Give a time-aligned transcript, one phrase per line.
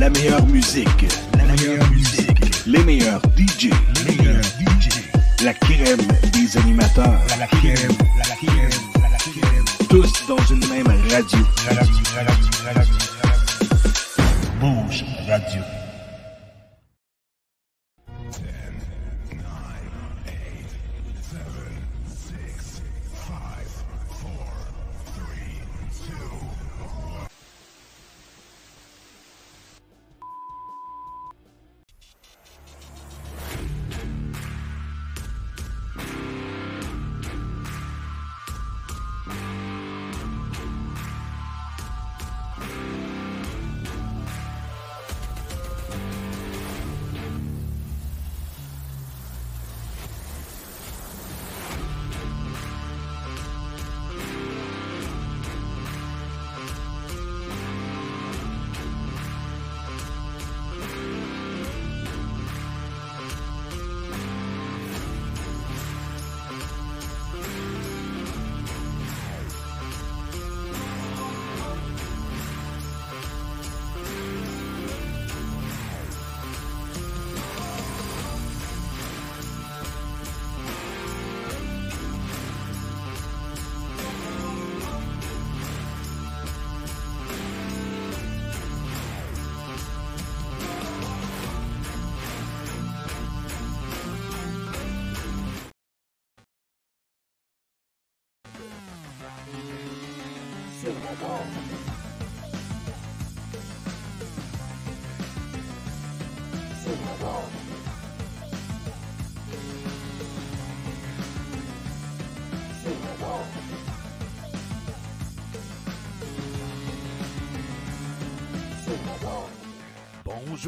[0.00, 1.06] La meilleure musique.
[1.36, 2.66] La meilleure musique.
[2.66, 3.70] Les meilleurs DJ.
[4.06, 4.88] Les meilleurs DJ.
[5.44, 6.00] La crème
[6.32, 7.20] des animateurs.
[7.38, 7.92] La crème.
[8.18, 8.24] La.
[8.28, 9.64] La crème.
[9.88, 11.38] Tous dans une même radio.
[11.66, 11.94] La radio.
[12.16, 12.50] La radio.
[12.64, 12.94] La radio.
[14.60, 15.83] Bouge Radio.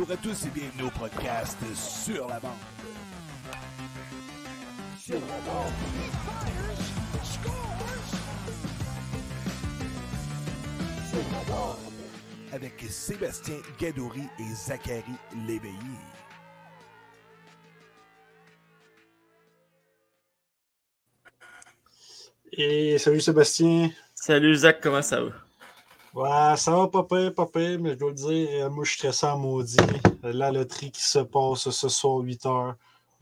[0.08, 2.52] Bonjour à tous et bienvenue au podcast Sur la bande.
[5.00, 5.72] Sur la bande.
[11.10, 11.76] Sur la bande.
[12.52, 15.02] Avec Sébastien Gadouri et Zachary
[15.44, 15.74] Léveillé.
[22.52, 23.90] Et salut Sébastien.
[24.14, 25.45] Salut Zach, comment ça va?
[26.16, 28.90] Ouais, ça va pas pire, pas pire, mais je dois le dire, euh, moi je
[28.92, 29.76] suis stressé en maudit.
[30.22, 32.74] La loterie qui se passe ce soir 8 h.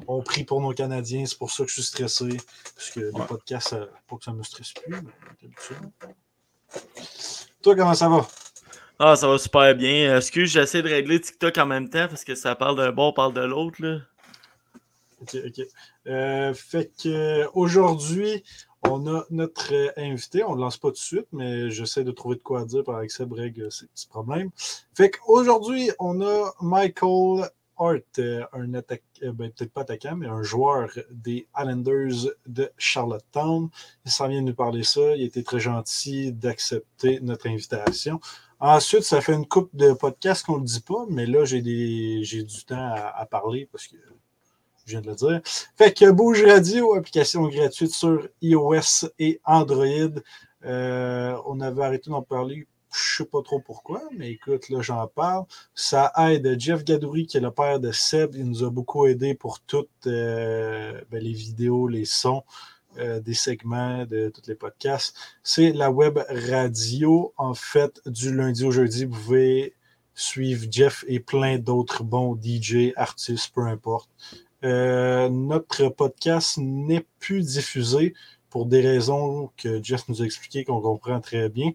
[0.06, 2.36] On prie pour nos Canadiens, c'est pour ça que je suis stressé.
[2.76, 4.94] Parce que le podcast, euh, pas que ça me stresse plus.
[7.62, 8.28] Toi, comment ça va?
[9.00, 10.16] Ah, ça va super bien.
[10.16, 13.34] Excuse, j'essaie de régler TikTok en même temps parce que ça parle d'un bon, parle
[13.34, 13.82] de l'autre.
[13.82, 13.98] là.
[15.20, 15.66] Ok, ok.
[16.06, 18.44] Euh, fait que aujourd'hui,
[18.90, 20.44] on a notre euh, invité.
[20.44, 22.84] On ne le lance pas tout de suite, mais j'essaie de trouver de quoi dire
[22.84, 24.50] par Seb règle ces petits problèmes.
[24.94, 30.28] Fait qu'aujourd'hui, on a Michael Hart, euh, un attaque, euh, ben, peut-être pas attaquant, mais
[30.28, 33.68] un joueur des Islanders de Charlottetown.
[34.04, 35.16] Il s'en vient de nous parler ça.
[35.16, 38.20] Il été très gentil d'accepter notre invitation.
[38.60, 41.60] Ensuite, ça fait une coupe de podcasts qu'on ne le dit pas, mais là, j'ai
[41.60, 43.96] du temps à parler parce que
[44.84, 45.40] je viens de le dire.
[45.76, 50.20] Fait que Bouge Radio, application gratuite sur iOS et Android.
[50.64, 55.06] Euh, on avait arrêté d'en parler, je sais pas trop pourquoi, mais écoute, là, j'en
[55.08, 55.44] parle.
[55.74, 58.34] Ça aide Jeff Gadouri, qui est le père de Seb.
[58.34, 62.44] Il nous a beaucoup aidé pour toutes euh, ben, les vidéos, les sons.
[62.98, 65.16] euh, des segments de tous les podcasts.
[65.42, 67.32] C'est la web radio.
[67.36, 69.74] En fait, du lundi au jeudi, vous pouvez
[70.14, 74.08] suivre Jeff et plein d'autres bons DJ, artistes, peu importe.
[74.64, 78.14] Euh, notre podcast n'est plus diffusé
[78.48, 81.72] pour des raisons que Jeff nous a expliquées, qu'on comprend très bien.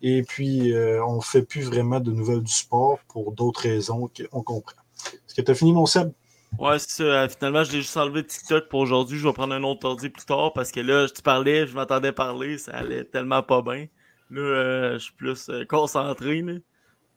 [0.00, 4.08] Et puis, euh, on ne fait plus vraiment de nouvelles du sport pour d'autres raisons
[4.08, 4.80] qu'on comprend.
[5.12, 6.12] Est-ce que tu as fini, mon Seb?
[6.58, 6.76] Ouais.
[7.00, 9.18] Euh, Finalement, je l'ai juste enlevé TikTok pour aujourd'hui.
[9.18, 12.12] Je vais prendre un autre ordi plus tard parce que là, tu parlais, je m'entendais
[12.12, 13.86] parler, ça allait tellement pas bien.
[14.30, 16.40] Là, je suis plus concentré.
[16.40, 16.54] Là.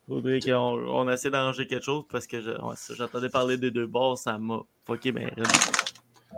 [0.07, 4.17] Faudrait qu'on on essaie d'arranger quelque chose parce que je- j'entendais parler des deux bords,
[4.17, 5.47] ça m'a fucké ben raide.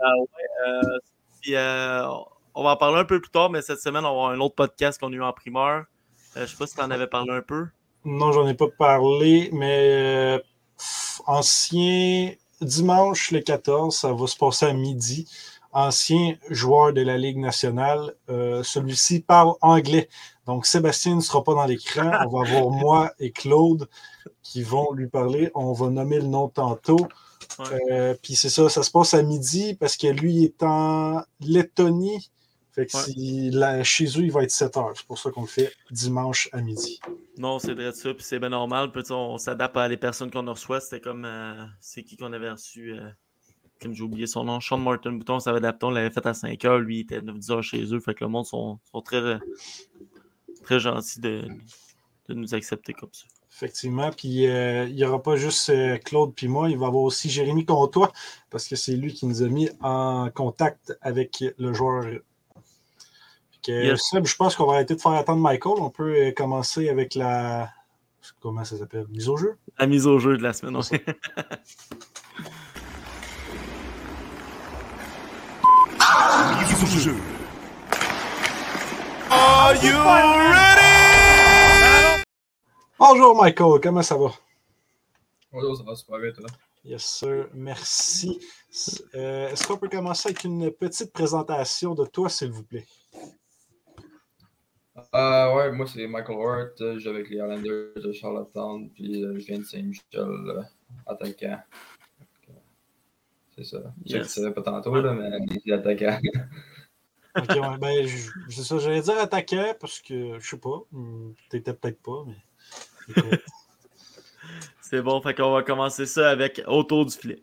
[0.00, 0.26] Ah ouais,
[0.68, 0.98] euh,
[1.42, 2.06] puis, euh,
[2.54, 4.40] on va en parler un peu plus tard, mais cette semaine, on va avoir un
[4.40, 5.84] autre podcast qu'on a eu en primeur.
[6.36, 7.66] Euh, je sais pas si tu en avais parlé un peu.
[8.04, 10.38] Non, j'en ai pas parlé, mais euh,
[11.26, 15.28] ancien dimanche le 14, ça va se passer à midi.
[15.72, 20.08] Ancien joueur de la Ligue nationale, euh, celui-ci parle anglais.
[20.46, 22.10] Donc Sébastien ne sera pas dans l'écran.
[22.26, 23.88] On va avoir moi et Claude
[24.42, 25.50] qui vont lui parler.
[25.54, 27.08] On va nommer le nom tantôt.
[27.58, 27.64] Ouais.
[27.92, 31.22] Euh, Puis c'est ça, ça se passe à midi parce que lui il est en
[31.40, 32.30] Lettonie.
[32.72, 33.02] Fait que Ouais.
[33.04, 34.92] si- là, chez eux, il va être 7 heures.
[34.94, 37.00] C'est pour ça qu'on le fait dimanche à midi.
[37.38, 38.92] Non, c'est vrai de ça, puis c'est bien normal.
[38.92, 40.80] Puis, on s'adapte à les personnes qu'on reçoit.
[40.80, 41.24] C'était comme.
[41.24, 43.08] euh, c'est qui qu'on avait reçu euh,
[43.80, 44.60] Comme j'ai oublié son nom.
[44.60, 45.86] Sean Martin Bouton, ça avait adapté.
[45.86, 46.78] On l'avait fait à 5 heures.
[46.78, 48.00] Lui, il était 9-10 heures chez eux.
[48.00, 49.38] Fait que le monde sont, sont très,
[50.66, 51.44] très gentils de,
[52.28, 53.24] de nous accepter comme ça.
[53.56, 54.10] Effectivement.
[54.10, 57.04] Puis euh, il n'y aura pas juste euh, Claude puis moi, il va y avoir
[57.04, 58.12] aussi Jérémy Comtois,
[58.50, 62.04] parce que c'est lui qui nous a mis en contact avec le joueur.
[62.04, 62.20] Fait
[63.64, 64.02] que, Yes.
[64.10, 65.76] Seb, je pense qu'on va arrêter de faire attendre Michael.
[65.78, 67.70] On peut euh, commencer avec la.
[68.40, 69.06] Comment ça s'appelle?
[69.08, 69.56] Mise au jeu?
[69.78, 70.82] La mise au jeu de la semaine.
[70.82, 71.16] C'est ouais.
[76.68, 77.35] Mise au jeu.
[82.98, 84.30] Bonjour Michael, comment ça va?
[85.52, 86.46] Bonjour, ça va super bien, toi.
[86.84, 87.48] Yes, sir.
[87.54, 88.40] Merci.
[89.14, 92.86] Euh, Est-ce qu'on peut commencer avec une petite présentation de toi, s'il vous plaît?
[95.14, 99.24] Euh, ouais, moi c'est Michael Hort, euh, je joue avec les Islanders de Charlottetown, puis
[99.24, 100.62] euh, je viens de Saint-Michel, euh,
[101.06, 101.58] attaquant.
[103.56, 103.78] C'est ça.
[104.06, 106.18] Je tu savais pas tantôt, là, mais c'est attaquant.
[107.36, 111.32] Ok, ouais, ben, je- c'est ça, j'allais dire attaquant parce que je sais pas, hmm,
[111.50, 112.36] t'étais peut-être pas, mais.
[113.08, 113.40] écoute.
[114.80, 117.42] C'est bon, fait qu'on va commencer ça avec autour du filet.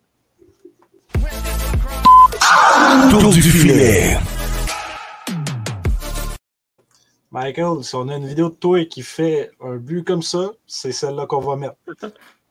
[3.12, 4.18] Tour du filet.
[7.32, 10.92] Michael, si on a une vidéo de toi qui fait un but comme ça, c'est
[10.94, 11.76] celle-là qu'on va mettre.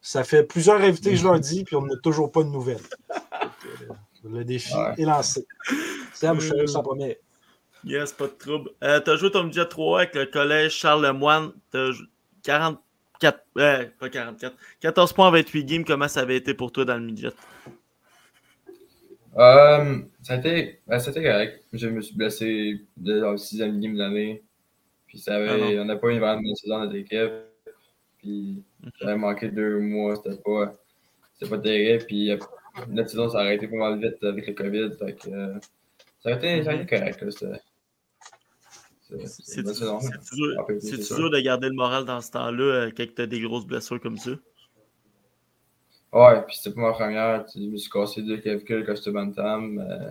[0.00, 2.76] Ça fait plusieurs invités que je leur dis, puis on n'a toujours pas de nouvelles.
[3.08, 3.50] Donc,
[4.26, 4.94] euh, Le défi Ouais.
[4.98, 5.46] est lancé.
[6.12, 7.18] Seb, je te laisse en premier.
[7.84, 8.70] Yes, pas de trouble.
[8.84, 11.52] Euh, t'as joué ton budget 3 avec le collège Charles Lemoine.
[11.70, 12.04] T'as jou-
[12.42, 13.40] 44.
[13.58, 14.56] Euh, pas 44.
[14.80, 15.84] 14 points en 28 games.
[15.84, 17.32] Comment ça avait été pour toi dans le midget?
[19.36, 21.64] Euh, ça a été, ben, ça a été correct.
[21.72, 24.42] Je me suis blessé dès le sixième game de l'année.
[25.06, 25.82] Puis ça Ah avait, non.
[25.82, 27.32] on n'a pas eu vraiment de saison dans notre équipe.
[28.18, 28.62] Puis
[29.00, 30.74] j'avais manqué deux mois, c'était pas,
[31.34, 32.04] c'était pas terrible.
[32.06, 32.36] Puis euh,
[32.88, 34.90] notre saison s'est arrêtée pas mal vite avec le COVID.
[34.98, 35.54] Fait que, euh,
[36.22, 37.22] ça a été, ça a été correct.
[37.42, 37.58] là,
[39.26, 41.16] c'est-tu sûr.
[41.16, 44.18] dur de garder le moral dans ce temps-là euh, quand t'as des grosses blessures comme
[44.18, 44.32] ça?
[46.12, 47.44] Ouais, puis c'était pas ma première.
[47.46, 49.78] tu Je me suis cassé deux clavicules quand j'étais bantam.
[49.78, 50.10] euh,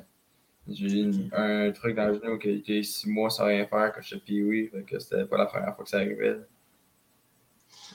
[0.69, 3.91] J'ai eu un truc dans le genou qui a été six mois sans rien faire
[3.93, 6.39] quand j'étais pee Fait que c'était pas la première fois que ça arrivait.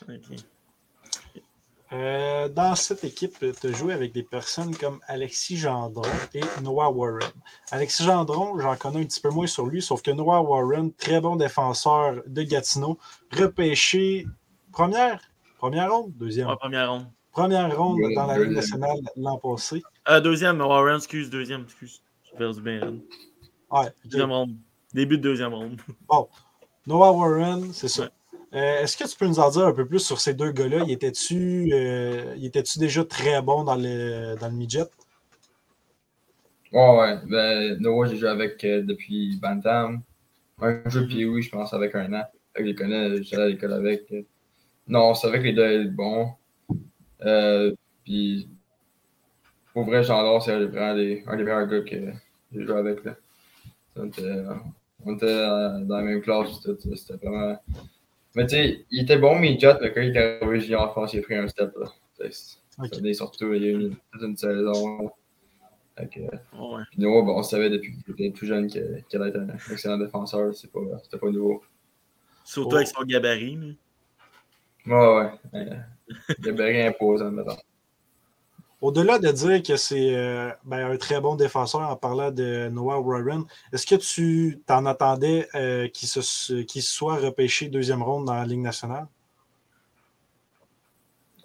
[0.08, 0.55] Ok.
[1.92, 6.02] Euh, dans cette équipe, tu as joué avec des personnes comme Alexis Gendron
[6.34, 7.30] et Noah Warren.
[7.70, 11.20] Alexis Gendron, j'en connais un petit peu moins sur lui, sauf que Noah Warren, très
[11.20, 12.98] bon défenseur de Gatineau,
[13.30, 14.26] repêché
[14.72, 15.20] première,
[15.58, 16.48] première ronde, deuxième?
[16.48, 17.06] Ouais, première ronde.
[17.30, 19.82] Première ronde Ouais, dans la Ligue nationale l'an passé.
[20.08, 22.02] Euh, deuxième, Warren, excuse, deuxième, excuse.
[22.24, 22.94] J'ai perdu bien.
[23.70, 23.92] Ouais.
[24.04, 24.56] Deuxième ronde.
[24.92, 25.80] Début de deuxième ronde.
[26.86, 28.04] Noah Warren, c'est ça.
[28.04, 28.08] Ouais.
[28.54, 30.84] Euh, Est-ce que tu peux nous en dire un peu plus sur ces deux gars-là?
[30.86, 34.86] Il était-tu euh, il était-tu déjà très bon dans le, dans le midget?
[36.72, 37.18] Ouais, ouais.
[37.26, 40.00] Ben, Noah, j'ai joué avec euh, depuis Bantam.
[40.60, 42.24] Un jeu pee je pense, avec un an.
[42.56, 44.12] Je les connais, j'allais à l'école avec.
[44.88, 46.30] Non, on savait que les deux étaient bons.
[48.04, 48.48] Puis,
[49.74, 52.12] pour vrai, Jean c'est un des meilleurs gars que
[52.52, 53.04] j'ai joué avec.
[53.04, 53.16] Là.
[53.96, 55.46] On était,
[55.84, 57.58] dans la même classe, c'était vraiment.
[58.36, 61.12] Mais tu sais, il était bon, mais jet, mais quand il est arrivé en France,
[61.14, 61.72] il a pris un step.
[61.76, 61.86] Là.
[63.14, 65.10] Surtout, il y a eu une- toute une saison.
[65.98, 66.82] Ouais.
[66.90, 69.96] puis bon, on savait depuis qu'il était plus jeune que- qu'il allait être un excellent
[69.96, 70.54] défenseur.
[70.54, 71.62] C'est pas, c'était pas nouveau.
[72.44, 72.76] Surtout Oh.
[72.76, 73.56] avec son gabarit.
[73.56, 73.72] là.
[74.86, 75.68] Ouais, ouais.
[76.48, 77.56] Euh, rien imposant, maintenant.
[78.82, 83.00] Au-delà de dire que c'est euh, ben, un très bon défenseur en parlant de Noah
[83.00, 88.34] Warren, est-ce que tu t'en attendais euh, qu'il se, qu'il soit repêché deuxième ronde dans
[88.34, 89.06] la Ligue nationale?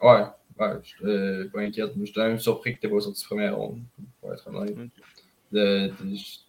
[0.01, 0.23] Ouais,
[0.59, 1.91] ouais, je euh, pas inquiète.
[1.95, 3.79] mais J'étais même surpris que t'aies pas sorti première ronde,
[4.19, 4.75] pour être honnête.
[4.77, 5.03] Ok.
[5.51, 6.39] De- de- je-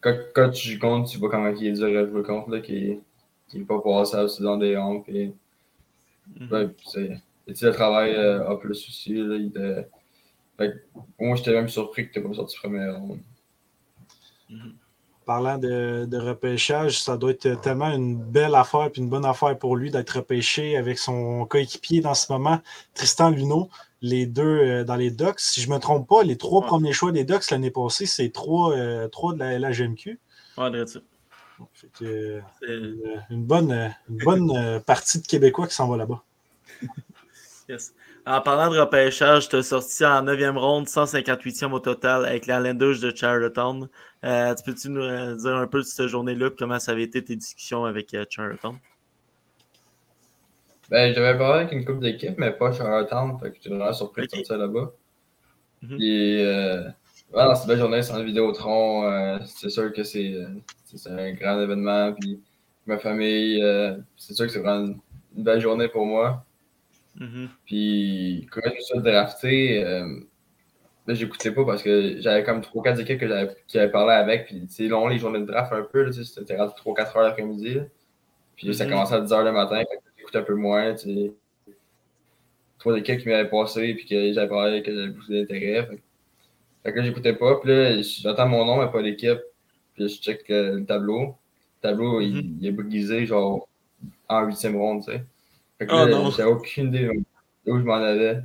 [0.00, 2.60] quand, quand tu joues contre, tu vois comment il est dur à jouer contre, là,
[2.60, 3.00] qui est,
[3.48, 4.76] qui est pas passable, c'est dans des
[6.50, 9.14] ouais, c'est, et tu sais, le travail euh, A plus aussi.
[9.14, 9.88] Là, il était,
[10.58, 10.84] fait
[11.18, 13.20] moi, j'étais même surpris que t'aies pas sorti première ronde.
[14.50, 14.74] Mhm.
[15.26, 19.58] Parlant de, de repêchage, ça doit être tellement une belle affaire puis une bonne affaire
[19.58, 22.60] pour lui d'être repêché avec son coéquipier dans ce moment,
[22.94, 23.68] Tristan Luneau,
[24.00, 25.38] les deux euh, dans les Ducks.
[25.40, 26.66] Si je ne me trompe pas, les trois Ouais.
[26.66, 30.18] premiers choix des Ducks l'année passée, c'est trois, euh, trois de la LHMQ.
[30.56, 30.70] Ouais.
[31.74, 36.22] Fait que, euh, une, une bonne, une bonne partie de Québécois qui s'en va là-bas.
[37.68, 37.92] Yes.
[38.28, 42.60] En parlant de repêchage, tu as sorti en 9e ronde, 158e au total avec la
[42.60, 43.88] Landers de Charlottetown.
[44.22, 46.50] Euh, tu peux-tu nous euh, dire un peu de cette journée-là?
[46.58, 48.76] Comment ça avait été tes discussions avec euh, Charlottetown?
[50.90, 53.38] Ben, j'avais parlé avec une couple d'équipes, mais pas Charlottetown.
[53.40, 54.92] Fait que j'étais vraiment surpris de sortir là-bas.
[55.80, 55.98] Mhm.
[55.98, 56.90] Euh,
[57.24, 59.10] c'est une belle journée, c'est un Vidéotron.
[59.10, 60.34] Euh, c'est sûr que c'est
[61.06, 62.12] un grand événement.
[62.12, 62.42] Puis,
[62.84, 64.86] ma famille, euh, c'est sûr que c'est vraiment
[65.34, 66.44] une belle journée pour moi.
[67.18, 67.48] Mhm.
[67.66, 70.20] Puis, quand je me suis drafter, euh,
[71.06, 74.46] là, j'écoutais pas parce que j'avais comme 3-4 équipes que j'avais, qui avaient parlé avec.
[74.46, 76.02] Puis, c'est long les journées de draft un peu.
[76.04, 77.74] là, C'était rendu 3-4 heures l'après-midi.
[77.74, 77.82] là.
[78.56, 78.90] Puis, ça Mhm.
[78.90, 79.82] commençait à 10 heures le matin.
[80.16, 80.94] J'écoutais un peu moins.
[80.94, 81.32] tu sais.
[82.78, 83.94] Trois équipes qui m'avaient passé.
[83.94, 85.86] Puis que j'avais parlé, que j'avais beaucoup d'intérêt.
[85.86, 86.00] Fait,
[86.84, 87.56] fait que là, j'écoutais pas.
[87.60, 89.40] Puis là, j'entends mon nom, mais pas l'équipe.
[89.94, 91.34] Puis là, je check euh, le tableau.
[91.82, 92.58] Le tableau, il, Mhm.
[92.60, 93.68] il est brisé, genre,
[94.28, 95.24] en huitième ronde, tu sais.
[95.82, 96.30] Oh non.
[96.30, 97.08] j'avais aucune idée
[97.66, 98.40] où je m'en allais.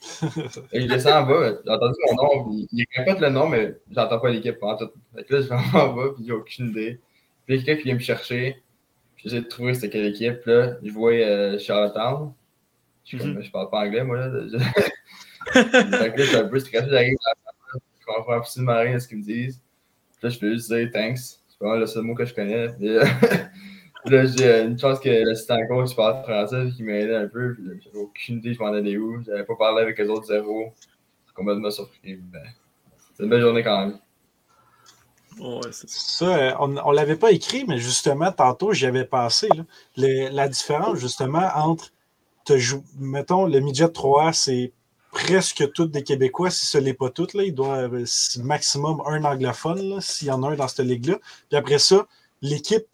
[0.72, 4.18] Et je descends en bas, j'ai entendu mon nom, il répète le nom, mais j'entends
[4.18, 4.90] pas l'équipe tout.
[5.14, 7.00] Fait que là, je vais en bas, puis j'ai aucune idée.
[7.46, 8.62] Puis quelqu'un qui vient me chercher,
[9.16, 12.32] puis j'essaie de trouver c'était quelle équipe, là, je vois euh, Charlottetown.
[13.04, 13.42] Je Mhm.
[13.42, 14.30] je parle pas anglais, moi, là.
[14.46, 14.58] Je-
[15.52, 18.94] fait que là, je suis un peu stressé, j'arrive à la je comprends absolument rien
[18.94, 19.60] de ce qu'ils me disent.
[20.12, 21.18] Puis là, je peux juste dire thanks.
[21.18, 22.68] C'est vraiment le seul mot que je connais.
[22.70, 22.88] Puis
[24.06, 27.56] là, j'ai euh, une chance que l'assistant coach parle français, qu'il m'aidait un peu.
[27.82, 29.22] J'avais aucune idée, je m'en allais où.
[29.24, 30.72] J'avais pas parlé avec les autres zéro.
[31.26, 32.16] C'est complètement surpris.
[32.16, 32.42] Ben,
[33.16, 33.98] c'est une belle journée quand même.
[35.38, 36.26] Ouais, c'est ça.
[36.26, 39.48] Ça, euh, on ne l'avait pas écrit, mais justement, tantôt, j'y avais passé.
[39.56, 39.64] là.
[39.96, 41.92] Le- la différence, justement, entre,
[42.44, 44.72] te jou- mettons, le midget 3A, c'est
[45.12, 47.34] presque toutes des Québécois, si ce n'est pas toutes.
[47.34, 47.88] Là, il doit
[48.42, 51.18] maximum un anglophone, là, s'il y en a un dans cette ligue-là.
[51.48, 52.06] Puis après ça,
[52.42, 52.86] l'équipe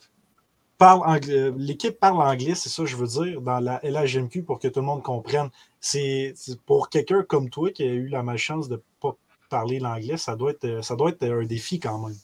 [0.78, 4.58] parle anglais, l'équipe parle anglais, c'est ça que je veux dire, dans la LHMQ pour
[4.58, 5.50] que tout le monde comprenne.
[5.80, 6.34] C'est
[6.66, 9.16] pour quelqu'un comme toi qui a eu la malchance de ne pas
[9.50, 12.16] parler l'anglais, ça doit être ça doit être un défi quand même.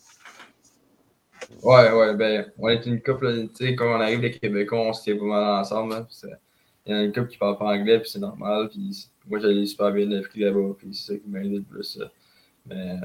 [1.62, 4.92] Ouais, ouais, ben, on est une couple, tu sais, quand on arrive les Québécois, on
[4.92, 6.06] se tient pas mal ensemble.
[6.11, 6.28] c'est-
[6.87, 8.68] Il y en a une couple qui parle pas anglais, puis c'est normal.
[8.68, 11.99] Puis moi, j'allais super bien appris là-bas, puis c'est ça qui m'a aidé le plus.
[12.66, 12.97] Mais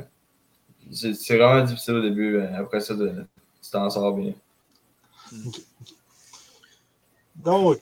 [0.91, 4.33] c'est vraiment difficile au début, après ça, tu t'en sors bien.
[7.43, 7.79] Donc,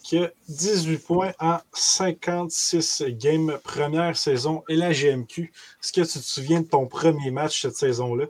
[0.49, 5.43] 18 points en 56 games, première saison et la GMQ.
[5.81, 8.25] Est-ce que tu te souviens de ton premier match cette saison-là?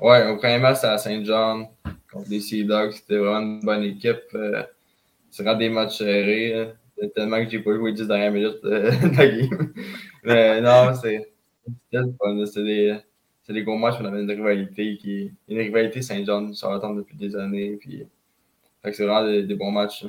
[0.00, 1.72] Ouais, au premier match, à Saint-Jean
[2.12, 2.92] contre les Sea Dogs.
[2.92, 4.22] C'était vraiment une bonne équipe.
[4.34, 4.62] euh,
[5.30, 6.72] C'est des matchs serrés.
[6.96, 9.72] C'est Tellement que j'ai pas joué les 10 dernières minutes euh, de la game.
[10.22, 11.26] Mais non, c'est
[12.62, 12.96] des,
[13.42, 13.96] c'est des gros matchs.
[14.00, 17.76] On avait une rivalité qui une rivalité Saint-Jean sur attendre depuis des années.
[17.76, 18.04] Puis,
[18.84, 20.06] c'est vraiment des, des bons matchs.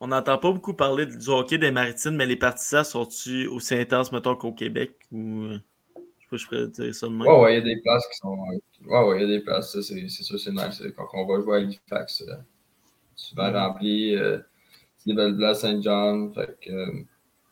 [0.00, 4.12] On n'entend pas beaucoup parler du hockey des maritimes, mais les partisans sont-ils aussi intenses,
[4.12, 4.92] mettons, qu'au Québec?
[5.12, 5.44] Ou...
[5.44, 5.58] euh,
[6.18, 7.22] Je sais pas, je pourrais dire ça de même.
[7.28, 8.36] Ouais, ouais, il y a des places qui sont.
[8.86, 10.82] Ouais, ouais, il y a des places, c'est sûr, c'est nice.
[10.96, 12.34] Quand on va jouer à Halifax, euh,
[13.16, 13.56] souvent Mhm.
[13.56, 14.16] rempli.
[14.16, 14.38] euh,
[14.98, 16.70] c'est des belles places, que.
[16.70, 16.92] euh,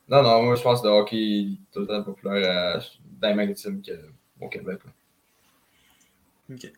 [0.09, 2.81] non, non, moi, je pense que le hockey est tout le temps populaire à,
[3.23, 4.81] dans les maritimes qu'au Québec.
[4.85, 4.91] là.
[6.55, 6.71] Ok.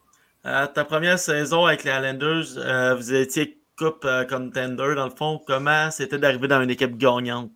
[0.47, 5.15] Euh, ta première saison avec les Highlanders, euh, vous étiez Coupe euh, Contender, dans le
[5.17, 5.41] fond.
[5.47, 7.51] Comment c'était d'arriver dans une équipe gagnante?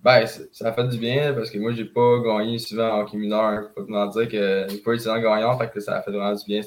[0.00, 3.18] Ben, ça a fait du bien parce que moi, j'ai pas gagné souvent en hockey
[3.18, 3.70] mineur.
[3.74, 6.34] Faut te mentir que j'ai pas été souvent gagnant, fait que ça a fait vraiment
[6.34, 6.62] du bien.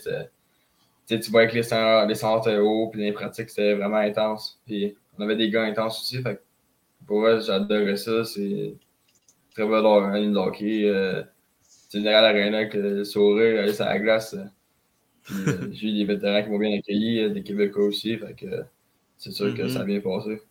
[1.06, 4.62] Tu vois avec les centres, les centres hauts, puis les pratiques, c'était vraiment intense.
[4.66, 6.42] Puis on avait des gars intenses aussi, fait que
[7.06, 8.24] pour moi, j'adorais ça.
[8.24, 8.76] C'est
[9.54, 10.86] très belle ligne de hockey.
[10.86, 11.24] Euh,
[11.62, 14.34] c'est une Général Arena avec le sourire, aller sur la glace.
[14.34, 14.46] euh.
[15.24, 18.34] Puis euh, j'ai eu des vétérans qui m'ont bien accueilli, euh, des Québécois aussi, fait
[18.36, 18.64] que
[19.18, 19.70] c'est sûr que Mhm.
[19.70, 20.42] ça a bien passé.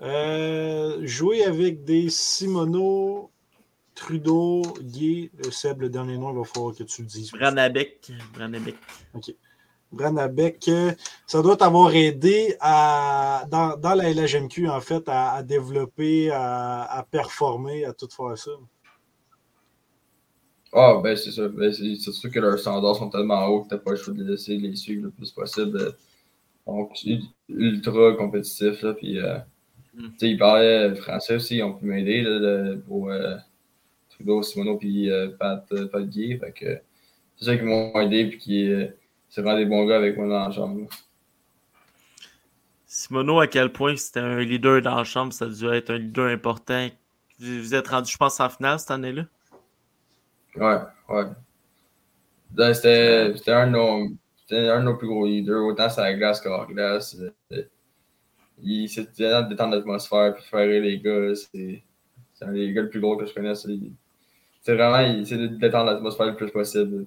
[0.00, 3.30] Euh, jouer avec des Simono,
[3.94, 7.30] Trudeau, Guy, Seb, le dernier nom, il va falloir que tu le dises.
[7.32, 8.10] Branabec.
[8.32, 8.76] Branabec.
[9.92, 10.92] Branabec, euh,
[11.26, 16.82] ça doit t'avoir aidé à, dans, dans la LHMQ, en fait, à, à développer, à,
[16.84, 18.50] à performer, à tout faire ça?
[20.72, 21.48] Ah, ben c'est ça.
[21.48, 24.12] Ben, c'est c'est sûr que leurs standards sont tellement hauts que t'as pas le choix
[24.14, 25.78] de les laisser les suivre le plus possible.
[25.78, 25.92] Euh,
[26.66, 28.82] Donc, ul- ultra compétitif.
[28.82, 29.38] Là, puis, euh,
[29.94, 30.08] Mm.
[30.10, 33.36] tu sais, ils parlaient français aussi, ils ont pu m'aider là, le- pour euh,
[34.10, 36.38] Trudeau, Simono, puis euh, Pat, Pat Guy.
[36.38, 36.80] Fait que
[37.38, 38.88] c'est ça qui m'ont aidé, puis qui euh,
[39.38, 40.88] c'est vraiment des bons gars avec moi dans la chambre.
[42.86, 45.98] Simono, à quel point c'était un leader dans la chambre, ça a dû être un
[45.98, 46.88] leader important.
[47.38, 49.26] Vous êtes rendu, je pense, en finale cette année-là?
[50.56, 50.78] Ouais,
[51.08, 51.26] ouais.
[52.50, 54.08] Ben, C'était un de nos.
[54.40, 57.16] c'était un de nos plus gros leaders, autant sur la glace qu'hors glace.
[57.52, 57.62] Euh,
[58.60, 61.32] il s'est de détendre l'atmosphère, puis faire les gars.
[61.36, 61.84] C'est
[62.40, 63.54] un des gars le plus gros que je connais.
[63.54, 67.06] C'est vraiment, il essaie de détendre l'atmosphère le plus possible.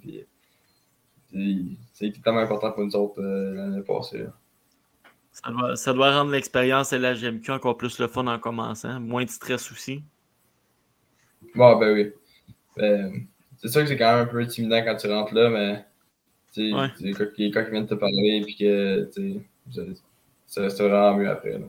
[1.92, 4.26] C'est tellement important pour nous autres euh, l'année passée.
[5.32, 9.00] Ça doit, ça doit, rendre l'expérience et la GMQ encore plus le fun en commençant.
[9.00, 10.02] Moins de stress aussi.
[11.54, 12.12] Bon, ben oui.
[12.76, 15.84] Ben, c'est sûr que c'est quand même un peu intimidant quand tu rentres là, mais
[16.52, 16.88] tu ouais.
[17.14, 19.10] quand, quand ils viennent te parler, puis que
[20.46, 21.58] ça reste vraiment mieux après.
[21.58, 21.66] Là.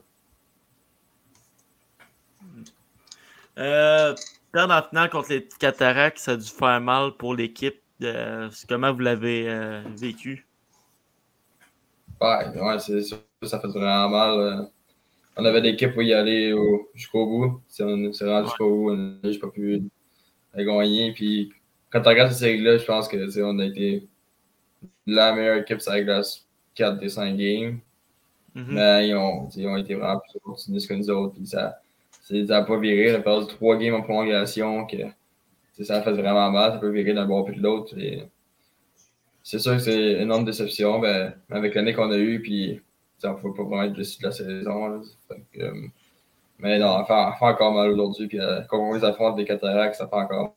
[3.60, 4.15] Euh,
[4.51, 7.83] perdre en finale contre les Cataractes, ça a dû faire mal pour l'équipe.
[8.03, 10.45] Euh, comment vous l'avez euh, vécu?
[12.22, 14.39] Ouais, ouais c'est sûr ça fait vraiment mal.
[14.39, 14.63] Euh.
[15.36, 16.55] On avait l'équipe pour y aller
[16.93, 17.62] jusqu'au bout.
[17.79, 19.83] on s'est rendu jusqu'au bout, on n'a pas pu
[20.55, 21.12] gagner.
[21.13, 21.51] Puis
[21.89, 24.07] quand tu regardes cette série-là, je pense que on a été
[25.05, 26.45] la meilleure équipe sur la glace
[26.75, 27.79] 4 des 5 games.
[28.55, 28.65] Mm-hmm.
[28.69, 31.33] Mais ils ont, ils ont, été vraiment plus opportunistes que nous autres.
[31.36, 31.79] Puis ça
[32.31, 33.13] n'a pas viré.
[33.13, 34.86] On a perdu 3 games en prolongation.
[34.86, 34.98] Que,
[35.82, 36.74] ça fait vraiment mal.
[36.74, 37.96] Ça peut virer d'un bord puis de l'autre.
[39.44, 41.00] C'est sûr que c'est une énorme déception.
[41.00, 42.82] Ben, avec l'année qu'on a eue, puis
[43.24, 45.01] on ne peut pas vraiment être déçu de la saison.
[45.60, 45.88] Euh,
[46.60, 48.27] mais non, ça fait, encore mal aujourd'hui.
[48.27, 50.56] Puis euh, quand on les affronte des cataractes, ça fait encore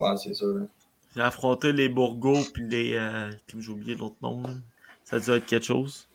[0.00, 0.66] mal, c'est sûr.
[1.14, 2.94] J'ai affronté les Bourgots puis les.
[2.94, 4.42] Euh, j'ai oublié l'autre nom.
[5.04, 6.08] Ça dû être quelque chose.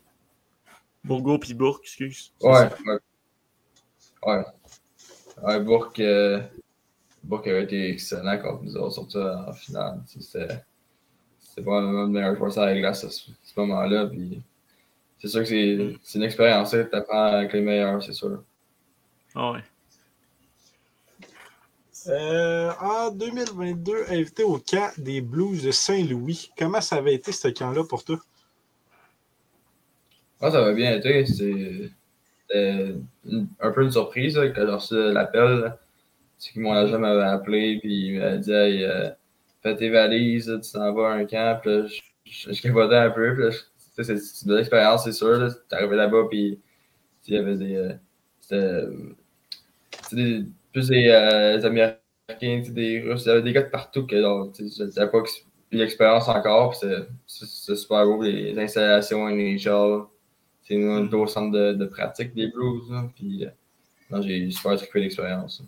[1.04, 2.32] Bourgots puis Bourg, excuse.
[2.42, 2.98] Ouais, ouais.
[4.26, 4.44] Ouais.
[5.44, 5.92] Ouais, Bourg,
[7.26, 10.02] Bourg avait été excellent quand nous avons sorti en finale.
[10.06, 10.48] C'était
[11.58, 14.06] vraiment le meilleur joueur à la glace à ce, moment-là.
[14.08, 14.42] Puis
[15.20, 15.48] c'est sûr que
[16.04, 16.72] c'est une expérience.
[16.72, 18.44] Tu apprends avec les meilleurs, c'est sûr.
[19.34, 19.64] Ah ouais.
[22.08, 26.52] Euh, en 2022, invité au camp des Blues de Saint-Louis.
[26.56, 28.20] Comment ça avait été ce camp-là pour toi?
[30.40, 31.26] Ah, ça va bien été.
[31.26, 32.96] C'était
[33.60, 35.76] un peu une surprise quand j'ai reçu l'appel.
[36.46, 39.10] C'est que mon agent m'avait appelé puis il m'a dit hey, euh,
[39.64, 41.60] fais tes valises, tu t'en vas à un camp.
[41.64, 43.36] Puis je, je, capotais un peu.
[43.36, 45.50] Puis c'est de l'expérience, c'est sûr.
[45.70, 46.60] Tu arrivé là-bas puis
[47.28, 47.76] il y avait des.
[48.52, 48.90] Euh,
[50.08, 54.16] c'était plus des, euh, Américains, des Russes, il y avait des gars de partout que
[54.16, 55.18] je n'avais pas
[55.72, 56.76] eu l'expérience encore.
[56.76, 60.08] C'est super beau, les installations, les gens.
[60.62, 61.14] C'est un mm.
[61.16, 62.84] au centre de, de, pratique des blues.
[63.16, 65.64] puis, euh, j'ai super trippé l'expérience.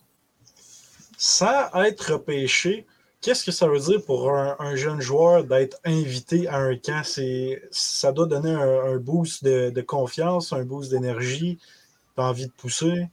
[1.17, 2.85] Sans être repêché,
[3.21, 7.01] qu'est-ce que ça veut dire pour un, jeune joueur d'être invité à un camp?
[7.71, 11.57] Ça doit donner un, boost de, confiance, un boost d'énergie,
[12.15, 13.07] d'envie de pousser.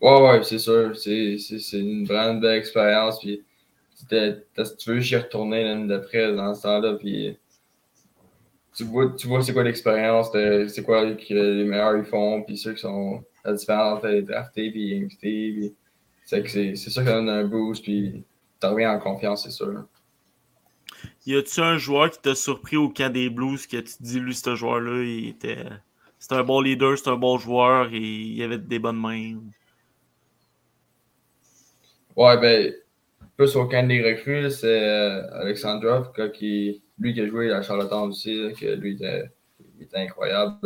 [0.00, 0.96] Ouais, ouais, c'est sûr.
[0.96, 1.36] C'est
[1.72, 3.18] une vraiment belle expérience.
[3.18, 3.42] Puis,
[3.96, 6.94] si tu veux, j'y retourner l'année d'après dans ce temps-là.
[6.94, 7.36] Puis,
[8.72, 12.74] tu vois, tu vois c'est quoi l'expérience, c'est quoi les meilleurs ils font, puis ceux
[12.74, 15.74] qui sont à différence, les draftés, puis invités.
[16.28, 18.22] C'est sûr que ça donne un boost, puis
[18.60, 19.84] tu reviens en confiance, c'est sûr.
[21.24, 24.20] Y a-tu un joueur qui t'a surpris au camp des Blues que tu te dis,
[24.20, 25.64] lui, ce joueur-là, il était.
[26.18, 29.40] C'était un bon leader, c'était un bon joueur, et il avait des bonnes mains?
[32.16, 32.74] Ouais, ben,
[33.36, 38.10] plus au camp des recrues, c'est euh, Alexandrov, qui, lui qui a joué à Charlottetown
[38.10, 39.30] aussi, que lui était,
[39.78, 40.56] il était incroyable.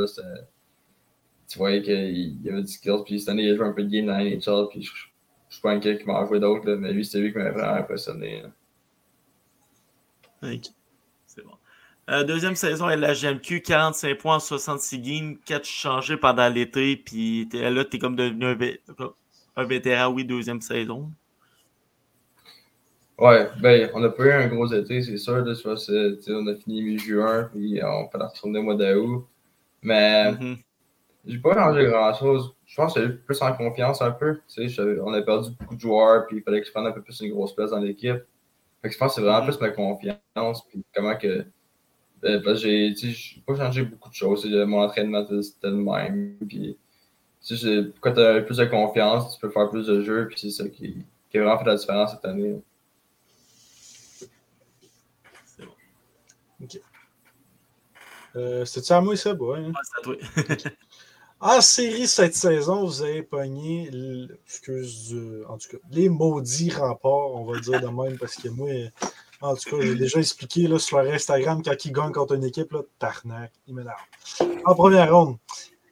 [1.46, 3.90] tu voyais qu'il avait du skills, puis cette année, il a joué un peu de
[3.90, 5.12] game dans la NHL, puis je,
[5.52, 7.50] je suis pas inquiet qu'il va en jouer d'autres, mais lui, c'est lui qui m'a
[7.50, 8.42] vraiment impressionné.
[10.42, 10.70] Ok.
[11.26, 11.52] C'est bon.
[12.08, 16.96] Euh, deuxième saison, elle la GMQ, 45 points en 66 games, 4 changés pendant l'été,
[16.96, 18.56] puis là, t'es comme devenu un,
[19.56, 21.12] un vétéran, oui, deuxième saison.
[23.18, 25.44] Ouais, ben, on n'a pas eu un gros été, c'est sûr.
[25.44, 29.26] Là, on a fini mi-juin, puis on peut retourner au mois d'août.
[29.82, 30.56] Mais mm-hmm.
[31.24, 32.54] J'ai pas changé grand-chose.
[32.66, 34.40] Je pense que j'ai plus en confiance un peu.
[35.04, 37.20] On a perdu beaucoup de joueurs, puis il fallait que je prenne un peu plus
[37.20, 38.18] une grosse place dans l'équipe.
[38.82, 39.58] Fait que je pense que c'est vraiment mm-hmm.
[39.58, 41.46] plus ma confiance, puis comment que.
[42.22, 44.46] Ben, parce que j'ai pas changé beaucoup de choses.
[44.46, 46.37] Mon entraînement, c'était le même.
[46.48, 46.76] Puis,
[48.00, 50.68] quand tu as plus de confiance, tu peux faire plus de jeux, puis c'est ça
[50.68, 52.61] qui, qui a vraiment fait la différence cette année.
[56.62, 56.80] OK.
[58.37, 59.35] Euh, C'était-tu à moi, ça?
[59.35, 59.72] Ouais, hein?
[59.82, 60.70] c'est à toi.
[61.42, 63.90] en série cette saison, vous avez pogné,
[65.90, 68.70] les maudits remparts, on va dire de même, parce que moi,
[69.40, 72.72] en tout cas, j'ai déjà expliqué là, sur Instagram quand ils gagnent contre une équipe,
[72.72, 73.98] là, tarnac, il m'énerve.
[74.64, 75.37] En première ronde,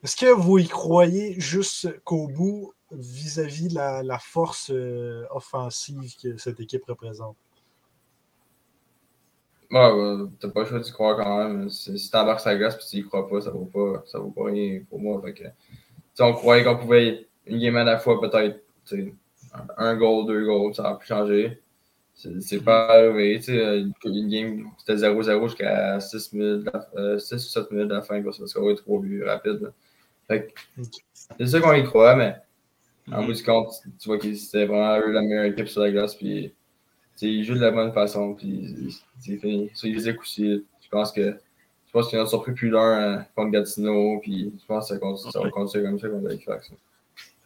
[0.03, 6.37] est-ce que vous y croyez juste qu'au bout, vis-à-vis la, la force euh, offensive que
[6.37, 7.35] cette équipe représente?
[9.71, 11.69] Ouais, ouais, t'as pas le choix d'y croire quand même.
[11.69, 14.31] Si si t'embarques la glace et tu y crois pas, ça vaut pas, ça vaut
[14.31, 15.21] pas rien pour moi.
[15.23, 15.43] Fait que,
[16.19, 18.59] on croyait qu'on pouvait une game à la fois, peut-être
[19.77, 21.61] un goal, deux goals, ça a pu changer.
[22.13, 23.39] C'est pas arrivé.
[23.47, 27.87] Une une game, c'était 0-0 jusqu'à 6, minutes de la- euh, 6 ou 7 minutes
[27.89, 29.61] de la fin, parce qu'on scorer trois buts rapides.
[29.61, 29.69] là.
[30.27, 30.81] Fait que,
[31.39, 32.35] c'est sûr qu'on y croit, mais
[33.11, 33.27] en Mhm.
[33.27, 36.15] bout du compte, tu vois que c'était vraiment eux la meilleure équipe sur la glace.
[36.15, 36.53] Puis,
[37.27, 38.33] ils jouent de la bonne façon.
[38.33, 39.69] Puis, c'est fini.
[39.73, 41.37] Sur les équipes aussi, je pense que
[41.87, 44.19] je pense qu'ils en ont surpris plus d'un contre Gatineau.
[44.21, 46.71] Puis, je pense que ça, continue, ça va continuer comme ça contre Halifax.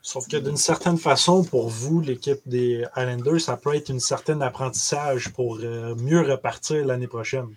[0.02, 4.44] Sauf que d'une certaine façon, pour vous, l'équipe des Islanders, ça peut être une certaine
[4.44, 7.48] apprentissage pour euh, mieux repartir l'année prochaine.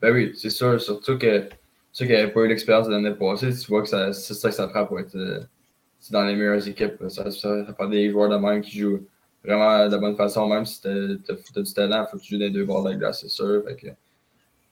[0.00, 0.80] Ben oui, c'est sûr.
[0.80, 1.48] Surtout que
[1.92, 4.48] ceux qui n'avaient pas eu l'expérience de l'année passée, tu vois que ça- c'est ça
[4.48, 5.40] que ça prend pour être euh,
[6.00, 7.02] c'est dans les meilleures équipes.
[7.08, 9.04] Ça, ça, ça prend des joueurs de même qui jouent
[9.44, 12.34] vraiment de la bonne façon, même si tu as, du talent, il faut que tu
[12.34, 13.62] joues des deux bords de la glace, c'est sûr.
[13.66, 13.94] Fait que, je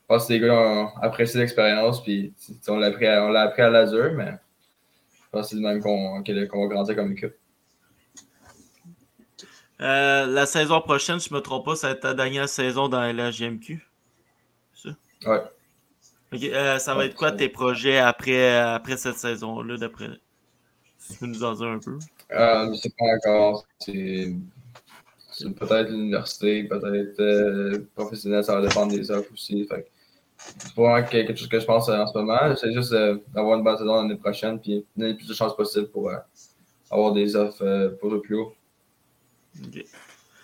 [0.07, 2.33] pense que les gars ont apprécié l'expérience, puis
[2.67, 4.33] on l'a appris, à- l'azur, mais
[5.11, 7.35] je pense que c'est le même qu'on va grandir comme équipe.
[9.79, 12.89] Euh, la saison prochaine, je ne me trompe pas, ça va être ta dernière saison
[12.89, 13.85] dans la GMQ.
[14.73, 14.89] Ça?
[15.25, 15.41] Ouais.
[16.33, 20.09] Euh, ça va être quoi tes projets après, après cette saison-là, d'après?
[20.97, 21.97] Si tu peux nous en dire un peu.
[22.31, 23.65] Euh, je sais pas encore.
[25.39, 29.65] Peut-être l'université, peut-être euh, professionnel, ça va dépendre des offres aussi.
[29.67, 29.87] Fait que
[30.37, 32.55] c'est vraiment quelque chose que je pense euh, en ce moment.
[32.55, 35.55] C'est juste euh, d'avoir une bonne saison l'année prochaine puis donner le plus de chances
[35.55, 36.17] possible pour euh,
[36.89, 38.55] avoir des offres euh, pour le plus haut.
[39.63, 39.83] Ok.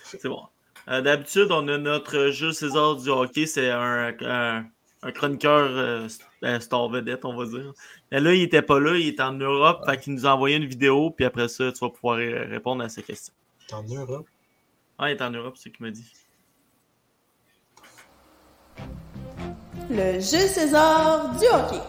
[0.04, 0.42] C'est bon.
[0.90, 4.66] Euh, D'habitude, on a notre Jules César du hockey, c'est un, un,
[5.02, 6.08] un chroniqueur
[6.42, 7.74] ben, star vedette, on va dire.
[8.12, 10.58] Mais là, il était pas là, il est en Europe, fait qu'il nous a envoyé
[10.58, 13.34] une vidéo, puis après ça, tu vas pouvoir répondre à ses questions.
[13.72, 14.28] En Europe?
[15.00, 16.12] Ah, il est en Europe, c'est ce qu'il m'a dit.
[19.90, 21.82] Le Jules César du hockey.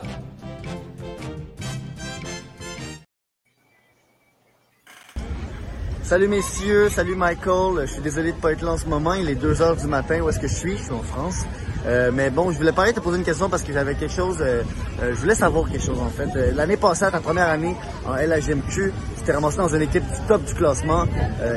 [6.03, 7.87] Salut messieurs, salut Michael.
[7.87, 9.15] Je suis désolé de pas être là en ce moment.
[9.15, 10.21] Il est 2 heures du matin.
[10.21, 10.77] Où est-ce que je suis?
[10.77, 11.45] Je suis en France.
[11.87, 14.39] Euh, mais bon, je voulais parler te poser une question parce que j'avais quelque chose.
[14.41, 14.63] euh,
[15.03, 16.29] euh, je voulais savoir quelque chose en fait.
[16.37, 17.75] Euh, L'année passée, ta première année
[18.07, 21.05] en LHMQ, tu t'es ramassé dans une équipe du top du classement.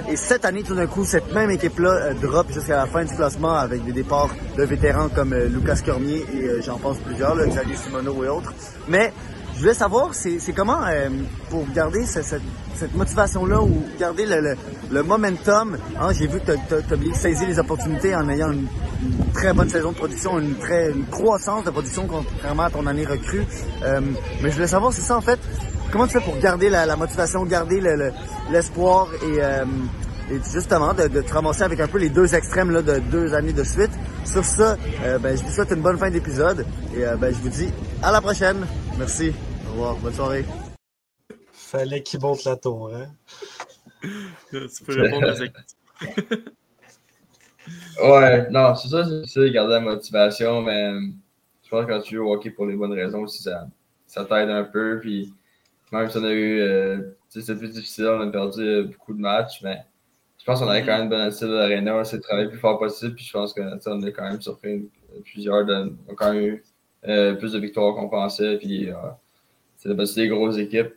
[0.09, 3.53] Et cette année, tout d'un coup, cette même équipe-là drop jusqu'à la fin du classement
[3.55, 8.23] avec des départs de vétérans comme Lucas Cormier et j'en pense plusieurs, là, Xavier Simoneau
[8.23, 8.53] et autres.
[8.87, 9.11] Mais
[9.55, 11.09] je voulais savoir, c'est comment euh,
[11.49, 14.25] pour garder ce- cette, motivation-là ou garder
[14.91, 15.77] le, momentum.
[15.99, 18.67] Hein, J'ai vu que tu as, bien saisi les opportunités en ayant une
[19.37, 23.05] très bonne saison de production, une, très, une croissance de production contrairement à ton année
[23.05, 23.45] recrue.
[23.83, 24.01] Euh,
[24.41, 25.39] mais je voulais savoir, c'est ça en fait,
[25.91, 28.11] comment tu fais pour garder la, la motivation, garder le- le-
[28.51, 29.65] l'espoir et, euh,
[30.31, 33.33] et justement de, de te ramasser avec un peu les deux extrêmes là, de deux
[33.35, 33.91] années de suite?
[34.25, 37.39] Sur ça, euh, ben, je vous souhaite une bonne fin d'épisode et euh, ben, je
[37.39, 37.69] vous dis
[38.01, 38.65] à la prochaine.
[38.97, 39.33] Merci.
[39.67, 39.95] Au revoir.
[39.97, 40.45] Bonne soirée.
[41.53, 43.07] Fallait qu'il monte la tour, hein?
[44.51, 46.37] tu peux répondre à cette question.
[48.01, 51.01] Ouais, non, c'est ça, c'est ça, de garder la motivation, mais euh,
[51.63, 53.67] je pense que quand tu joues au hockey pour les bonnes raisons aussi, ça,
[54.05, 54.99] ça t'aide un peu.
[55.01, 55.33] Puis
[55.91, 59.19] même si on a eu, euh, c'était plus difficile, on a perdu euh, beaucoup de
[59.19, 59.83] matchs, mais
[60.39, 62.51] je pense qu'on avait quand même une bonne attitude à l'aréna, on s'est travaillé le
[62.51, 64.89] plus fort possible, puis je pense que tu sais, on a quand même surpris
[65.25, 66.63] plusieurs, de, on a quand même eu
[67.07, 68.95] euh, plus de victoires qu'on pensait, puis euh,
[69.77, 70.93] c'est battu des grosses équipes.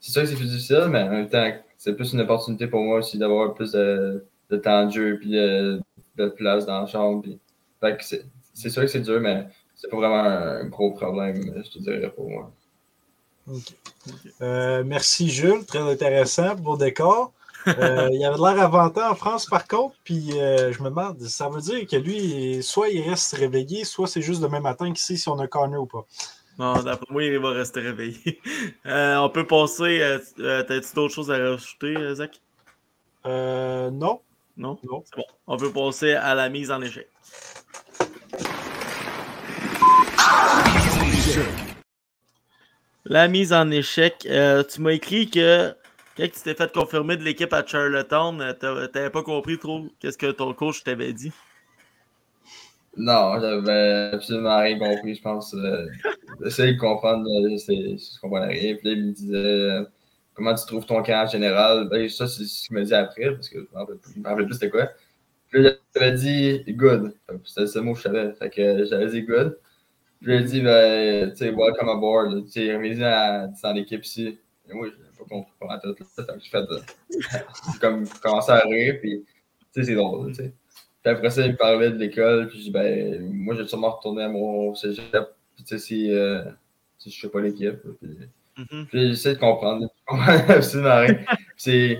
[0.00, 2.82] C'est sûr que c'est plus difficile, mais en même temps, c'est plus une opportunité pour
[2.82, 5.80] moi aussi d'avoir plus de, de temps de jeu, puis de,
[6.16, 7.22] de place dans la chambre.
[7.22, 7.38] Puis,
[7.80, 11.42] fait que c'est, c'est sûr que c'est dur, mais c'est pas vraiment un gros problème,
[11.64, 12.52] je te dirais, pour moi.
[13.48, 13.74] OK.
[14.40, 17.32] Euh, merci Jules, très intéressant pour vos décors.
[17.66, 21.18] Euh, il avait de l'air avanté en France par contre, puis euh, je me demande,
[21.22, 24.98] ça veut dire que lui, soit il reste réveillé, soit c'est juste demain matin qu'il
[24.98, 26.04] sait si on a corner ou pas.
[26.58, 28.40] Non, d'après moi, il va rester réveillé.
[28.86, 30.18] Euh, on peut passer.
[30.36, 32.38] T'as-tu d'autres choses à rajouter, Zach?
[33.26, 34.20] Euh, non.
[34.56, 34.78] Non?
[34.84, 35.02] Non.
[35.04, 35.24] C'est bon.
[35.46, 37.08] On peut passer à la mise en échec.
[43.04, 44.26] La mise en échec.
[44.30, 45.74] euh, tu m'as écrit que
[46.16, 49.86] quand tu t'es fait confirmer de l'équipe à Charlottetown, euh, t'a- t'avais pas compris trop
[50.00, 51.32] qu'est-ce que ton coach t'avait dit.
[52.96, 55.52] Non, j'avais absolument rien compris, je pense.
[55.54, 55.86] Euh,
[56.44, 58.76] J'essayais de comprendre, c'est- je comprenais rien.
[58.76, 59.84] Puis là, il me disait euh,
[60.34, 61.88] comment tu trouves ton camp en général?
[61.88, 63.64] Ben, ça, c'est ce qu'il me dit après, parce que je
[64.14, 64.90] je me rappelle plus c'était quoi.
[65.48, 67.14] Puis là, j'avais dit good.
[67.44, 68.32] C'était ce mot que je savais.
[68.34, 69.58] Fait que j'avais dit good.
[70.20, 72.44] Puis là, il dit, ben, tu sais, welcome aboard.
[72.46, 74.38] Tu sais, remis dans, l'équipe ici.
[74.68, 76.24] Et moi, je pas compris comment tout ça.
[76.24, 77.38] Fait que j'ai fait, euh,
[77.80, 79.24] comme commencé à rire, puis,
[79.72, 80.42] tu sais, c'est drôle, tu.
[80.42, 82.48] Puis après ça, il me parlait de l'école.
[82.48, 85.12] Puis je dis, ben, moi, je vais sûrement retourner à mon cégep.
[85.54, 86.42] Puis tu sais, si, euh,
[86.98, 87.78] si je ne fais pas l'équipe.
[88.56, 88.86] Mhm.
[88.86, 89.88] puis j'essaie de comprendre.
[90.48, 91.18] Absolument rien.
[91.56, 91.98] C'est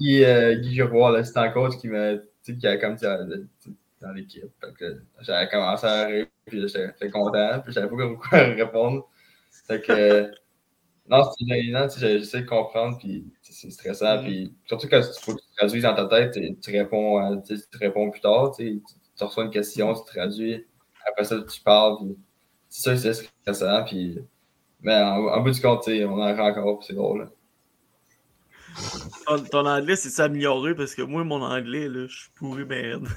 [0.00, 2.96] Guy, euh, Guy Giroir, l'assistant coach, qui m'a, tu sais, qui a comme
[4.00, 4.44] dans l'équipe.
[5.20, 6.26] J'avais commencé à rire.
[6.46, 7.60] Puis j'étais content.
[7.62, 7.96] Puis je savais pas
[8.30, 9.08] quoi répondre.
[9.66, 9.92] Fait que.
[9.92, 10.30] euh,
[11.08, 14.18] non, c'est gênant, tu j'essaie de comprendre, puis tu c'est stressant.
[14.18, 14.24] Mhm.
[14.24, 17.36] Puis surtout quand il faut que tu traduises dans ta tête, tu, tu réponds, à-
[17.42, 20.66] tu, tu réponds plus tard, tu, tu, tu reçois une question, tu traduis,
[21.06, 22.16] après ça, tu parles, puis
[22.68, 23.84] c'est ça, c'est stressant.
[23.84, 24.18] Puis,
[24.84, 27.20] mais en, en bout du compte, on en a encore, c'est drôle.
[27.22, 27.30] là.
[29.26, 30.74] Ton, ton anglais s'est amélioré?
[30.74, 33.08] Parce que moi, mon anglais, là, je suis pourri merde.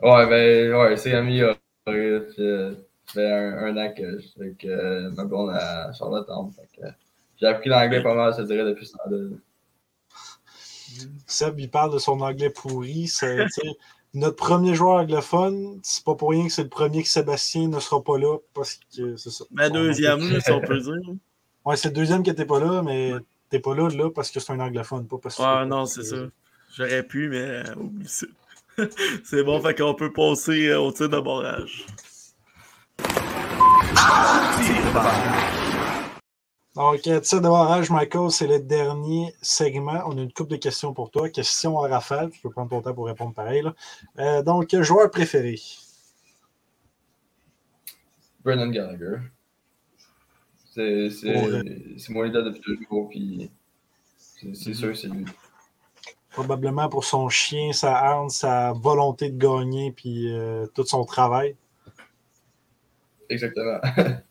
[0.00, 1.58] Ouais, ben, ouais, c'est amélioré.
[1.88, 2.74] Euh,
[3.06, 6.90] ça fait un, un an que je euh, ma blonde à euh,
[7.40, 9.36] j'ai appris l'anglais pas mal, je dirais, depuis ce temps-là.
[11.26, 13.08] Seb, il parle de son anglais pourri.
[13.08, 13.46] c'est,
[14.14, 17.78] notre premier joueur anglophone, c'est pas pour rien que c'est le premier que Sébastien ne
[17.78, 19.44] sera pas là parce que c'est ça.
[19.50, 21.14] Ma Son deuxième, si on peut dire.
[21.64, 23.12] Ouais, c'est le deuxième qui était pas là, mais
[23.50, 25.42] t'es pas là là parce que c'est un anglophone, pas parce que.
[25.42, 26.16] Ouais, non, c'est ça.
[26.76, 28.26] J'aurais pu, mais euh, oublie ça.
[29.24, 31.86] c'est bon, fait qu'on peut passer euh, au tir de barrage.
[36.76, 40.02] Donc, euh, tir de barrage, Michael, c'est le dernier segment.
[40.06, 41.28] On a une couple de questions pour toi.
[41.28, 42.30] Questions en rafale.
[42.30, 43.62] Tu peux prendre ton temps pour répondre pareil.
[43.62, 43.74] là.
[44.20, 45.58] Euh, donc, joueur préféré.
[48.44, 49.16] Brendan Gallagher.
[50.72, 53.50] C'est mon idole depuis toujours, puis
[54.54, 55.24] c'est sûr c'est lui.
[56.30, 61.56] Probablement pour son chien, sa harne, sa volonté de gagner, puis euh, tout son travail.
[63.28, 63.80] Exactement.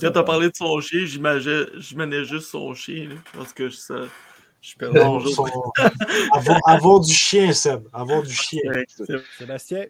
[0.00, 3.94] Quand t'as parlé de son chien, j'imaginais juste son chien, là, parce que je, ça,
[4.60, 5.30] je Non, mon jeu.
[5.30, 5.44] son-
[6.32, 7.86] avoir, avoir du chien, Seb.
[7.92, 8.62] Avoir du chien.
[9.38, 9.86] Sébastien,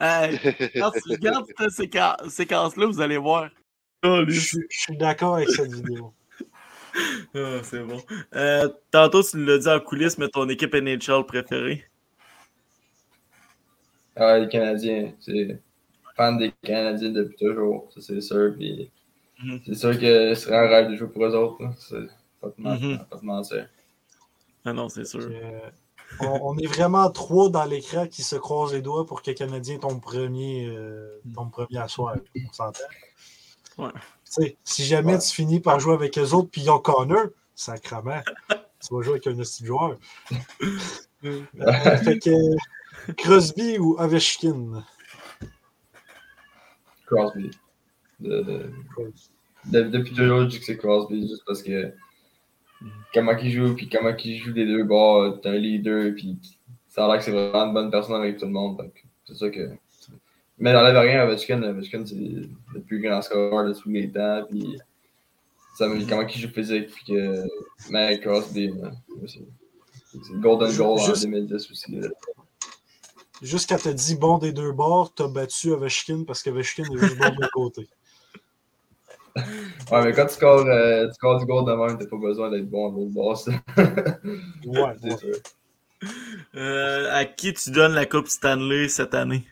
[0.00, 0.36] Hey,
[0.74, 3.50] quand tu regardes cette séquence- séquence-là, vous allez voir.
[4.04, 6.12] Oh, Je suis- je suis d'accord avec cette vidéo.
[7.34, 8.02] Ah, c'est bon.
[8.34, 11.84] Euh, tantôt, tu nous l'as dit en coulisses, mais ton équipe NHL préférée?
[14.16, 15.58] Ah, les Canadiens, c'est
[16.16, 18.54] fan des Canadiens depuis toujours, ça c'est sûr.
[18.56, 18.90] Puis
[19.42, 19.60] Mhm.
[19.66, 21.58] c'est sûr que ce serait un rêve de jouer pour eux autres.
[21.78, 22.06] C'est
[22.40, 22.88] pas de mentir.
[22.88, 23.04] Mhm.
[23.10, 23.68] pas de mentir.
[24.64, 25.20] Ah non, c'est sûr.
[25.22, 25.58] Euh,
[26.20, 29.34] on, on est vraiment trois dans l'écran qui se croisent les doigts pour que le
[29.34, 32.14] Canadien tombe premier, euh, tombe premier à soir.
[32.36, 32.78] On s'entend?
[33.78, 33.90] Ouais.
[33.92, 35.18] Tu sais, si jamais Ouais.
[35.18, 39.12] tu finis par jouer avec eux autres, puis ils ont Connor, sacrement, tu vas jouer
[39.14, 39.96] avec un petit joueur.
[41.24, 41.40] Euh,
[41.98, 44.84] fait que Crosby ou Ovechkin?
[47.14, 47.50] Crosby.
[48.20, 48.70] De- de-
[49.66, 51.92] de- depuis toujours, je dis que c'est Crosby, juste parce que
[53.14, 56.36] comment il joue, puis comment il joue des deux bords, t'es un leader, puis
[56.88, 58.76] ça a l'air que c'est vraiment une bonne personne avec tout le monde.
[58.78, 59.70] donc C'est ça que.
[60.58, 61.62] Mais n'enlève rien à Ovechkin.
[61.62, 64.78] Ovechkin, c'est le plus grand scoreur de tous les temps, puis
[65.76, 67.44] ça me dit comment il joue physique, puis que.
[67.90, 68.70] Mais Crosby,
[69.26, 69.40] c'est
[70.40, 71.98] Golden Goal en Juste- 2010 aussi.
[73.42, 77.18] Juste quand t'as dit bon des deux bords, t'as battu Ovechkin parce qu'Ovechkin est juste
[77.18, 77.88] bon d'un côté.
[79.90, 82.50] Ouais, mais quand tu scores, euh, tu scores du goal de même, t'as pas besoin
[82.50, 83.50] d'être bon à l'autre bord, ça.
[84.64, 85.16] Ouais, c'est ouais.
[85.16, 85.36] sûr.
[86.54, 89.44] Euh, à qui tu donnes la Coupe Stanley cette année?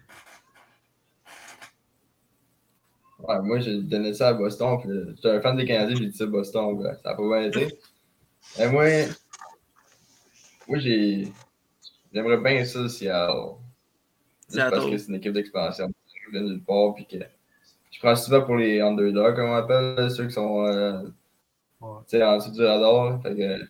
[3.21, 4.79] Ouais, moi, j'ai donné ça à Boston.
[4.81, 6.83] puis J'étais un fan des Canadiens, j'ai dit ça à Boston.
[7.03, 7.79] ça n'a pas bien été.
[8.59, 8.85] Mais moi,
[10.69, 11.29] moi j'ai.
[12.13, 13.60] J'aimerais bien ça, Seattle.
[14.57, 15.89] Parce que c'est une équipe d'expansion.
[16.33, 16.95] Je viens part.
[16.95, 17.17] Puis que
[17.91, 21.03] je prends souvent pour les underdogs, comme on appelle, ceux qui sont euh,
[21.81, 21.89] Ouais.
[22.09, 23.11] tu sais, en dessous du radar.
[23.11, 23.21] là.
[23.23, 23.65] Fait que,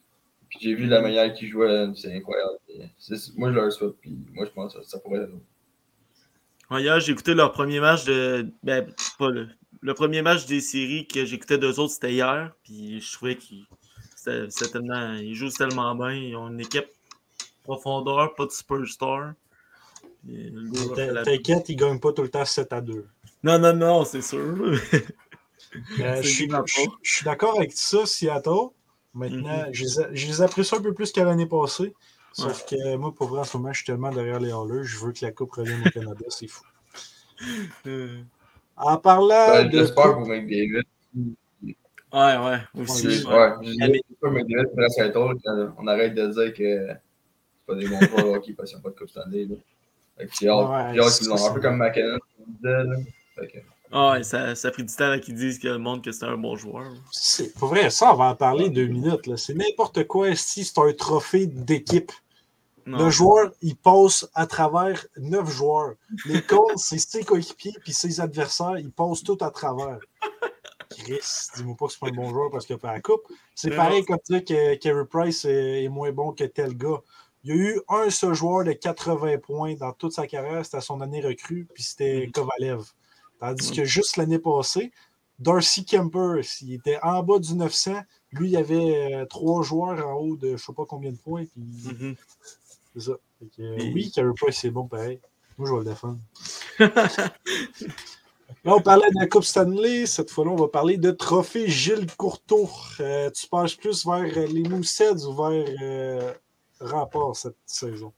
[0.48, 2.58] puis j'ai vu la manière qu'ils jouaient, c'est incroyable.
[3.36, 3.92] Moi, je leur souhaite.
[4.00, 5.30] Puis moi, je pense que ça pourrait être.
[6.70, 8.48] Ouais, Hier, j'ai écouté leur premier match de.
[8.62, 8.86] Ben,
[9.18, 9.48] pas le.
[9.82, 12.52] Le premier match des séries que j'écoutais d'eux autres, c'était hier.
[12.64, 13.64] Puis je trouvais qu'ils.
[14.14, 16.12] c'était- c'était tellement- Ils jouent tellement bien.
[16.12, 16.88] Ils ont une équipe
[17.62, 19.32] profondeur, pas de superstar.
[21.24, 23.06] T'inquiète, ils gagnent pas tout le temps 7 à 2.
[23.42, 24.38] Non, non, non, c'est sûr.
[24.38, 24.76] Euh,
[25.72, 26.28] C'est je
[27.02, 28.70] suis- d'accord avec ça, Seattle.
[29.14, 31.94] Maintenant, je les ai- je les apprécie un peu plus qu'à l'année passée.
[32.32, 34.84] Sauf que moi, pour vrai, en ce moment, je suis tellement derrière les Hallers.
[34.84, 36.24] Je veux que la Coupe revienne au Canada.
[36.28, 36.62] C'est fou.
[37.86, 38.20] Euh,
[38.76, 39.70] En parlant de.
[39.78, 40.82] J'espère pour McDavid.
[41.14, 41.32] ouais,
[42.12, 42.58] ouais.
[42.78, 43.06] Aussi.
[43.24, 44.30] Ouais, ouais.
[44.30, 45.12] McDavid
[45.78, 48.94] on arrête de dire que c'est pas des bons joueurs parce qu'ils n'ont pas de
[48.98, 49.44] Coupe Stanley.
[49.46, 49.56] Là.
[50.18, 52.18] J'ai hâte, c'est qu'ils un peu comme McKinnon,
[53.92, 56.26] Ah ouais, ça, ça a pris du temps qu'ils disent que le monde que c'était
[56.26, 56.92] un bon joueur.
[57.10, 59.26] C'est pour vrai, ça, on va en parler deux minutes.
[59.26, 59.36] là.
[59.36, 60.34] C'est n'importe quoi.
[60.34, 62.12] Si c'est un trophée d'équipe.
[62.86, 62.98] Non.
[63.04, 65.94] Le joueur, il passe à travers neuf joueurs.
[66.26, 69.98] Les Colts, c'est ses coéquipiers puis ses adversaires, ils passent tout à travers.
[70.90, 71.20] Chris,
[71.56, 73.22] dis-moi pas que c'est pas un bon joueur parce qu'il a fait la coupe.
[73.54, 77.00] C'est Mais pareil comme dire que Carey Price est, est moins bon que tel gars.
[77.44, 80.80] Il y a eu un seul joueur de 80 points dans toute sa carrière, c'était
[80.80, 82.32] son année recrue, puis c'était Mhm.
[82.32, 82.84] Kovalev.
[83.38, 84.92] Tandis que juste l'année passée,
[85.38, 90.06] Darcy Kemper, s'il était en bas du 900, lui, il y avait euh, trois joueurs
[90.06, 91.44] en haut de je sais pas combien de points.
[91.46, 91.62] Puis
[91.94, 92.16] Mhm.
[92.94, 93.12] c'est ça.
[93.56, 95.18] Que, euh, Oui, Carey Price, c'est bon, pareil.
[95.56, 96.18] Moi, je vais le défendre.
[98.64, 100.04] Là, on parlait de la Coupe Stanley.
[100.06, 102.68] Cette fois-là, on va parler de trophée Gilles Courteau.
[103.00, 106.34] Euh, tu penches plus vers euh, les Moussets ou vers euh,
[106.80, 108.12] Rempart cette saison?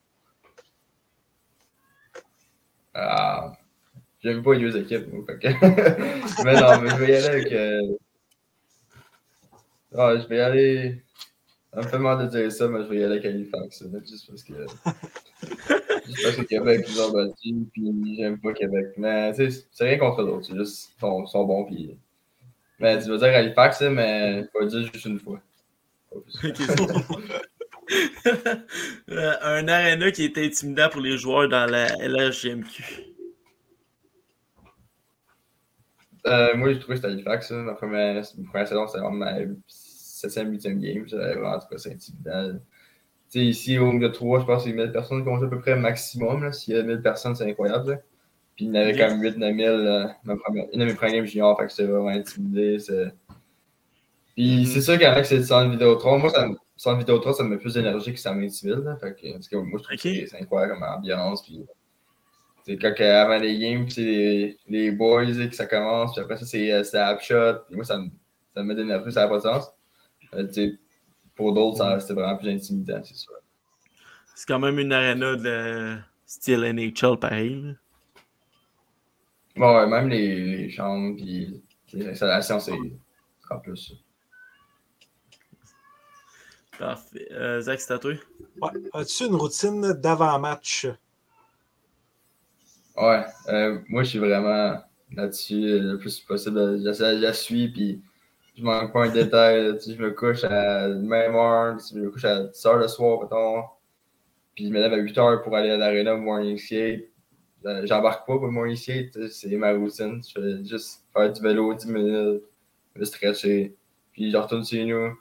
[2.94, 3.52] Ah,
[4.22, 5.48] j'aime pas les deux équipes, moi, que-
[6.44, 7.52] mais non, mais je vais y aller avec.
[7.52, 7.96] euh,
[9.96, 11.02] Ah, je vais y aller.
[11.72, 13.82] Ça me fait mal de dire ça, mais je vais y aller avec Halifax.
[13.82, 14.52] là, Juste parce que.
[16.06, 18.88] juste parce que Québec nous a battus, puis j'aime pas Québec.
[18.98, 21.96] Mais tu sais, c'est rien contre l'autre, c'est juste qu'ils sont, sont bons, puis.
[22.78, 25.40] Mais tu vas dire Halifax, là, mais faut le dire juste une fois.
[26.44, 26.86] Ok, bon.
[29.08, 32.84] un arena qui est intimidant pour les joueurs dans la LHGMQ.
[36.26, 37.50] Euh, moi, j'ai trouvé que c'était Halifax.
[37.50, 39.32] Ma première, ma première saison, c'était vraiment ma
[39.68, 41.08] 7e, 8e game.
[41.08, 42.58] J'avais vraiment trouvé ça intimidant.
[43.34, 45.50] Ici, au milieu de 3, je pense que c'est 1000 personnes qui ont joué à
[45.50, 46.52] peu près maximum.
[46.52, 47.90] S'il y a 1000 personnes, c'est incroyable.
[47.92, 47.96] là.
[48.54, 49.68] Puis il y en avait quand même 8 9 000.
[49.74, 52.78] euh, ma première, une de mes premières games junior, fait que j'étais vraiment intimidé.
[52.78, 53.12] c'est-
[54.36, 54.64] Puis Mhm.
[54.66, 57.74] c'est sûr qu'avec cette sans Vidéotron, moi, ça, me- sans Vidéotron, ça me met plus
[57.74, 58.78] d'énergie que ça m'intimide.
[58.84, 58.96] là.
[58.96, 61.42] Fait que, parce que moi, je trouve que c'est- c'est incroyable comme ambiance.
[61.44, 61.64] Puis
[62.66, 66.22] c'est quand avant les games, puis c'est les, les boys et que ça commence, puis
[66.22, 67.60] après ça, c'est euh, Snapshot.
[67.68, 68.08] Puis moi, ça me,
[68.54, 69.72] ça me met d'énergie, ça n'a pas de sens.
[70.34, 70.48] Euh,
[71.36, 73.32] pour d'autres, ça- c'était vraiment plus intimidant, c'est sûr.
[74.34, 77.62] C'est quand même une arena de style NHL pareil.
[77.62, 77.72] là.
[79.54, 82.72] Bon, ouais, même les, les chambres, puis les installations, c'est
[83.50, 83.92] en plus.
[86.78, 87.28] Parfait.
[87.32, 88.12] Euh, Zach, c'est à toi.
[88.60, 88.70] Ouais.
[88.94, 90.86] As-tu une routine d'avant-match?
[92.96, 94.78] Ouais, euh, moi, je suis vraiment
[95.14, 96.80] là-dessus euh, le plus possible.
[96.82, 98.02] J'essaie, je la suis, puis
[98.56, 99.64] je manque pas un détail.
[99.64, 99.72] là.
[99.74, 102.44] Tu sais, je me couche à la même heure, tu sais, je me couche à
[102.44, 103.62] 10 heures le soir, mettons.
[104.54, 107.08] Puis je me lève à 8 heures pour aller à l'aréna morning skate.
[107.64, 110.20] Euh, J'embarque pas pour le morning skate, tu sais, c'est ma routine.
[110.26, 112.42] Je fais juste faire du vélo 10 minutes,
[112.96, 113.74] me stretcher,
[114.12, 115.16] puis je retourne chez nous.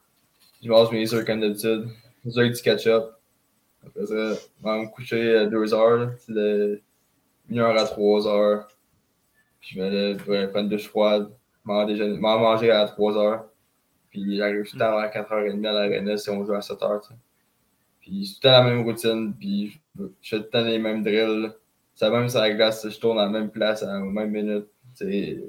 [0.64, 1.88] Je mange mes œufs comme d'habitude,
[2.24, 3.06] des œufs du ketchup.
[3.86, 6.82] Après ça, je vais me coucher à 2 heures, sais, de
[7.52, 8.68] 1 heure à 3 heures.
[9.62, 11.32] Puis je me lève, je vais une douche froide,
[11.88, 13.46] déjeuner- m'en manger à 3 heures.
[14.12, 17.02] Puis j'arrive tout le temps à 4h30 à l'aréna si on joue à 7 h
[18.02, 20.66] Puis c'est tout le temps la même routine, puis je je fais tout le temps
[20.66, 21.54] les mêmes drills.
[21.96, 24.32] C'est la même sur la glace, je tourne à la même place à la même
[24.32, 24.68] minute.
[24.96, 25.44] C'est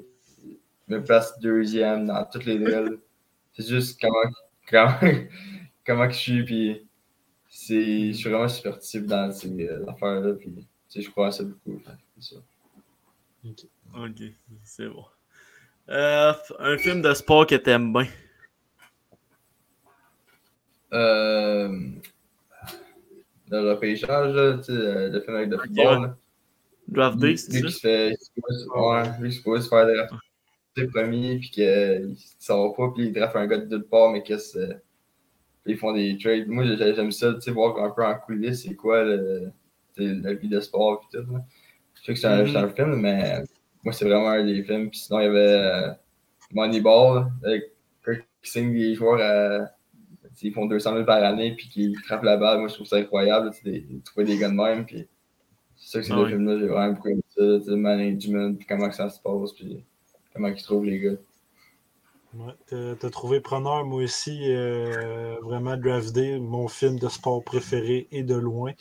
[0.87, 2.99] même place deuxième dans toutes les drills.
[3.53, 4.19] C'est juste comment,
[4.69, 4.97] comment,
[5.85, 6.87] comment que je suis, puis
[7.49, 11.81] c'est, je suis vraiment superstitif dans ces euh, affaires-là, puis je crois à ça beaucoup.
[12.19, 12.41] c'est ça.
[13.95, 14.21] Ok,
[14.63, 15.05] c'est bon.
[15.89, 18.07] Euh, un film de sport que t'aimes bien?
[20.93, 21.77] Euh,
[23.49, 26.15] le repêchage, là, tu sais, euh, le film avec le football.
[26.87, 27.67] Draft Day, c'est lui ça?
[27.67, 29.69] qui se fait, qui se pose- ouais, lui qui se
[30.81, 34.23] premier, puis qu'il ne sort pas, puis il draft un gars de deux part, mais
[34.23, 34.73] qu'est-ce que
[35.65, 36.47] ils font des trades.
[36.47, 39.51] Moi, j'ai- j'aime ça, tu sais, voir un peu en coulisses, c'est quoi le,
[39.97, 41.31] la vie de sport, puis tout.
[41.31, 41.39] là.
[41.95, 43.43] Je sais que c'est un, c'est un film, mais
[43.83, 44.89] moi, c'est vraiment un des films.
[44.89, 45.91] Puis sinon, il y avait euh,
[46.53, 47.73] Moneyball, avec
[48.05, 49.67] Kirk qui signe des joueurs à.
[50.33, 52.59] sais, Ils font 200 000 par année, puis qui frappent la balle.
[52.59, 54.85] Moi, je trouve ça incroyable, tu sais, des- de trouver des gars de même.
[54.85, 55.07] Puis
[55.77, 56.29] c'est ça que ces Ah deux oui.
[56.31, 59.83] films-là, j'ai vraiment beaucoup aimé ça, le management, puis comment que ça se passe, puis
[60.33, 61.17] comment ils trouvent les gars.
[62.35, 68.07] Ouais, t'as trouvé preneur, moi aussi, euh, vraiment Draft Day, mon film de sport préféré
[68.11, 68.71] et de loin.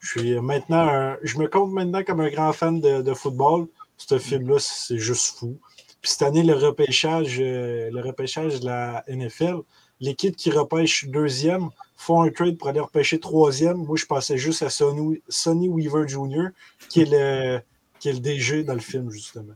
[0.00, 3.66] Je suis maintenant un- je me compte maintenant comme un grand fan de, de football.
[3.98, 5.58] Ce film-là, c'est juste fou.
[6.00, 9.56] Puis cette année, le repêchage, euh, le repêchage de la NFL,
[10.00, 13.78] l'équipe qui repêche deuxième font un trade pour aller repêcher troisième.
[13.78, 16.50] Moi, je pensais juste à Sonny, Sonny Weaver Jr.,
[16.88, 17.58] qui est, le,
[17.98, 19.54] qui est le DG dans le film, justement.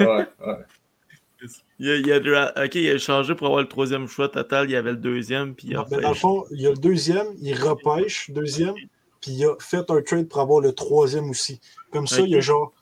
[0.00, 0.26] Ouais, ouais.
[1.78, 4.68] Il a, il a ok, il a changé pour avoir le troisième choix total.
[4.68, 5.54] Il y avait le deuxième.
[5.54, 8.30] Puis il a Non, mais dans le fond, il y a le deuxième, il repêche,
[8.30, 8.74] deuxième,
[9.20, 11.60] puis il a fait un trade pour avoir le troisième aussi.
[11.92, 12.72] Comme ça, il y a genre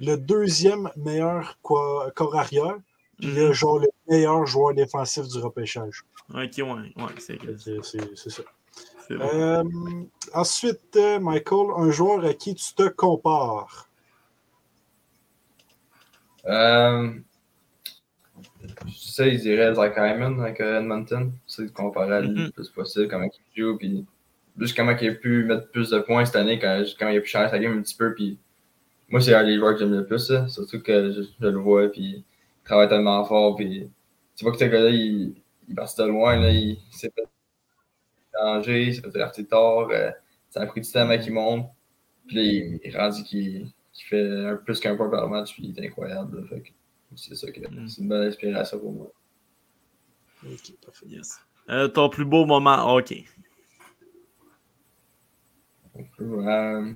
[0.00, 2.76] le deuxième meilleur quoi- corps arrière,
[3.18, 3.52] puis il y a Mhm.
[3.52, 6.02] genre le meilleur joueur défensif du repêchage.
[6.34, 7.38] Ok, ouais, ouais, c'est
[8.14, 8.42] c'est ça.
[9.10, 9.28] Bon.
[9.34, 9.62] Euh,
[10.34, 13.88] ensuite, euh, Michael, un joueur à qui tu te compares.
[16.46, 17.12] Euh,
[18.86, 21.32] je sais, je dirais Zach Hyman avec euh, Edmonton.
[21.46, 22.44] C'est de comparer à lui Mhm.
[22.46, 23.24] le plus possible, comment
[23.56, 24.06] il joue, puis
[24.58, 27.20] juste comment il a pu mettre plus de points cette année, quand, quand il a
[27.20, 28.14] pu changer sa game un petit peu.
[28.14, 28.38] Puis
[29.08, 31.88] moi, c'est un des joueurs que j'aime le plus, surtout que je, je le vois,
[31.90, 32.24] puis il
[32.64, 33.56] travaille tellement fort.
[33.56, 33.90] Puis
[34.36, 35.34] tu vois que ce gars-là, il,
[35.68, 37.24] il passe de loin, là, il, s'est fait
[38.38, 40.10] changer, il s'est fait drafter tard, euh,
[40.50, 41.66] ça a pris du temps qu'il monte.
[42.26, 43.66] Puis là, il, il rendu qu'il
[44.02, 46.46] qu'il fait un, plus qu'un point par match, puis il est incroyable.
[46.48, 46.62] Fait
[47.14, 47.88] c'est ça que Mm.
[47.88, 49.12] c'est une bonne inspiration pour moi.
[50.44, 51.06] Ok, parfait.
[51.08, 51.38] Yes.
[51.68, 53.24] Euh, ton plus beau moment hockey.
[56.20, 56.92] Euh,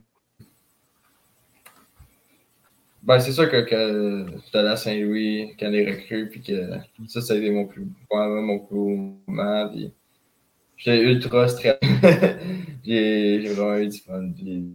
[3.03, 6.71] Ben, c'est sûr que, que j'étais allé à Saint-Louis quand les recrues, puis que
[7.07, 8.89] ça, ça a été mon plus, probablement mon plus beau
[9.29, 9.69] moment.
[9.69, 9.93] Puis
[10.77, 11.79] j'étais ultra stressé.
[12.85, 14.33] j'ai j'ai vraiment eu du fun.
[14.33, 14.73] Puis,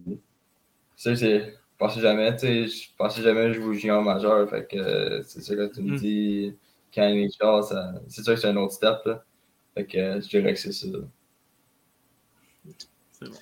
[0.96, 1.56] ça, c'est.
[1.82, 4.48] Je pensais jamais, tu sais, je pensais jamais jouer au junior majeur.
[4.48, 5.96] Fait que euh, c'est sûr que tu me Mm.
[5.98, 6.56] dis
[6.94, 8.98] quand il est ça- c'est sûr que c'est un autre step.
[9.04, 9.26] Là.
[9.74, 10.86] Fait que euh, je dirais que c'est ça.
[13.12, 13.36] C'est bon.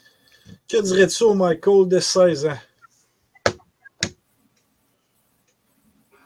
[0.70, 2.58] Que dirais-tu au Michael de 16 ans?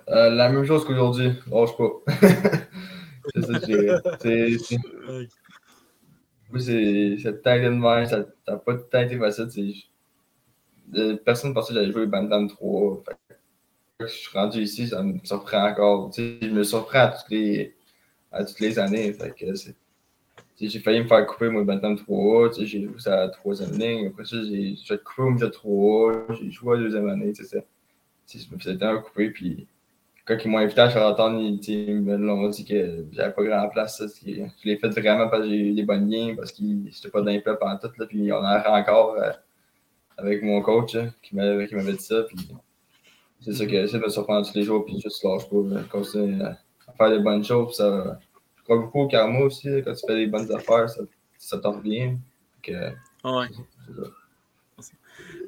[0.10, 1.90] Euh, la même chose qu'aujourd'hui, lâche pas.
[3.34, 4.60] c'est ça que je dirais.
[4.60, 4.78] C'est-.
[6.52, 9.74] Moi, c'est cette tête de même, ça n'a pas tout le temps été facile.
[11.26, 13.04] Personne pensait que j'allais jouer Bandam 3.
[13.06, 13.36] Fait
[14.02, 16.12] je suis rendu ici, ça me surprend encore.
[16.16, 17.76] Je me surprends à toutes les,
[18.32, 19.14] à toutes les années.
[19.14, 19.46] Fait que
[20.60, 23.72] j'ai failli me faire couper mon Bantam 3 tu sais, J'ai joué à la troisième
[23.78, 24.08] ligne.
[24.08, 27.34] Après ça, j'ai j'ai coupé au milieu 3 J'ai joué à la deuxième année.
[27.34, 27.60] tu ça-
[28.28, 29.30] Je me faisais tellement couper.
[29.32, 29.68] Puis
[30.26, 33.98] quand ils m'ont invité à Charlottetown, ils, l'ont dit que j'avais pas grand place.
[33.98, 37.10] ça, Je l'ai fait vraiment parce que j'ai eu des bonnes games, parce que j'étais
[37.10, 37.92] pas dans pendant tout.
[37.98, 39.32] Là, puis on en a encore euh,
[40.18, 42.24] avec mon coach hein, qui m'avait qui m'avait dit ça.
[42.24, 42.38] Puis
[43.42, 45.84] c'est ça que j'essaie de me surprendre tous les jours, puis juste lâche pas.
[45.92, 46.58] continuer à
[46.88, 47.78] à faire des bonnes choses.
[47.78, 48.20] Ça,
[48.58, 49.68] je crois beaucoup au karma aussi.
[49.84, 51.02] quand tu fais des bonnes affaires, ça,
[51.38, 52.18] ça t'en revient.
[52.62, 52.72] Que,
[53.24, 53.48] Ouais.
[53.88, 54.10] c'est ça.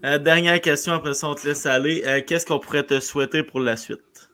[0.06, 2.04] Euh, dernière question, après ça, on te laisse aller.
[2.06, 4.30] Euh, Qu'est-ce qu'on pourrait te souhaiter pour la suite?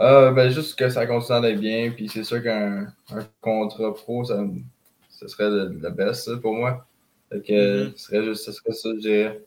[0.00, 4.24] Euh, ben, juste que ça continue d'aller bien, puis c'est sûr qu'un un contrat pro,
[4.24, 4.44] ça,
[5.08, 6.86] ça serait le, le best pour moi.
[7.32, 7.92] Fait que Mhm.
[7.96, 9.44] ce serait juste ce serait ça, je dirais.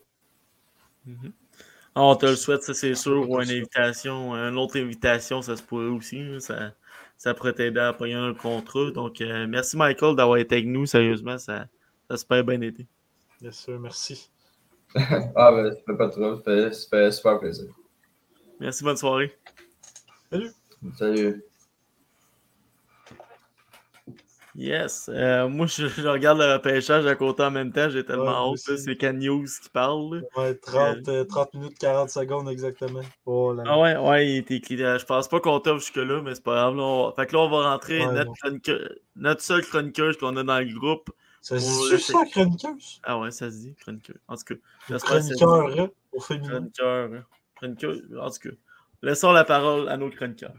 [1.93, 5.55] Ah, On te le souhaite, ça c'est sûr, ou une invitation, une autre invitation, ça
[5.55, 6.23] se pourrait aussi.
[6.41, 6.73] Ça,
[7.17, 8.91] ça pourrait t'aider à payer un contrat.
[8.91, 10.85] Donc, euh, merci Michael d'avoir été avec nous.
[10.85, 11.67] Sérieusement, ça,
[12.07, 12.85] ça a super bien été.
[13.39, 14.29] Bien sûr, merci.
[15.35, 17.65] Ah, ben, ça fait pas trop, ça fait, ça fait super plaisir.
[18.59, 19.37] Merci, bonne soirée.
[20.97, 21.43] Salut.
[24.57, 25.09] Yes.
[25.13, 27.89] Euh, moi, je, je regarde le repêchage à côté en même temps.
[27.89, 28.57] J'ai tellement hâte.
[28.77, 30.23] C'est Can News qui parle.
[30.37, 33.01] Ouais, 30, euh, 30 minutes 40 secondes exactement.
[33.25, 33.63] Oh là.
[33.65, 36.53] Ah ouais, ouais, il était euh, Je pense pas qu'on t'offre jusque-là, mais c'est pas
[36.55, 36.77] grave.
[36.77, 37.11] Là, on...
[37.11, 40.59] Fait que là, on va rentrer Ouais, notre, chroniqueur- notre seule chroniqueuse qu'on a dans
[40.59, 41.11] le groupe.
[41.41, 42.99] Ça se dit le ça, chroniqueuse?
[43.03, 44.15] Ah ouais, ça se dit, chroniqueur.
[44.29, 44.55] En tout
[44.87, 44.97] cas.
[44.99, 46.49] Chroniqueur, hein, au féminin.
[46.49, 47.09] Chroniqueur.
[47.13, 47.23] hein.
[47.55, 47.95] Chroniqueur.
[48.21, 48.55] En tout cas,
[49.03, 50.53] laissons la parole à nos chroniqueurs.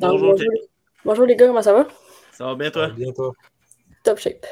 [0.00, 0.60] Donc, Bonjour, bonjour, les...
[1.04, 1.86] bonjour les gars, comment ça va?
[2.32, 2.88] Ça va bien, toi?
[2.88, 3.32] Bien, toi?
[4.02, 4.46] Top shape.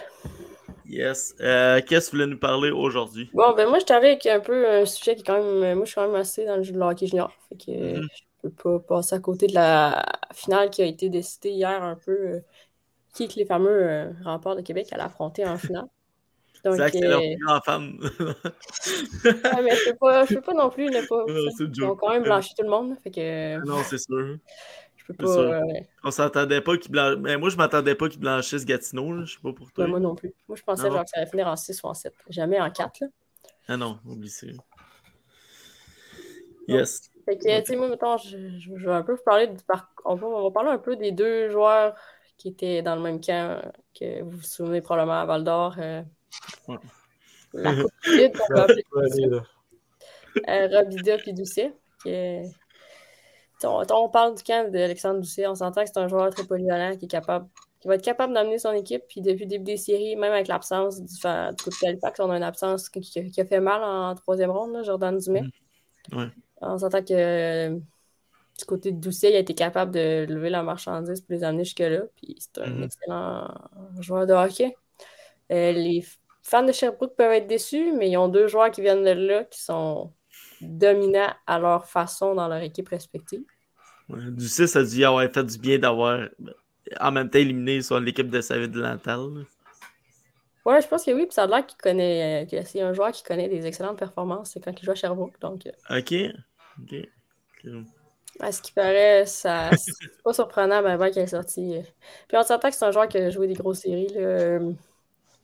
[0.86, 1.34] Yes.
[1.40, 3.30] Euh, Qu'est-ce que tu voulais nous parler aujourd'hui?
[3.32, 5.76] Bon, ben moi, je t'arrive avec un peu un sujet qui est quand même.
[5.76, 7.32] Moi, je suis quand même assez dans le jeu de hockey junior.
[7.48, 8.08] Fait que Mhm.
[8.44, 11.94] je peux pas passer à côté de la finale qui a été décidée hier un
[11.96, 12.12] peu.
[12.12, 12.40] euh,
[13.14, 15.86] qui que les fameux euh, remparts de Québec allaient affronter en finale.
[16.62, 17.98] C'est leur euh, plus grand fan.
[18.00, 21.24] ouais, mais je peux pas, je peux pas non plus ne pas.
[21.28, 22.94] Ils ont quand même blanchi tout le monde.
[23.02, 24.36] Fait que non, c'est sûr.
[25.12, 25.36] Peux pas.
[25.38, 25.62] euh,
[26.04, 27.18] On s'attendait pas qu'ils blanchissent.
[27.22, 29.12] Mais moi, je m'attendais pas qu'ils blanchissent Gatineau.
[29.12, 29.24] là.
[29.24, 29.84] Je sais pas pour toi.
[29.84, 30.34] ben, moi non plus.
[30.48, 30.94] Moi, je pensais non.
[30.94, 32.14] genre que ça allait finir en 6 ou en 7.
[32.28, 33.00] Jamais en 4.
[33.00, 33.06] Là.
[33.68, 34.46] Ah non, oublie ça.
[36.66, 37.10] Yes.
[37.24, 39.62] Fait que, tu sais, moi, mettons, je, je- je vais un peu vous parler, du
[39.64, 41.94] par- on, va, on va parler un peu des deux joueurs
[42.36, 43.60] qui étaient dans le même camp,
[43.98, 45.74] que vous vous souvenez probablement à Val d'Or.
[45.78, 46.02] euh,
[46.68, 46.76] Ouais.
[47.54, 47.72] la.
[50.46, 51.72] Euh, Robida puis Doucet.
[53.64, 55.46] On, on parle du camp d'Alexandre Doucet.
[55.46, 57.46] On s'entend que c'est un joueur très polyvalent qui est capable
[57.80, 59.02] qui va être capable d'amener son équipe.
[59.08, 62.18] Puis depuis le début des séries, même avec l'absence du, fa- du coup de Halifax,
[62.18, 62.98] on a une absence qui,
[63.40, 65.44] a fait mal en troisième ronde, là, Jordan Dumais.
[66.12, 66.26] Ouais.
[66.60, 67.70] On s'entend que euh,
[68.58, 71.62] du côté de Doucet, il a été capable de lever la marchandise pour les amener
[71.64, 72.00] jusque-là.
[72.16, 72.82] Puis c'est un Mhm.
[72.82, 73.48] excellent
[74.00, 74.76] joueur de hockey.
[75.52, 76.04] Euh, les
[76.42, 79.44] fans de Sherbrooke peuvent être déçus, mais ils ont deux joueurs qui viennent de là
[79.44, 80.12] qui sont
[80.60, 83.42] dominants à leur façon dans leur équipe respective.
[84.08, 86.28] Ouais, du 6 a dû avoir fait du bien d'avoir
[87.00, 89.20] en même temps éliminé sur l'équipe de Savid Lantal.
[89.34, 89.42] là.
[90.64, 93.10] Ouais, je pense que oui, puis ça a l'air qu'il connaît, que c'est un joueur
[93.12, 95.38] qui connaît des excellentes performances, c'est quand il joue à Sherbrooke.
[95.40, 96.12] Donc, euh, Ok.
[96.82, 97.08] Ok.
[98.40, 101.74] À ce qui paraît, ça, c'est pas surprenant ben, ben, qu'il est sorti.
[102.28, 104.08] Puis on s'entend que c'est un joueur qui a joué des grosses séries.
[104.14, 104.20] Là.
[104.20, 104.72] euh,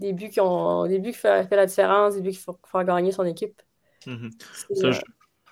[0.00, 0.86] Des buts qui ont.
[0.86, 3.60] Des buts qui fait, fait la différence, des buts qui font gagner son équipe.
[4.04, 4.92] C'est, C'est un,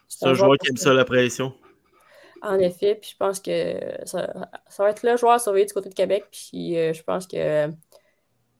[0.09, 1.55] c'est un joueur qui aime ça, la pression.
[2.43, 4.33] En effet, puis je pense que ça,
[4.69, 6.25] ça va être le joueur à surveiller du côté de Québec.
[6.33, 7.69] Puis euh, je pense que euh,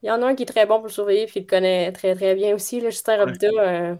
[0.03, 1.49] il y en a un qui est très bon pour le surveiller, puis il le
[1.49, 2.81] connaît très très bien aussi.
[2.81, 3.95] Là, Justin Robida, euh,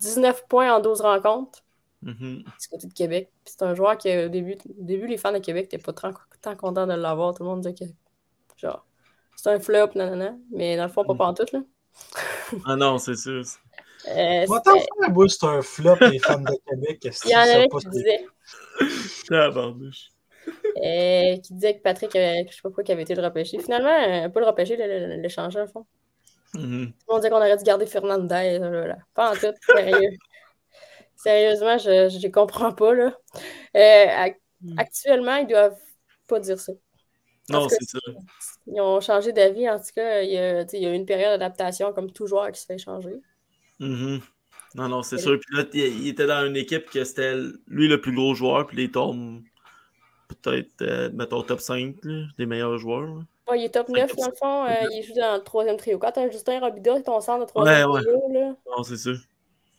[0.00, 1.60] 19 points en 12 rencontres
[2.02, 2.38] Mhm.
[2.42, 3.30] du côté de Québec.
[3.44, 5.92] Puis c'est un joueur qui, au début, au début, les fans de Québec n'étaient pas
[5.92, 7.34] tant, tant contents de l'avoir.
[7.34, 7.84] Tout le monde disait que
[8.56, 8.84] genre
[9.36, 10.36] c'est un flop, nanana.
[10.50, 11.18] Mais dans le fond, pas Mm.
[11.18, 11.60] pantoute, là.
[12.64, 13.44] Ah non, c'est sûr.
[14.08, 16.98] Euh, faire, c'est un flop, les fans de Québec.
[17.24, 18.26] il y en avait qui disaient.
[19.28, 20.08] Tabarnouche.
[20.76, 23.58] Euh, qui disait que Patrick, avait, je sais pas pourquoi, qu'il avait été le repêché.
[23.60, 24.86] Finalement, euh, pas le repêché, le-
[25.16, 25.86] le- l'échanger, au fond.
[26.54, 26.92] Mhm.
[26.92, 28.58] Tout le monde disait qu'on aurait dû garder Fernandez.
[28.58, 28.96] Là, là.
[29.14, 30.10] Pas en tout, sérieux.
[31.16, 32.94] Sérieusement, je les comprends pas.
[32.94, 33.16] Là.
[33.76, 34.38] Euh, ac-
[34.76, 35.78] actuellement, ils doivent
[36.26, 36.72] pas dire ça.
[37.48, 37.98] Non, Parce c'est ça.
[38.66, 39.68] Ils ont changé d'avis.
[39.68, 42.26] En tout cas, il y, a, il y a eu une période d'adaptation comme tout
[42.26, 43.14] joueur qui se fait changer.
[43.82, 44.20] Mhm.
[44.74, 45.38] Non, non, c'est sûr.
[45.38, 47.34] Puis là, il il était dans une équipe que c'était
[47.66, 49.42] lui le plus gros joueur, puis les tombes
[50.28, 53.02] peut-être, euh, mettons, top 5 là, des meilleurs joueurs.
[53.02, 53.22] là.
[53.50, 54.64] Ouais, il est top 9 dans le fond.
[54.64, 55.98] euh, il joue dans le troisième trio.
[55.98, 58.02] Quand t'as Justin Robida, ton centre de troisième Ouais, ouais.
[58.02, 59.18] trio, là, Non, c'est sûr.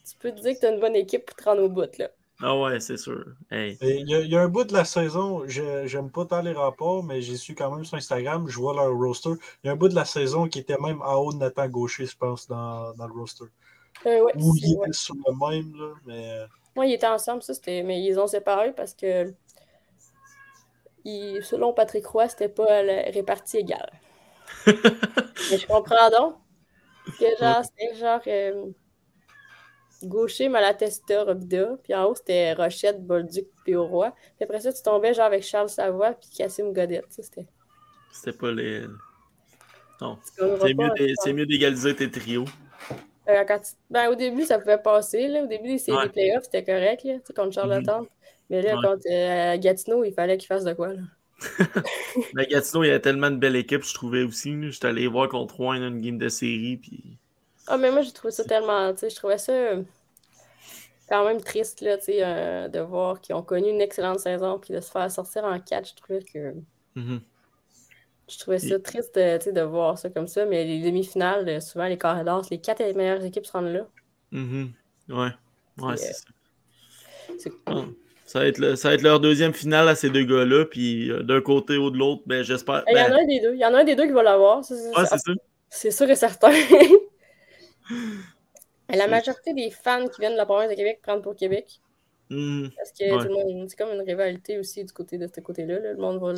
[0.08, 1.98] tu peux te dire que t'as une bonne équipe pour te rendre au bout.
[1.98, 2.10] Là.
[2.42, 3.24] Ah ouais, c'est sûr.
[3.50, 3.78] Hey.
[3.82, 6.42] Il y, a, il y a un bout de la saison, je- j'aime pas tant
[6.42, 9.30] les rapports, mais j'ai su quand même sur Instagram, je vois leur roster.
[9.64, 11.68] Il y a un bout de la saison qui était même en haut de Nathan
[11.70, 13.46] Gaucher, je pense, dans, dans le roster.
[14.06, 14.88] Euh, ouais, Ou c'est- il ouais.
[14.88, 16.30] était sur le même, là, mais.
[16.32, 16.48] euh,
[16.86, 17.84] ils étaient ensemble, ça, c'était...
[17.84, 19.34] mais ils ont séparés parce que,
[21.06, 23.90] ils- selon Patrick Roy, c'était pas la- réparti égal.
[24.68, 26.36] mais je comprends donc
[27.20, 28.66] que genre, c'était genre euh,
[30.04, 34.12] gaucher, Malatesta, Robida, puis en haut, c'était Rochette, Bolduc, puis Roy.
[34.38, 37.06] Puis après ça, tu tombais genre avec Charles Savoie, puis Cassim Godette.
[37.12, 37.48] ça, C'était...
[38.12, 38.86] C'était pas les.
[40.02, 40.20] Non.
[40.24, 42.46] c'est mieux d'égaliser tes trios.
[43.30, 45.28] Euh, quand tu- ben, au début, ça pouvait passer.
[45.28, 45.44] Là.
[45.44, 46.10] Au début des séries Ouais.
[46.10, 48.06] playoffs, c'était correct là, contre Charlottetown.
[48.50, 48.82] Mais là, Ouais.
[48.88, 50.90] contre euh, Gatineau, il fallait qu'il fasse de quoi.
[50.94, 51.02] Là.
[52.34, 54.54] Mais Gatineau, il y a tellement de belles équipes, je trouvais aussi.
[54.72, 57.18] J'étais allé voir contre Rouen une game de série, puis.
[57.68, 58.92] Ah, mais moi, j'ai trouvé ça tellement.
[58.96, 59.84] Je trouvais ça euh,
[61.10, 64.82] quand même triste là, euh, de voir qu'ils ont connu une excellente saison puis de
[64.82, 65.88] se faire sortir en 4.
[65.90, 66.54] Je trouvais que.
[66.96, 67.22] Mhm.
[68.30, 70.46] Je trouvais ça triste de, sais, de voir ça comme ça.
[70.46, 73.86] Mais les demi-finales, euh, souvent, les corridors, les quatre meilleures équipes se rendent là.
[74.32, 74.72] Mhm.
[75.10, 75.30] Ouais.
[75.80, 77.50] Ouais, c'est euh, ça.
[77.66, 77.84] Ah.
[78.26, 81.12] Ça va, être le- ça va être leur deuxième finale à ces deux gars-là, puis
[81.12, 82.84] euh, d'un côté ou de l'autre, ben j'espère.
[82.88, 83.54] Il y en ben, a un des deux.
[83.54, 84.64] Il y en a un des deux qui va l'avoir.
[84.64, 85.36] c'est- ouais.
[85.70, 86.52] C'est sûr et certain.
[88.90, 91.80] La majorité des fans qui viennent de la province de Québec prennent pour Québec.
[92.30, 92.72] Mhm.
[92.76, 93.22] Parce que Ouais.
[93.24, 95.80] tout le monde, c'est comme une rivalité aussi du côté de ce côté-là.
[95.80, 95.92] là.
[95.94, 96.38] Le monde va le.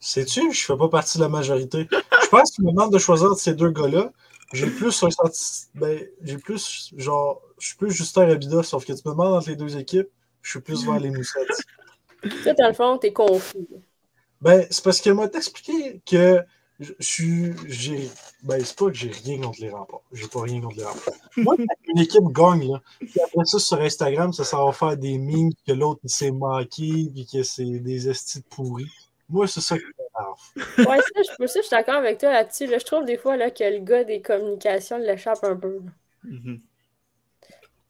[0.00, 1.88] Sais-tu, je fais pas partie de la majorité.
[2.22, 4.12] Je pense qu'il me demande de choisir entre ces deux gars-là.
[4.52, 5.66] J'ai plus un senti...
[5.74, 9.48] ben, j'ai plus genre je suis plus Justin Rabida, sauf que tu me demandes entre
[9.50, 10.08] les deux équipes,
[10.42, 11.48] je suis plus vers les Moussettes.
[12.44, 13.66] Ça, dans le fond, t'es confus.
[14.40, 16.42] Ben, c'est parce qu'elle m'a expliqué que
[16.80, 17.52] je suis.
[17.66, 18.08] j'ai-
[18.44, 20.02] Ben, c'est pas que j'ai rien contre les remparts.
[20.12, 21.14] J'ai pas rien contre les remparts.
[21.36, 21.56] Moi,
[21.88, 25.50] une équipe gagne, là, puis après ça, sur Instagram, ça, ça va faire des memes
[25.66, 28.86] que l'autre, il s'est manqué, puis que c'est des estis pourris.
[29.28, 30.88] Moi, c'est ça qui m'énerve.
[30.90, 32.66] Ouais, ça, je, ça, je suis d'accord avec toi là-dessus.
[32.66, 35.80] Là, je trouve des fois là, que le gars des communications l'échappe un peu.
[36.24, 36.60] Mhm.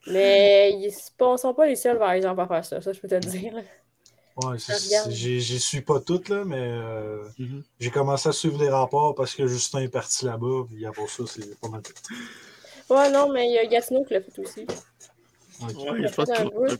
[0.07, 0.87] Mais ils
[1.21, 2.81] ne sont pas les seuls, par exemple, à faire ça.
[2.81, 3.53] Ça, je peux te le dire.
[4.37, 7.63] Ouais, c'est- c'est- j'y suis pas toutes, là, mais euh, Mhm.
[7.79, 11.23] j'ai commencé à suivre les rapports parce que Justin est parti là-bas, puis avant ça,
[11.27, 11.93] c'est pas mal tout.
[12.93, 14.65] Ouais, non, mais il y a Gatineau qui l'a fait aussi.
[15.61, 15.75] Ok.
[15.77, 16.53] Ouais, Il a fait un que.
[16.73, 16.77] bout.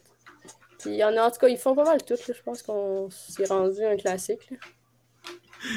[0.79, 2.13] Puis il y en a, en tout cas, ils font pas mal tout.
[2.15, 2.33] là.
[2.35, 4.49] Je pense qu'on s'est rendu un classique.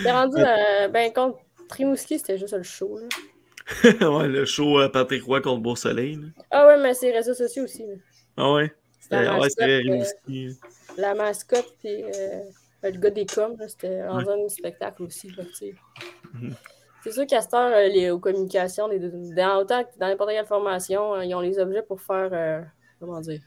[0.03, 1.39] C'est rendu, euh, ben, contre
[1.71, 2.99] Rimouski, c'était juste le show.
[2.99, 3.09] Là.
[4.11, 6.17] ouais, le show euh, Patrick Roy contre Beau Soleil.
[6.17, 6.29] là.
[6.51, 7.85] Ah ouais, mais c'est les réseaux sociaux aussi.
[7.87, 7.95] là.
[8.37, 8.73] Ah ouais?
[9.01, 10.69] C'était La ouais, c'était mascotte.
[10.99, 12.41] La mascotte, puis euh,
[12.85, 15.31] le gars des coms, c'était rendu un spectacle aussi.
[15.31, 15.75] là, tu sais.
[16.35, 16.55] Mhm.
[17.03, 20.47] C'est sûr qu'à cette heure, euh, les, aux communications, dans, autant que dans n'importe quelle
[20.47, 22.31] formation, euh, ils ont les objets pour faire.
[22.33, 22.61] euh,
[23.01, 23.41] comment dire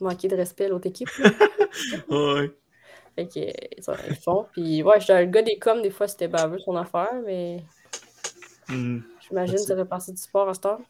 [0.00, 1.08] Manquer de respect à l'autre équipe.
[2.08, 2.50] Ouais.
[3.14, 4.46] Fait que, ça, ils font.
[4.52, 7.62] Puis, ouais, je- le gars des coms, des fois, c'était baveux son affaire, mais
[8.68, 9.02] Mhm.
[9.26, 10.80] j'imagine que ça fait partie du sport à cette heure.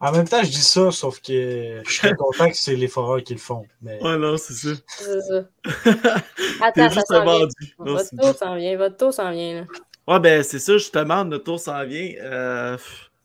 [0.00, 3.22] En même temps, je dis ça, sauf que je serais content que c'est les foreurs
[3.22, 3.66] qui le font.
[3.82, 4.02] Mais...
[4.02, 4.68] Ouais, non, c'est ça.
[4.98, 5.44] C'est ça.
[6.62, 7.46] Attends, ça juste s'en vient.
[7.78, 9.60] Non, Votre tour s'en vient, votre tour s'en vient.
[9.60, 9.66] Là.
[10.14, 12.12] Ouais, ben c'est ça, justement, notre tour s'en vient.
[12.20, 12.76] Euh,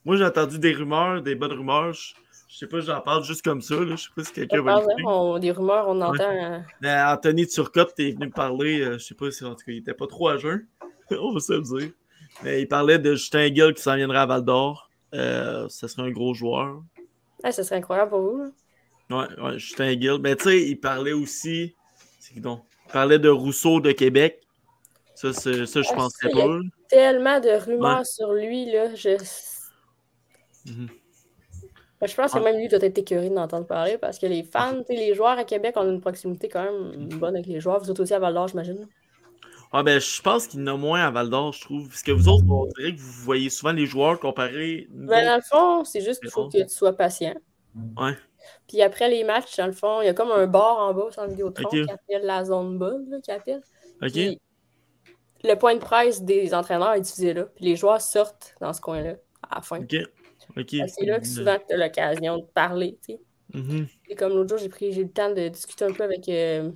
[0.06, 1.94] moi, j'ai entendu des rumeurs, des bonnes rumeurs.
[1.94, 2.14] Je
[2.60, 3.76] sais pas, j'en parle juste comme ça.
[3.76, 3.96] Là.
[3.96, 5.04] Je sais pas si quelqu'un va l'écouter.
[5.06, 6.24] on- des rumeurs, on entend.
[6.30, 9.66] euh, Mais Anthony Turcotte, t'es venu me parler, euh, je sais pas si en tout
[9.66, 10.68] cas, il était pas trop à jeun.
[11.12, 11.92] on va se le dire.
[12.44, 14.90] Mais il parlait de Justin Gill qui s'en viendrait à Val d'Or.
[15.16, 16.82] Euh, ça serait un gros joueur.
[17.44, 18.38] ah, ça serait incroyable pour vous.
[18.38, 18.50] là.
[19.12, 20.18] Ouais, ouais, Justin Gill.
[20.22, 21.76] Mais tu sais, il parlait aussi.
[22.20, 22.62] C'est qui donc?
[22.88, 24.42] Il parlait de Rousseau de Québec.
[25.16, 26.60] Ça, ça je Ah, penserais ça, il y a- pas.
[26.90, 28.06] Tellement de rumeurs Ouais.
[28.06, 28.94] sur lui, là.
[28.96, 29.18] Je...
[30.66, 30.88] Mhm.
[30.88, 30.99] Ben,
[32.08, 32.52] je pense que Ouais.
[32.52, 35.44] même lui doit être écœuré d'entendre parler parce que les fans, sais, les joueurs à
[35.44, 37.80] Québec ont une proximité quand même bonne avec les joueurs.
[37.80, 38.88] Vous êtes aussi à Val d'Or, j'imagine.
[39.72, 41.88] Ah ben, je pense qu'il y en a moins à Val d'Or, je trouve.
[41.90, 44.88] Parce que vous autres, on dirait que vous voyez souvent les joueurs comparés.
[44.92, 47.36] Ben, dans le fond, c'est juste qu'il faut que tu sois patient.
[47.98, 48.14] Ouais.
[48.68, 51.12] Puis après les matchs, dans le fond, il y a comme un bar en bas
[51.12, 51.70] sur la vidéo Ok.
[51.70, 53.62] qui appelle la zone bas, là, qui appelle.
[54.02, 54.12] Ok.
[54.14, 54.40] Puis
[55.44, 57.44] le point de presse des entraîneurs est diffusé là.
[57.44, 59.16] Puis les joueurs sortent dans ce coin-là
[59.50, 59.82] à la fin.
[59.82, 59.96] Ok.
[60.88, 62.98] C'est là que souvent tu as l'occasion de parler.
[63.06, 63.20] tu sais.
[63.54, 63.88] Mhm.
[64.10, 66.28] Et comme l'autre jour, j'ai pris j'ai eu le temps de discuter un peu avec
[66.30, 66.72] euh,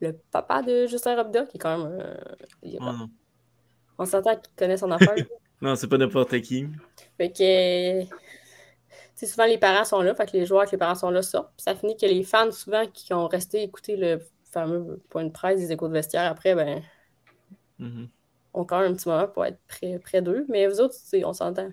[0.00, 1.98] le papa de Justin Robda, qui est quand même.
[2.00, 3.10] euh, non.
[3.98, 5.14] on s'entend qu'il connaît son affaire.
[5.16, 5.24] là.
[5.60, 6.66] non, c'est pas n'importe qui.
[7.16, 7.30] fait
[9.16, 9.26] que.
[9.26, 11.52] souvent les parents sont là, fait que les joueurs avec les parents sont là sortent.
[11.56, 14.20] Puis ça finit que les fans, souvent, qui ont resté écouter le
[14.50, 16.82] fameux point de presse des échos de vestiaire après, ben,
[17.78, 18.08] Mhm.
[18.52, 20.44] ont quand même un petit moment pour être près, près d'eux.
[20.48, 21.70] Mais vous autres, tu sais, on s'entend.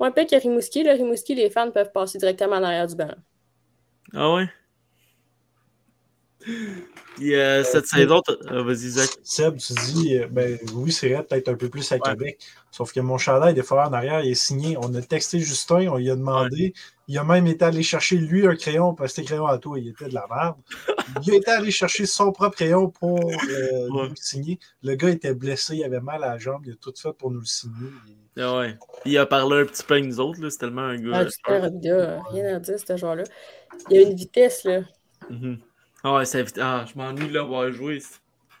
[0.00, 3.10] Moins pire que Rimouski, le Rimouski, les fans peuvent passer directement en arrière du banc.
[4.14, 4.48] Ah ouais?
[7.16, 9.10] Puis euh, cette saison, euh, vas-y, Zach.
[9.22, 12.00] Seb, tu dis, euh, ben oui, c'est vrai, peut-être un peu plus à Ouais.
[12.02, 12.40] Québec.
[12.70, 14.76] Sauf que mon chandail des foreurs en arrière, il est signé.
[14.78, 16.72] On a texté Justin, on lui a demandé.
[17.08, 19.78] Il a même été allé chercher lui un crayon parce que tes crayons à toi,
[19.78, 20.54] il était de la merde.
[21.26, 23.86] Il a été allé chercher son propre crayon pour euh, Ouais.
[23.88, 24.58] nous le signer.
[24.82, 27.30] Le gars était blessé, il avait mal à la jambe, il a tout fait pour
[27.32, 27.74] nous le signer.
[28.36, 28.78] Il- Ah ouais.
[29.04, 30.48] Il a parlé un petit peu avec nous autres, là.
[30.50, 31.10] C'est tellement un gars.
[31.12, 33.24] Ah, Justin Robida, rien à dire, ce joueur-là.
[33.90, 34.82] Il y a une vitesse, là.
[35.28, 35.58] Mhm.
[36.02, 37.98] Ah ouais, c'est Ah, je m'ennuie de l'avoir joué.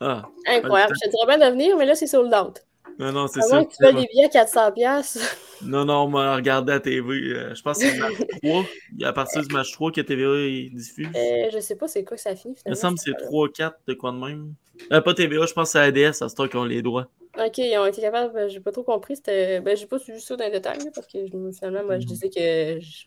[0.00, 0.94] Ah, Incroyable.
[0.94, 2.64] Je te dirais bien de venir, mais là, c'est sold out.
[2.98, 3.64] non, non, c'est ça.
[3.64, 4.72] que tu veuilles des billets à 400$.
[4.74, 5.20] piastres.
[5.62, 7.12] Non, non, on m'a regardé à TV.
[7.34, 8.64] euh, je pense que c'est le match 3.
[8.96, 11.08] Il y a à partir du match 3 que TVA diffuse.
[11.14, 12.80] Euh, je sais pas c'est quoi que ça finit Il me finalement.
[12.80, 14.54] semble que c'est cette 3-4 de quoi de même.
[14.92, 17.08] Euh, pas TVA, je pense que c'est ADS, à ce temps qu'ils ont les droits.
[17.38, 19.20] Ok, ils ont été capables, ben, j'ai pas trop compris.
[19.26, 22.10] Ben, j'ai pas suivi ça dans les détails, là, parce que finalement, moi, je Mhm.
[22.10, 23.04] disais que je-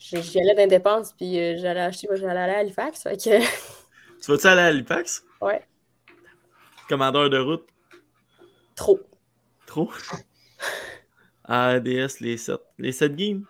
[0.00, 3.02] j'y allais d'indépendance, puis euh, j'allais acheter, moi, j'allais aller à Halifax.
[3.02, 3.40] Fait que,
[4.22, 5.24] Tu vas-tu aller à Halifax?
[5.40, 5.68] ouais,
[6.88, 7.66] Commandeur de route?
[8.74, 9.00] trop.
[9.66, 9.90] Trop?
[11.44, 12.60] ADS, les 7.
[12.78, 13.44] Les 7 games?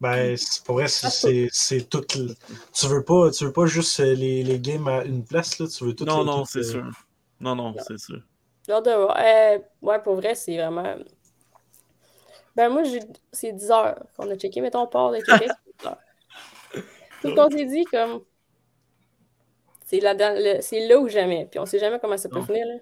[0.00, 2.04] Ben, c'est pour vrai, c'est- c'est c'est tout.
[2.16, 2.34] le-
[2.72, 5.66] Tu veux pas, tu veux pas juste euh, les, les games à une place, là,
[5.66, 6.04] tu veux tout.
[6.04, 6.90] Non, les- non, c'est euh, sûr.
[7.40, 8.20] Non, non, c'est sûr.
[8.70, 8.90] Hâte de.
[8.90, 10.96] Euh, ouais, pour vrai, c'est vraiment.
[12.58, 12.98] Ben, moi, j'ai...
[13.32, 14.60] c'est 10 heures qu'on a checké.
[14.60, 15.98] Mettons, on part de Québec, c'est 10 heures.
[17.22, 18.22] Tout qu'on s'est dit, comme.
[19.86, 20.60] C'est là, le...
[20.60, 21.46] c'est là ou jamais.
[21.50, 22.44] Puis on sait jamais comment ça peut Non.
[22.44, 22.74] finir, là.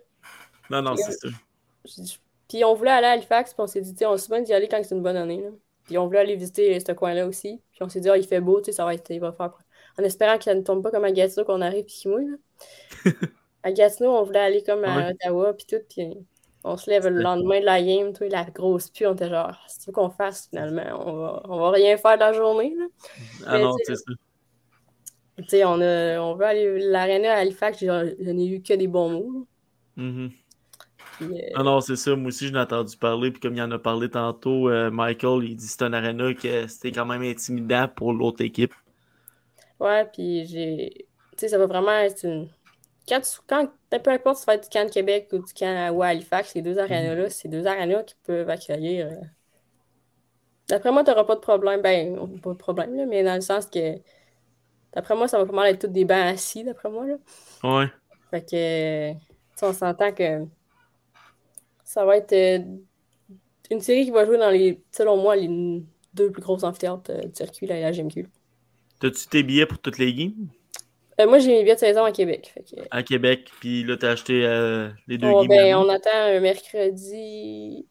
[0.71, 1.31] Non, non, c'est sûr.
[1.85, 2.17] Je-
[2.49, 4.67] Puis on voulait aller à Halifax, puis on s'est dit, on se souvent d'y aller
[4.67, 5.43] quand c'est une bonne année.
[5.43, 5.51] Là.
[5.85, 7.61] Puis on voulait aller visiter ce coin-là aussi.
[7.73, 9.31] Puis on s'est dit, ah, il fait beau, tu sais, ça va être, il va
[9.33, 9.53] faire.
[9.99, 12.27] En espérant que ça ne tombe pas comme à Gatineau qu'on arrive puis qu'il mouille.
[13.05, 13.13] là.
[13.63, 15.13] à Gatineau, on voulait aller comme à Ouais.
[15.13, 15.85] Ottawa, puis tout.
[15.89, 16.27] Puis
[16.67, 19.83] on se lève le lendemain de la game, la grosse pluie, on était genre, c'est
[19.87, 22.75] ce qu'on fasse finalement, on va, on va rien faire de la journée.
[22.77, 22.85] Là.
[23.47, 24.15] Ah Mais non, c'est sûr.
[25.39, 28.75] Tu sais, on, a, on veut aller l'aréna à Halifax, j'en j'en ai eu que
[28.75, 29.47] des bons mots.
[29.97, 30.31] Mhm.
[31.19, 32.17] Puis, euh, Ah non, c'est ça.
[32.17, 33.31] Moi aussi, je l'ai entendu parler.
[33.31, 36.35] Puis comme il en a parlé tantôt, euh, Michael, il dit que c'est un arena
[36.35, 38.75] que c'était quand même intimidant pour l'autre équipe.
[39.81, 41.07] Ouais, puis j'ai.
[41.33, 42.49] Tu sais, ça va vraiment être une.
[43.09, 43.39] Quand, tu...
[43.47, 46.03] quand peu importe si tu vas être du camp de Québec ou du camp ou
[46.03, 49.07] à Halifax, ces deux arénas-là, c'est deux arénas qui peuvent accueillir.
[49.07, 49.21] euh,
[50.69, 51.81] D'après moi, tu n'auras pas de problème.
[51.83, 54.01] Ben, pas de problème, là, mais dans le sens que.
[54.95, 57.07] D'après moi, ça va pas mal être tous des bancs assis, d'après moi.
[57.07, 57.17] Là.
[57.63, 57.91] Ouais.
[58.31, 59.13] Fait que.
[59.67, 60.47] on s'entend que.
[61.85, 62.59] Ça va être euh,
[63.71, 65.49] une série qui va jouer dans les, selon moi, les
[66.15, 68.29] deux plus gros amphithéâtres euh, du circuit, là, et la GMQ.
[69.01, 70.49] T'as-tu tes billets pour toutes les games?
[71.21, 72.51] Euh, moi, j'ai mes billets de saison à Québec.
[72.53, 72.81] Fait que.
[72.91, 73.51] à Québec?
[73.61, 77.87] Puis là, t'as acheté euh, les deux Oh, ben, on attend un mercredi.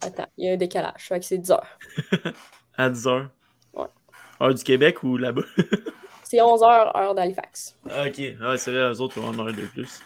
[0.00, 1.02] Attends, il y a un décalage.
[1.08, 1.78] Fait que c'est 10 heures.
[2.76, 3.28] À 10h.
[3.74, 3.86] Ouais.
[4.40, 5.44] Heure du Québec ou là-bas?
[6.24, 7.76] C'est 11 heures, heure d'Halifax.
[7.88, 10.00] Ah, ok, ouais, c'est vrai, eux autres ont une heure de plus.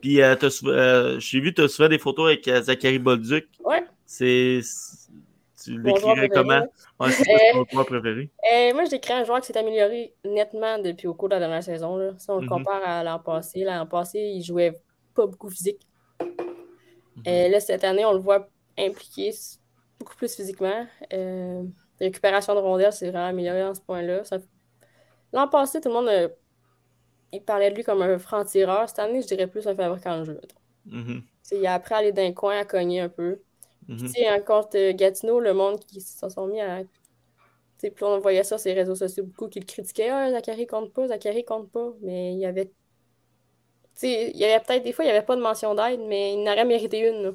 [0.00, 3.46] Puis, euh, t'as euh, j'ai vu, tu as souvent des photos avec Zachary Bolduc.
[3.64, 3.84] Ouais.
[4.04, 4.60] C'est.
[5.62, 6.66] Tu l'écrirais comment?
[7.00, 8.30] Ouais, c'est Euh, ton joueur préféré?
[8.52, 11.40] Euh, moi, je décris un joueur qui s'est amélioré nettement depuis au cours de la
[11.40, 11.96] dernière saison.
[11.96, 12.12] Là.
[12.18, 12.48] Si on le Mhm.
[12.48, 14.78] compare à l'an passé, l'an passé, il jouait
[15.14, 15.80] pas beaucoup physique.
[17.16, 17.22] Mhm.
[17.26, 18.48] Euh, là, cette année, on le voit
[18.78, 19.32] impliqué
[19.98, 20.86] beaucoup plus physiquement.
[21.12, 21.64] Euh,
[22.00, 24.22] récupération de rondelles, c'est vraiment amélioré dans ce point-là.
[24.24, 24.38] Ça-
[25.32, 26.28] L'an passé, tout le monde euh,
[27.32, 28.88] il parlait de lui comme un franc-tireur.
[28.88, 30.40] Cette année, je dirais plus un fabricant de jeu.
[30.86, 31.22] Mhm.
[31.42, 33.40] Sais, Il a appris à aller d'un coin, à cogner un peu.
[33.88, 33.98] Mhm.
[33.98, 36.84] Tu sais, en contre euh, Gatineau, le monde qui se sont mis à.
[36.84, 36.88] Tu
[37.88, 40.10] sais, on voyait ça sur les réseaux sociaux beaucoup qui le critiquaient.
[40.10, 41.92] Ah, Zachary compte pas, Zachary compte pas.
[42.02, 42.66] Mais il y avait.
[42.66, 42.72] Tu
[43.94, 46.34] sais, il y avait peut-être des fois, il n'y avait pas de mention d'aide, mais
[46.34, 47.22] il en aurait mérité une.
[47.22, 47.32] là.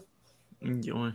[0.61, 1.11] Ouais.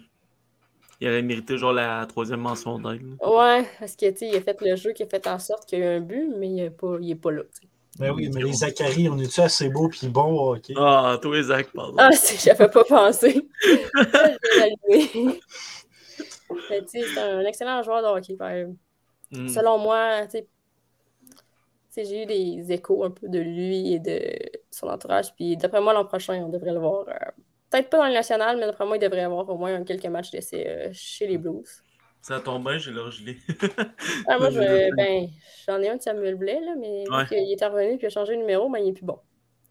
[1.01, 3.03] Il aurait mérité genre la troisième mention d'aide.
[3.22, 5.78] Ouais, parce que, tu il a fait le jeu qui a fait en sorte qu'il
[5.78, 7.43] y a eu un but, mais il est pas, il est pas là.
[8.01, 10.73] Mais oui, mais les Zachary, on est-tu assez beau puis bon, ok?
[10.77, 11.97] Ah, toi, Zach, pardon.
[11.99, 13.41] Ah, c'est- j'avais pas pensé.
[13.95, 15.41] Je l'ai allumé.
[16.71, 18.79] Mais, tu sais, c'est un excellent joueur de hockey, par exemple.
[19.33, 19.49] Mm.
[19.49, 21.35] Selon moi, tu sais, tu
[21.91, 24.21] sais, j'ai eu des échos un peu de lui et de
[24.71, 25.35] son entourage.
[25.35, 27.07] Puis d'après moi, l'an prochain, on devrait le voir.
[27.09, 27.13] euh,
[27.71, 30.31] Peut-être pas dans le national, mais d'après moi, il devrait avoir au moins quelques matchs
[30.31, 31.83] d'essai euh, chez les Blues.
[32.23, 33.39] Ça tombe bien, j'ai leur gelé.
[34.29, 34.91] Ah, moi, Ouais, je, ouais.
[34.97, 35.29] ben,
[35.66, 37.27] j'en ai un de Samuel Blais, là, mais Ouais.
[37.27, 39.19] qu'il est revenu puis il a changé de numéro, ben, il est plus bon.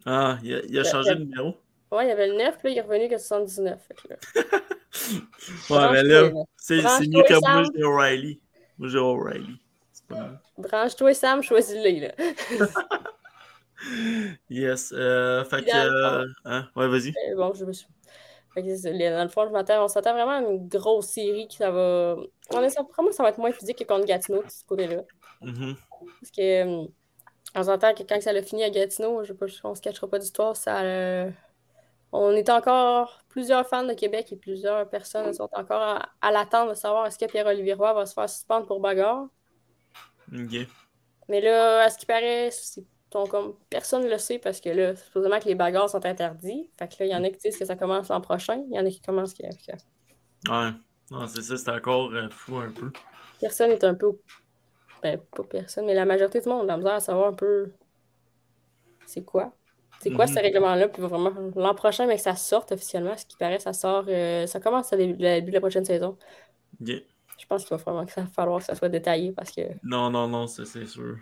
[0.06, 1.56] Ah, il a, il changé le- de numéro?
[1.92, 3.82] Ouais, il y avait le 9, puis là, il est revenu que 79.
[3.88, 4.16] Fait là,
[5.70, 6.78] Ouais, mais là, c'est
[7.08, 8.40] mieux que moi, j'ai O'Reilly.
[8.78, 9.62] Moi, j'ai O'Reilly.
[10.08, 10.42] Pas.
[10.58, 12.08] Branche-toi, Sam, choisis-le.
[12.08, 12.14] Là.
[14.50, 14.92] Yes.
[14.96, 15.70] Euh, fait que.
[15.76, 16.68] euh, hein?
[16.76, 17.10] Ouais, vas-y.
[17.10, 17.88] Euh, bon, je me suis.
[18.62, 22.16] Dans le fond, je m'attends, on s'attend vraiment à une grosse série qui ça va.
[22.52, 25.04] On est moi, ça va être moins physique que contre Gatineau, de ce côté-là.
[25.42, 25.76] Mhm.
[26.00, 26.88] Parce que euh,
[27.56, 30.20] on s'entend que quand ça a fini à Gatineau, je pas, on se cachera pas
[30.20, 31.30] d'histoire, ça euh,
[32.12, 36.70] on est encore plusieurs fans de Québec et plusieurs personnes sont encore à, à l'attente
[36.70, 39.28] de savoir est-ce que Pierre-Olivier Roy va se faire suspendre pour bagarre.
[41.30, 44.70] Mais là, à ce qui paraît, c'est ton- comme personne ne le sait parce que
[44.70, 46.70] là, supposément que les bagarres sont interdits.
[46.78, 48.64] Fait que là, il y en a qui disent que ça commence l'an prochain.
[48.70, 50.72] Il y en a qui commencent que, Ouais.
[51.10, 52.92] Non, c'est ça, c'est encore euh, fou un peu.
[53.40, 54.12] personne est un peu.
[55.02, 57.72] Ben, pas personne, mais la majorité du monde a la misère à savoir un peu.
[59.06, 59.54] C'est quoi?
[60.00, 60.34] C'est quoi Mhm.
[60.34, 60.88] ce règlement-là?
[60.90, 64.06] Puis vraiment, l'an prochain, mais que ça sorte officiellement, ce qui paraît, ça sort.
[64.10, 66.18] euh, ça commence au début, le début de la prochaine saison.
[66.82, 69.62] Je pense qu'il va vraiment que ça va falloir que ça soit détaillé parce que
[69.84, 71.18] Non, non, non, c'est sûr.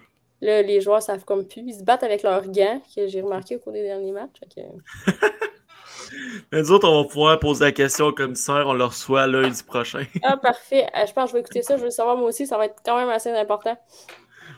[0.46, 1.62] Là, les joueurs savent comme plus.
[1.66, 4.40] Ils se battent avec leurs gants, que j'ai remarqué au cours des derniers matchs.
[4.56, 5.12] Que-
[6.52, 9.64] Mais nous autres, on va pouvoir poser la question au commissaire, on le reçoit lundi
[9.64, 10.06] prochain.
[10.24, 10.88] Ah, parfait.
[10.96, 11.78] Euh, je pense que je vais écouter ça.
[11.78, 12.46] Je veux savoir moi aussi.
[12.48, 13.78] Ça va être quand même assez important.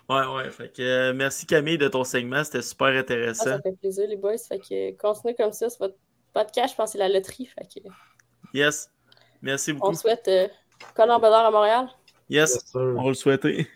[0.09, 0.49] Ouais, ouais.
[0.51, 3.43] Fait que euh, merci Camille de ton segment, c'était super Ah, intéressant.
[3.45, 4.37] ça fait plaisir, les boys.
[4.37, 5.69] Fait que continuez comme ça.
[5.69, 5.95] C'est votre
[6.33, 6.71] podcast.
[6.73, 7.45] Je pense que c'est la loterie.
[7.47, 7.87] Fait que
[8.53, 8.91] Yes.
[9.41, 9.93] Merci on beaucoup.
[9.95, 10.47] souhaite euh,
[10.95, 11.87] Colin Bedard à Montréal.
[12.29, 13.67] Yes, Yes, on va le souhaiter.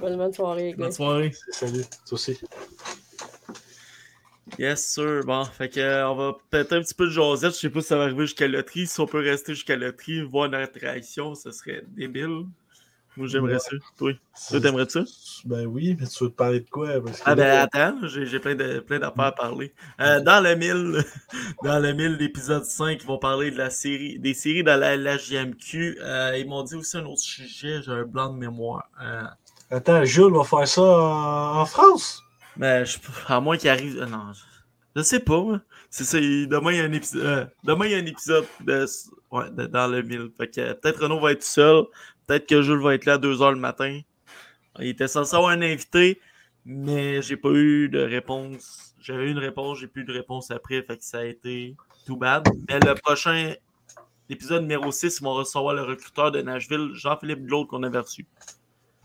[0.00, 0.76] Bonne, bonne soirée, les gars.
[0.76, 1.32] Bonne soirée.
[1.50, 2.38] Salut, toi aussi.
[4.58, 5.22] Yes, sir.
[5.26, 7.54] Bon, fait que, euh, on va peut-être un petit peu de jasette.
[7.54, 8.86] Je sais pas si ça va arriver jusqu'à la loterie.
[8.86, 12.44] Si on peut rester jusqu'à la loterie, voir notre réaction, ça serait débile.
[13.16, 13.58] Moi, j'aimerais Ouais.
[13.58, 13.70] ça.
[13.96, 14.12] Toi,
[14.50, 15.02] toi t'aimerais ça?
[15.46, 17.00] Ben oui, mais tu veux te parler de quoi?
[17.02, 19.72] Parce que Ah ben là, attends, j'ai j'ai plein de plein d'affaires à parler.
[20.00, 21.02] Euh, dans le 1000,
[21.64, 24.96] dans le 1000, l'épisode 5, ils vont parler de la série, des séries de la
[24.96, 25.98] LHJMQ.
[26.02, 28.90] Euh, ils m'ont dit aussi un autre sujet, j'ai un blanc de mémoire.
[29.02, 29.22] Euh,
[29.70, 32.22] Attends, Jules va faire ça en, en France?
[32.56, 33.98] mais je, à moins qu'il arrive.
[34.00, 34.40] euh, non, je,
[34.96, 35.60] je sais pas.
[35.90, 37.22] C'est ça, demain il y a un épisode.
[37.24, 38.86] euh, demain il y a un épisode de,
[39.32, 40.30] ouais, dans le 1000.
[40.36, 41.84] Fait que euh, peut-être Renaud va être seul.
[42.26, 44.00] Peut-être que Jules va être là à 2h le matin.
[44.78, 46.20] Il était censé avoir un invité,
[46.64, 48.94] mais j'ai pas eu de réponse.
[49.00, 51.76] J'avais eu une réponse, j'ai plus eu de réponse après, fait que ça a été
[52.06, 52.46] tout bad.
[52.68, 53.54] Mais le prochain
[54.28, 58.26] épisode numéro 6, ils vont recevoir le recruteur de Nashville, Jean-Philippe Glaude, qu'on avait reçu.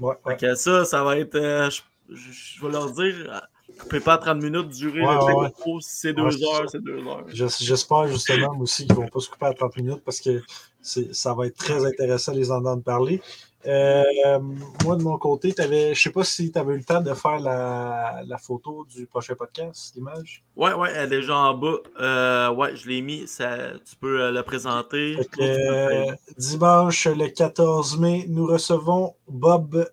[0.02, 0.36] Ouais, ouais.
[0.38, 1.36] Que ça, ça va être.
[1.36, 1.82] euh, je,
[2.16, 3.40] je- je vais leur dire, euh,
[3.80, 7.24] coupez pas à 30 minutes, durée Ouais, le c'est deux heures, c'est deux heures.
[7.30, 10.42] J'es- J'espère justement aussi qu'ils ne vont pas se couper à 30 minutes parce que
[10.82, 13.22] ça va être très intéressant de les entendre parler.
[13.68, 14.40] Euh,
[14.84, 17.14] moi, de mon côté, je ne sais pas si tu avais eu le temps de
[17.14, 20.44] faire la, la photo du prochain podcast, l'image.
[20.56, 21.78] Ouais, ouais, elle est déjà en bas.
[22.00, 23.28] Euh, ouais, je l'ai mis.
[23.28, 25.18] Ça, tu peux euh, le présenter.
[25.32, 29.88] Que, euh, dimanche, le 14 mai, nous recevons Bob,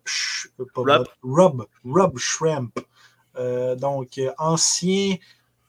[0.75, 0.87] pas Rob.
[0.87, 2.79] Bob, Rob, Rob Shrimp.
[3.77, 5.15] Donc, ancien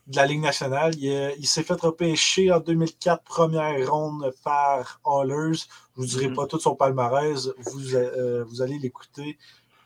[0.08, 0.96] de la Ligue nationale.
[0.96, 5.68] Il, il s'est fait repêcher en 2004, première ronde par Hallers.
[6.00, 6.36] Je ne vous dirai Mhm.
[6.36, 7.50] pas tout son palmarès.
[7.58, 9.38] Vous, euh, vous allez l'écouter.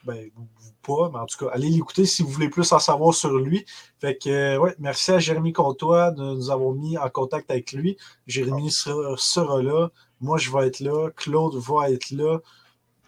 [0.04, 2.80] Ben, vous- vous pas, mais en tout cas, allez l'écouter si vous voulez plus en
[2.80, 3.66] savoir sur lui.
[4.02, 7.72] Fait que, euh, ouais, merci à Jérémy Comtois de nous avoir mis en contact avec
[7.72, 7.98] lui.
[8.28, 9.90] Jérémy sera, sera là.
[10.20, 11.10] Moi, je vais être là.
[11.16, 12.40] Claude va être là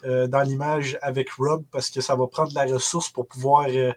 [0.06, 3.66] euh, dans l'image avec Rob parce que ça va prendre de la ressource pour pouvoir
[3.70, 3.92] euh,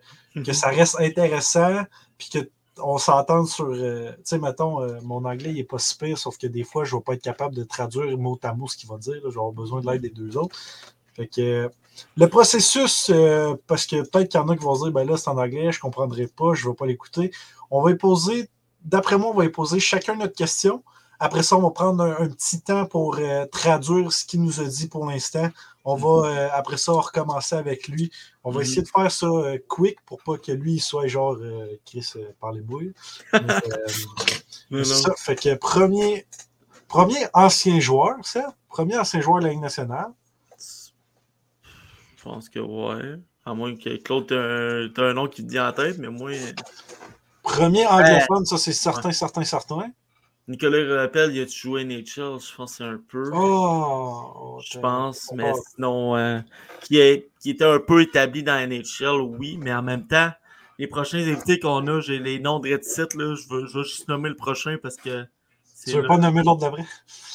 [0.45, 1.83] que ça reste intéressant
[2.19, 2.51] puis que
[2.83, 3.67] on s'entende sur.
[3.67, 6.85] euh, tu sais, mettons, euh, mon anglais, n'est pas si pire, sauf que des fois,
[6.85, 9.15] je ne vais pas être capable de traduire mot à mot ce qu'il va dire.
[9.25, 10.57] Je vais avoir besoin de l'aide des deux autres.
[11.15, 11.69] Fait que euh,
[12.17, 13.11] le processus,
[13.67, 15.39] parce que peut-être qu'il y en a qui vont se dire, ben là, c'est en
[15.39, 17.33] anglais, je ne comprendrai pas, je ne vais pas l'écouter.
[17.71, 18.49] On va y poser,
[18.85, 20.85] d'après moi, on va y poser chacun notre question.
[21.19, 23.19] Après ça, on va prendre un, un petit temps pour
[23.51, 25.49] traduire ce qu'il nous a dit pour l'instant.
[25.91, 28.11] On va, euh, après ça, recommencer avec lui.
[28.45, 28.63] On va Mhm.
[28.63, 32.07] essayer de faire ça euh, quick pour pas que lui il soit genre euh, Chris
[32.17, 32.93] euh, par les bouilles.
[33.33, 33.39] Mais,
[34.73, 35.15] euh, ça.
[35.17, 36.27] Fait que premier,
[36.89, 38.55] premier ancien joueur, ça?
[38.69, 40.13] Premier ancien joueur de la Ligue nationale.
[42.17, 43.19] Je pense que ouais.
[43.47, 46.33] À moins que Claude, t'as un, un nom qui te dit en tête, mais moi,
[47.43, 49.91] Premier anglophone, ça c'est certain, certain, certain.
[50.49, 53.31] Nicolas Rappel, il a joué NHL, je pense un peu.
[53.35, 56.41] Oh, je pense, mais sinon, euh,
[56.83, 60.31] qui, est, qui était un peu établi dans NHL, oui, mais en même temps,
[60.79, 63.79] les prochains invités qu'on a, j'ai les noms de Red Site, là, je veux, je
[63.79, 65.25] veux juste nommer le prochain parce que.
[65.85, 66.85] Tu veux le- pas nommer l'autre d'après?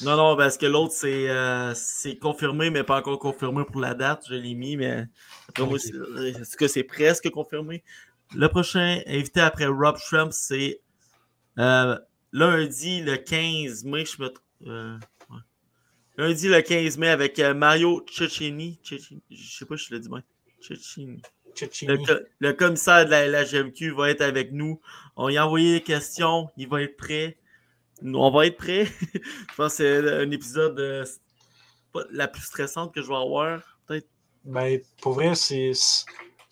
[0.01, 3.93] Non, non, parce que l'autre, c'est euh, c'est confirmé, mais pas encore confirmé pour la
[3.93, 4.25] date.
[4.29, 5.05] Je l'ai mis, mais
[5.47, 5.81] après moi, Ok.
[5.81, 7.83] c'est- est-ce que c'est presque confirmé?
[8.35, 10.81] Le prochain invité après Rob Shrimp, c'est
[11.59, 11.97] euh,
[12.33, 14.03] lundi le 15 mai.
[14.05, 14.33] Je me
[14.67, 14.97] euh,
[15.29, 15.37] ouais.
[16.17, 18.79] Lundi le 15 mai avec euh, Mario Cecchini.
[18.83, 20.23] Je sais pas si je l'ai dit bien.
[20.59, 21.21] Cecchini.
[21.83, 24.81] Le, co- le commissaire de la LHMQ va être avec nous.
[25.15, 26.49] On lui a envoyé des questions.
[26.57, 27.37] Il va être prêt.
[28.01, 28.85] Nous, on va être prêt.
[29.13, 31.05] je pense que c'est un épisode euh,
[32.11, 33.77] la plus stressante que je vais avoir.
[33.85, 34.07] Peut-être.
[34.45, 35.71] Ben, pour vrai, c'est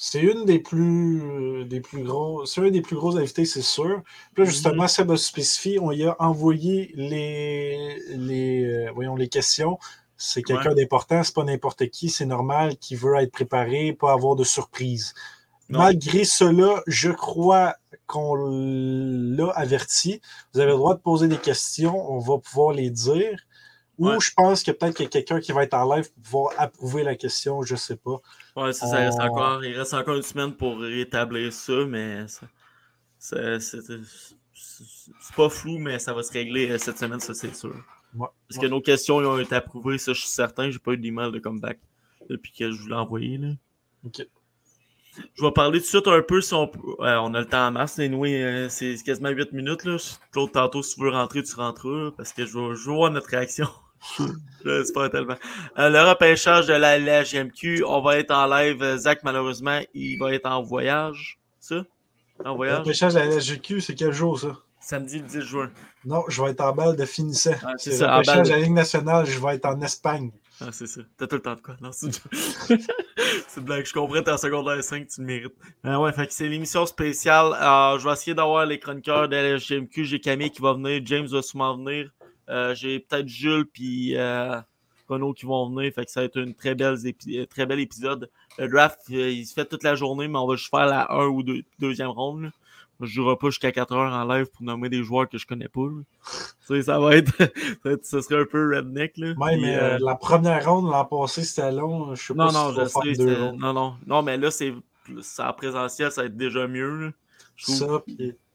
[0.04, 2.43] c'est une des plus euh, des plus gros.
[2.45, 4.02] C'est un des plus gros invités, c'est sûr.
[4.34, 9.28] Puis là, justement, Seb a spécifié, on y a envoyé les les euh, voyons les
[9.30, 9.78] questions.
[10.18, 10.76] C'est quelqu'un Ouais.
[10.76, 15.14] d'important, c'est pas n'importe qui, c'est normal qui veut être préparé, pas avoir de surprise.
[15.70, 15.80] Non.
[15.80, 17.76] Malgré cela, je crois
[18.08, 20.20] qu'on l'a averti.
[20.54, 23.39] Vous avez le droit de poser des questions, on va pouvoir les dire.
[24.02, 24.18] Ou Ouais.
[24.20, 26.54] je pense que peut-être qu'il y a quelqu'un qui va être en live pour pouvoir
[26.58, 28.20] approuver la question, je sais pas.
[28.56, 29.64] Ouais, ça, ça reste On- encore.
[29.64, 32.26] Il reste encore une semaine pour rétablir ça, mais
[33.20, 33.38] c'est
[35.36, 37.76] pas flou, mais ça va se régler euh, cette semaine, ça c'est sûr.
[38.16, 38.28] Ouais.
[38.49, 40.70] Parce que nos questions ont été approuvées, ça je suis certain.
[40.70, 41.80] J'ai pas eu d'email de comeback
[42.30, 43.38] depuis que je vous l'ai envoyé.
[43.38, 43.49] Là.
[44.06, 44.26] Ok.
[45.36, 47.68] Je vais parler tout de suite un peu si on ouais, on a le temps
[47.68, 47.99] en masse.
[47.99, 49.84] Anyway, euh, c'est quasiment 8 minutes.
[49.84, 49.97] Là.
[50.32, 52.06] Claude, tantôt, si tu veux rentrer, tu rentreras.
[52.06, 53.68] là, Parce que je veux, je veux voir notre réaction.
[54.66, 55.36] J'espère tellement.
[55.78, 58.82] Euh, le repêchage de la LHMQ, on va être en live.
[58.82, 61.39] Euh, Zach, malheureusement, il va être en voyage.
[61.60, 61.84] Ça?
[62.43, 62.80] En Le voyage?
[62.80, 64.58] repêchage à la LGQ, c'est quel jour ça?
[64.80, 65.72] Samedi le 10 juin.
[66.06, 67.52] Non, je vais être en balle de finissant.
[67.64, 70.32] Ah, c'est ça, le en repêchage de- la Ligue nationale, je vais être en Espagne.
[70.60, 71.02] Ah, c'est ça.
[71.18, 71.76] T'as tout le temps de quoi?
[71.82, 73.86] Non, c'est une blague.
[73.86, 75.54] Je comprends, t'es en secondaire 5, tu le mérites.
[75.86, 77.54] Euh, ouais, fait que c'est l'émission spéciale.
[77.54, 80.06] Euh, je vais essayer d'avoir les chroniqueurs de la LGMQ.
[80.06, 82.12] J'ai Camille qui va venir, James va sûrement venir.
[82.52, 84.60] Euh, J'ai peut-être Jules puis euh,
[85.08, 85.91] Renaud qui vont venir.
[85.93, 88.30] Fait que ça va être une très euh, très bel épisode.
[88.60, 91.28] Le draft, il se fait toute la journée, mais on va juste faire la 1
[91.28, 92.43] ou 2, deuxième ronde.
[92.43, 92.49] là.
[93.02, 95.68] Je jouerai pas jusqu'à 4 heures en live pour nommer des joueurs que je connais
[95.68, 95.82] pas.
[96.84, 97.34] ça va être.
[98.04, 99.18] ça serait un peu redneck.
[99.18, 99.34] Là.
[99.34, 102.14] Puis, euh, la première ronde l'an passé, c'était long.
[102.14, 103.24] Je sais pas non, si non, vas je sais.
[103.24, 103.52] deux.
[103.54, 103.95] Non, non.
[104.06, 104.74] Non, mais là, c'est
[105.39, 107.06] en présentiel, ça va être déjà mieux.
[107.06, 107.12] là.
[107.56, 107.78] Je trouve.
[107.78, 108.04] Ça,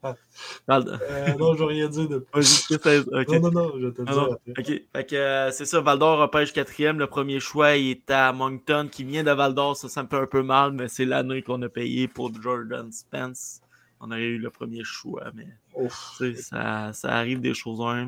[0.05, 3.29] euh, non, je vais rien dire de Vas-y, qu'est-ce que c'est- ok.
[3.29, 4.99] Non, non, non, je te le Ah.
[4.99, 6.99] Ok, euh, c'est ça, Valdor repêche quatrième.
[6.99, 9.75] Le premier choix, il est à Moncton, qui vient de Valdor.
[9.75, 12.91] Ça, ça me fait un peu mal, mais c'est l'année qu'on a payé pour Jordan
[12.91, 13.61] Spence.
[13.99, 16.21] On aurait eu le premier choix, mais Ouf.
[16.35, 18.05] ça, ça arrive des choses là.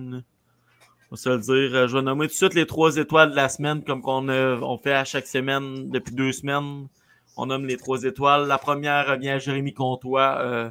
[1.12, 1.76] On va se le dire.
[1.76, 4.30] Euh, Je vais nommer tout de suite les trois étoiles de la semaine, comme qu'on
[4.30, 6.88] on fait à chaque semaine depuis deux semaines.
[7.36, 8.48] On nomme les trois étoiles.
[8.48, 10.38] La première revient à Jérémy Comtois.
[10.40, 10.70] Euh,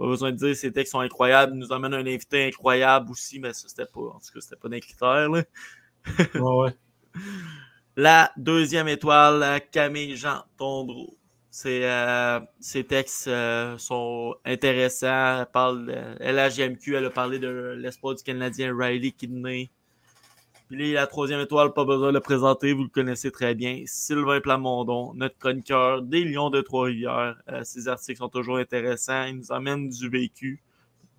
[0.00, 1.52] pas besoin de dire, ses textes sont incroyables.
[1.54, 4.56] Il nous emmène un invité incroyable aussi, mais ça, c'était pas, en tout cas, c'était
[4.56, 5.28] pas d'un critère.
[5.28, 5.42] là.
[6.34, 6.76] Ouais, ouais.
[7.96, 11.18] La deuxième étoile, Camille Jean Tondreau.
[11.50, 15.40] C'est, euh, ses textes euh, sont intéressants.
[15.40, 19.70] Elle parle de elle a parlé de l'espoir du Canadien Riley Kidney.
[20.70, 23.82] Puis là, la troisième étoile, pas besoin de le présenter, vous le connaissez très bien.
[23.86, 27.36] Sylvain Plamondon, notre chroniqueur des Lions de Trois-Rivières.
[27.50, 29.24] Euh, ses articles sont toujours intéressants.
[29.24, 30.62] Il nous emmène du vécu.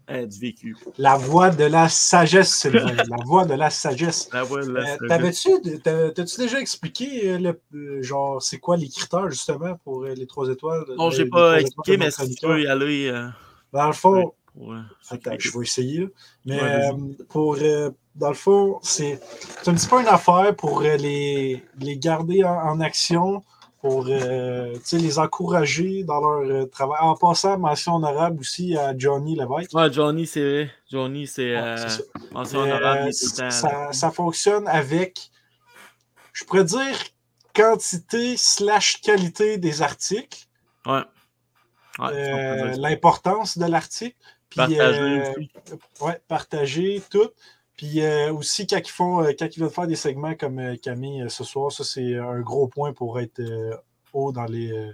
[0.08, 0.76] Eh, du vécu.
[0.98, 2.92] La voix de la sagesse, Sylvain.
[3.10, 4.30] la voix de la sagesse.
[4.34, 5.08] La voix de la Euh.
[5.08, 5.50] T'avais-tu
[5.84, 10.28] t'as-tu déjà expliqué euh, le, euh, genre c'est quoi les critères justement pour euh, les
[10.28, 10.84] trois étoiles?
[10.98, 13.08] Non, j'ai pas expliqué, mais si tu veux y aller.
[13.10, 13.28] euh,
[13.74, 14.80] Dans le fond, euh,
[15.10, 16.00] Attends, je vais essayer.
[16.00, 16.08] là.
[16.46, 19.20] Mais Ouais, euh, pour euh, dans le fond, c'est
[19.66, 23.44] un petit peu une affaire pour euh, les, les garder en, en action,
[23.82, 27.00] pour euh, les encourager dans leur euh, travail.
[27.02, 29.74] En passant, mention honorable aussi à Johnny Lévesque.
[29.74, 30.72] Ouais, Johnny, c'est vrai.
[30.92, 31.56] Johnny, c'est.
[31.56, 31.76] Ouais,
[32.32, 35.32] mention honorable, ça, ça fonctionne avec,
[36.34, 36.96] je pourrais dire,
[37.56, 40.48] quantité slash qualité des articles,
[40.88, 41.02] Ouais.
[42.78, 44.16] L'importance de l'article,
[44.50, 45.34] puis Partager euh,
[46.00, 47.30] ouais, partager tout.
[47.82, 50.76] Puis euh, aussi, quand ils, font, euh, quand ils veulent faire des segments comme euh,
[50.76, 53.42] Camille ce soir, ça c'est un gros point pour être
[54.14, 54.92] haut dans les.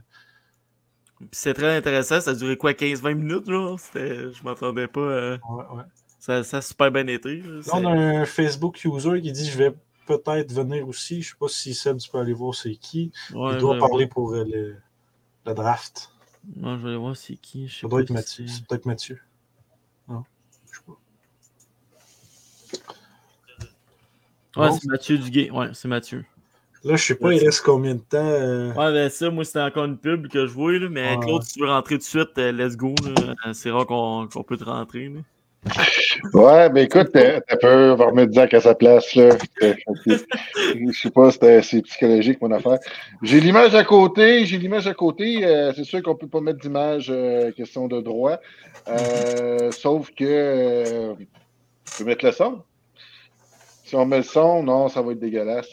[1.33, 2.21] c'est très intéressant.
[2.21, 3.45] Ça a duré quoi, 15-20 minutes?
[3.79, 5.01] C'était- Je m'attendais pas.
[5.01, 5.83] euh, ouais, ouais.
[6.19, 7.41] Ça, ça a super bien été.
[7.41, 7.61] là.
[7.73, 9.73] On a un Facebook user qui dit Je vais
[10.05, 11.21] peut-être venir aussi.
[11.21, 13.11] Je sais pas si Seb, tu peux aller voir c'est qui.
[13.33, 14.77] Ouais, Il doit parler pour euh, le,
[15.45, 16.11] le draft.
[16.55, 17.67] Ouais, je vais aller voir c'est qui.
[17.67, 18.47] Je sais Ça doit pas être Mathieu.
[18.47, 19.19] c'est- C'est peut-être Mathieu.
[20.07, 20.23] Non,
[20.71, 20.93] je sais pas.
[24.55, 24.77] Ouais, Bon.
[24.81, 25.49] c'est Mathieu Duguay.
[25.51, 26.23] Ouais, c'est Mathieu.
[26.83, 28.17] Là, je sais pas, il reste combien de temps.
[28.19, 31.19] euh, Ouais, ben ça, moi, c'était encore une pub que je vois, là, mais Ouais,
[31.25, 32.93] Claude, si tu veux rentrer tout de suite, euh, let's go.
[33.03, 33.33] là.
[33.47, 35.09] Euh, C'est rare qu'on qu'on peut te rentrer.
[35.09, 35.21] là.
[36.33, 39.35] Ouais, mais écoute, t'as t'as peur, on va remettre Zach à sa place, là.
[39.59, 42.77] Je sais pas, c'était- c'est psychologique, mon affaire.
[43.21, 45.43] J'ai l'image à côté, j'ai l'image à côté.
[45.45, 48.37] euh, c'est sûr qu'on peut pas mettre d'image, euh, question de droit.
[48.87, 52.61] Euh, sauf que, euh, on peut mettre le son.
[53.87, 55.69] Si on met le son, non, ça va être dégueulasse.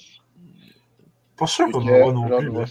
[1.36, 2.48] Pas sûr qu'on non plus.
[2.48, 2.64] on là.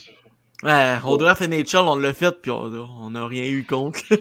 [0.64, 2.72] Ouais, au draft NHL, on l'a fait, puis on
[3.02, 4.00] on n'a rien eu contre.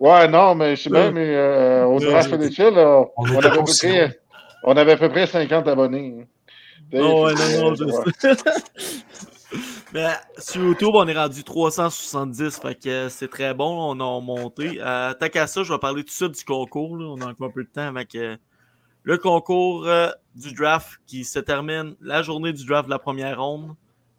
[0.00, 3.50] Ouais, non, mais je sais bien, mais euh, au draft NHL, On on, avait à
[3.52, 4.20] peu près,
[4.64, 6.14] on avait à peu près 50 abonnés.
[6.20, 6.26] hein.
[6.92, 8.12] Non, ouais, Fait que, non, non, je ouais.
[8.18, 8.34] sais.
[9.94, 14.78] Mais sur YouTube, on est rendu 370, fait que c'est très bon, on a monté.
[14.82, 16.96] Euh, tant qu'à ça, je vais parler tout de suite du concours.
[16.98, 17.06] là.
[17.06, 18.36] On a encore un peu de temps avec euh,
[19.04, 23.40] le concours euh, du draft qui se termine la journée du draft de la première
[23.40, 23.74] ronde.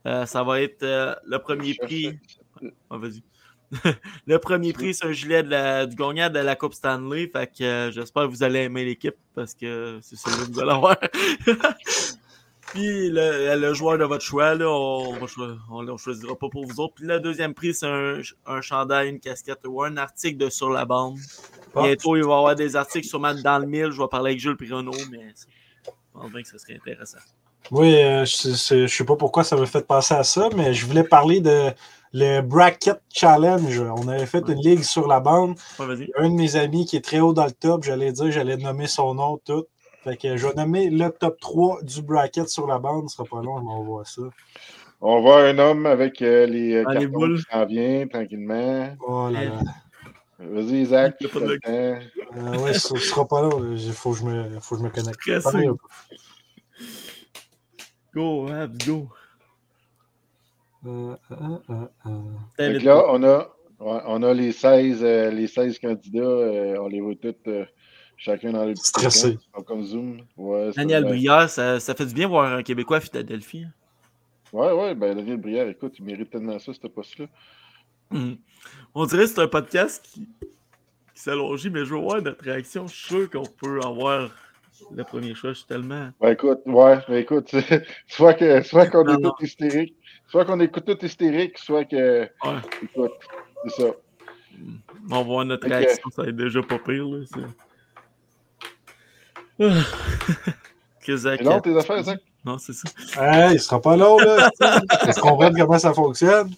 [0.07, 2.17] Euh, ça va être euh, le premier prix.
[2.89, 3.23] Ah, vas-y.
[4.27, 7.29] le premier prix, c'est un gilet de la- du gagnant de la Coupe Stanley.
[7.33, 10.71] Fait que j'espère que vous allez aimer l'équipe parce que c'est celui que vous allez
[10.71, 10.97] avoir.
[12.73, 16.79] Puis le, le joueur de votre choix, là, on ne le choisira pas pour vous
[16.79, 16.95] autres.
[16.95, 20.69] Puis le deuxième prix, c'est un, un chandail, une casquette ou un article de sur
[20.69, 21.17] la bande.
[21.83, 23.91] Bientôt, il va y avoir des articles sûrement dans le mille.
[23.91, 27.17] Je vais parler avec Jules Pironneau, mais je pense bien que ce serait intéressant.
[27.71, 30.73] Oui, euh, je sais- je sais pas pourquoi ça m'a fait penser à ça, mais
[30.73, 31.71] je voulais parler de
[32.13, 33.79] le Bracket Challenge.
[33.97, 35.55] On avait fait une ligue sur la bande.
[35.79, 36.07] Ouais.
[36.17, 38.87] Un de mes amis qui est très haut dans le top, j'allais dire, j'allais nommer
[38.87, 39.65] son nom, tout.
[40.03, 43.09] Fait que je vais nommer le top 3 du bracket sur la bande.
[43.09, 44.21] Ce sera pas long, on va voir ça.
[45.01, 47.37] On voit un homme avec euh, les Ah, les cartons boules.
[47.39, 48.95] qui s'en vient tranquillement.
[49.05, 49.51] Oh là là.
[50.37, 51.59] Vas-y, a pas de-.
[51.67, 51.95] Euh,
[52.57, 53.73] ouais, ce ce sera pas long.
[53.73, 55.21] Il faut que je me, faut que je me connecte.
[55.21, 55.69] Stressé.
[58.13, 59.09] Go, Habs, go.
[60.85, 61.87] Euh, euh, euh,
[62.59, 62.79] euh.
[62.79, 63.37] Là, on a,
[63.79, 66.19] ouais, on a les 16, euh, les 16 candidats.
[66.19, 67.65] euh, on les voit tous, euh,
[68.17, 69.37] chacun dans le petit Stressé.
[69.65, 70.21] comme Zoom.
[70.37, 71.09] Ouais, ça Daniel va.
[71.09, 73.65] Brière, ça, ça fait du bien voir un Québécois à Philadelphie.
[74.53, 77.25] Ouais, ouais, ben Daniel Brière, écoute, il mérite tellement ça, ce poste-là.
[78.93, 80.27] On dirait que c'est un podcast qui,
[81.13, 82.87] qui s'allonge, mais je veux voir notre réaction.
[82.87, 84.29] Je suis sûr qu'on peut avoir
[84.91, 85.51] le premier choix.
[85.51, 86.09] Je suis tellement.
[86.21, 87.53] Ben écoute, ouais, ben écoute,
[88.07, 89.31] soit que soit qu'on Non, est non.
[89.31, 89.95] tout hystérique,
[90.27, 92.59] soit qu'on écoute tout hystérique, soit que, Ouais.
[92.83, 93.11] écoute,
[93.67, 93.87] c'est ça.
[95.11, 96.09] On va voir notre réaction.
[96.11, 97.05] Ça va être déjà pas pire.
[97.05, 97.41] Là, c'est-
[99.59, 99.83] Ah.
[101.05, 102.19] Que Zach- long tes affaires, Zach?
[102.43, 102.87] Non, c'est ça.
[103.21, 104.49] Hey, il sera pas long, là.
[105.07, 106.49] Est-ce qu'on voit comment ça fonctionne?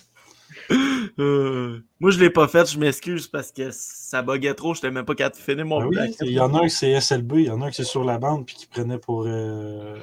[1.19, 2.69] Euh, moi, je l'ai pas fait.
[2.71, 4.73] Je m'excuse parce que ça buguait trop.
[4.73, 6.63] Je n'étais même pas capable de finir mon Ben oui, il y en a un
[6.63, 8.67] qui c'est SLB, il y en a un qui c'est sur la bande puis qui
[8.67, 9.23] prenait pour.
[9.27, 9.99] euh,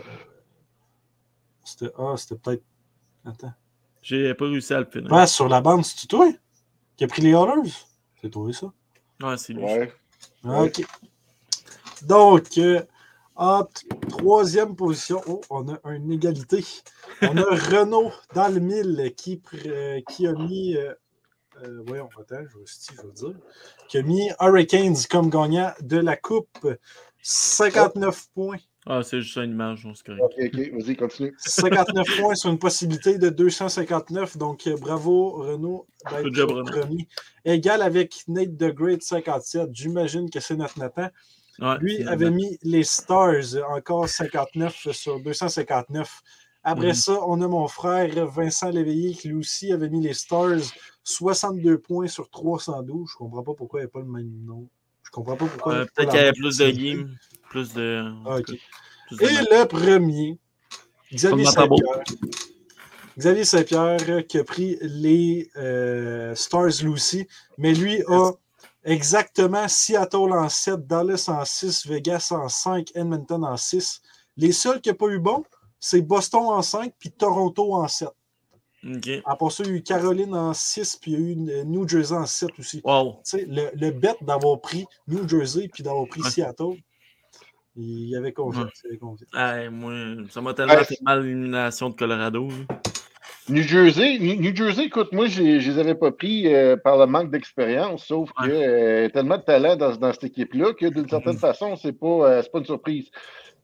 [1.64, 1.90] C'était.
[1.99, 2.62] Ah, c'était peut-être.
[3.24, 3.53] Attends.
[4.03, 5.09] J'ai pas réussi à le finir.
[5.12, 6.30] Ah, sur la bande, c'est toi
[6.97, 7.72] qui a pris les Oilers?
[8.20, 8.72] C'est toi, ça?
[9.22, 9.62] Ouais, c'est lui.
[9.64, 9.92] Ouais.
[10.45, 10.84] Ah, OK.
[12.03, 12.82] Donc, euh,
[13.37, 13.64] en
[14.09, 16.64] troisième position, oh, on a une égalité.
[17.22, 17.43] On a
[17.80, 20.76] Renault dans le mille qui, euh, qui a mis.
[20.76, 20.95] euh,
[21.62, 23.41] euh, voyons, attends, je vais, si, je vais dire.
[23.89, 26.66] Qui a mis Hurricanes comme gagnant de la Coupe.
[27.22, 28.59] 59 points.
[28.87, 30.22] Ah, c'est juste une image, non, c'est correct.
[30.22, 31.35] Ok, ok, vas-y, continue.
[31.39, 34.37] 59 points sur une possibilité de 259.
[34.37, 37.09] Donc, bravo, Renaud, d'être premier.
[37.47, 39.70] Égal avec Nate The Great, 57.
[39.72, 41.09] J'imagine que c'est notre Nathan.
[41.61, 46.20] Ouais, Lui avait mis les Stars, encore 59 sur 259.
[46.64, 46.94] Après Mhm.
[46.94, 50.61] ça, on a mon frère Vincent Léveillé qui lui aussi avait mis les Stars,
[51.05, 53.09] 62 points sur 312.
[53.12, 54.68] Je comprends pas pourquoi il n'y a pas le même nom.
[55.02, 55.72] Je comprends pas pourquoi.
[55.74, 57.16] pas Peut-être qu'il y avait plus de games,
[57.50, 58.05] plus de.
[58.26, 58.55] Ah, plus
[59.20, 60.38] Et le premier,
[61.12, 61.44] Xavier.
[61.44, 62.02] Saint-Pierre.
[63.18, 67.28] Xavier Saint-Pierre euh, qui a pris les euh, Stars Lucy,
[67.59, 68.32] mais lui a
[68.85, 74.03] exactement Seattle en 7, Dallas en 6, Vegas en 5, Edmonton en 6.
[74.37, 75.45] Les seuls qui n'ont pas eu bon,
[75.80, 78.09] c'est Boston en 5 puis Toronto en 7.
[78.97, 79.09] Ok.
[79.24, 81.26] À part ça, il y a eu Caroline en 6 puis il y a
[81.61, 82.80] eu New Jersey en 7 aussi.
[82.85, 83.20] Wow.
[83.24, 86.30] Tu sais, le, le bet d'avoir pris New Jersey puis d'avoir pris Ouais.
[86.30, 86.76] Seattle,
[87.76, 88.64] il y avait confiance.
[88.85, 88.91] Ouais.
[88.91, 89.30] avait confiance.
[89.72, 89.93] Moi,
[90.30, 90.85] ça m'a tellement Ouais.
[90.85, 92.49] fait mal l'élimination de Colorado.
[92.49, 92.76] là.
[93.49, 97.07] New Jersey, New, Jersey, écoute, moi, je ne les avais pas pris euh, par le
[97.07, 101.35] manque d'expérience, sauf que euh, tellement de talent dans, dans cette équipe-là que d'une certaine
[101.35, 101.39] Mhm.
[101.39, 103.11] façon, c'est pas, euh, pas une surprise.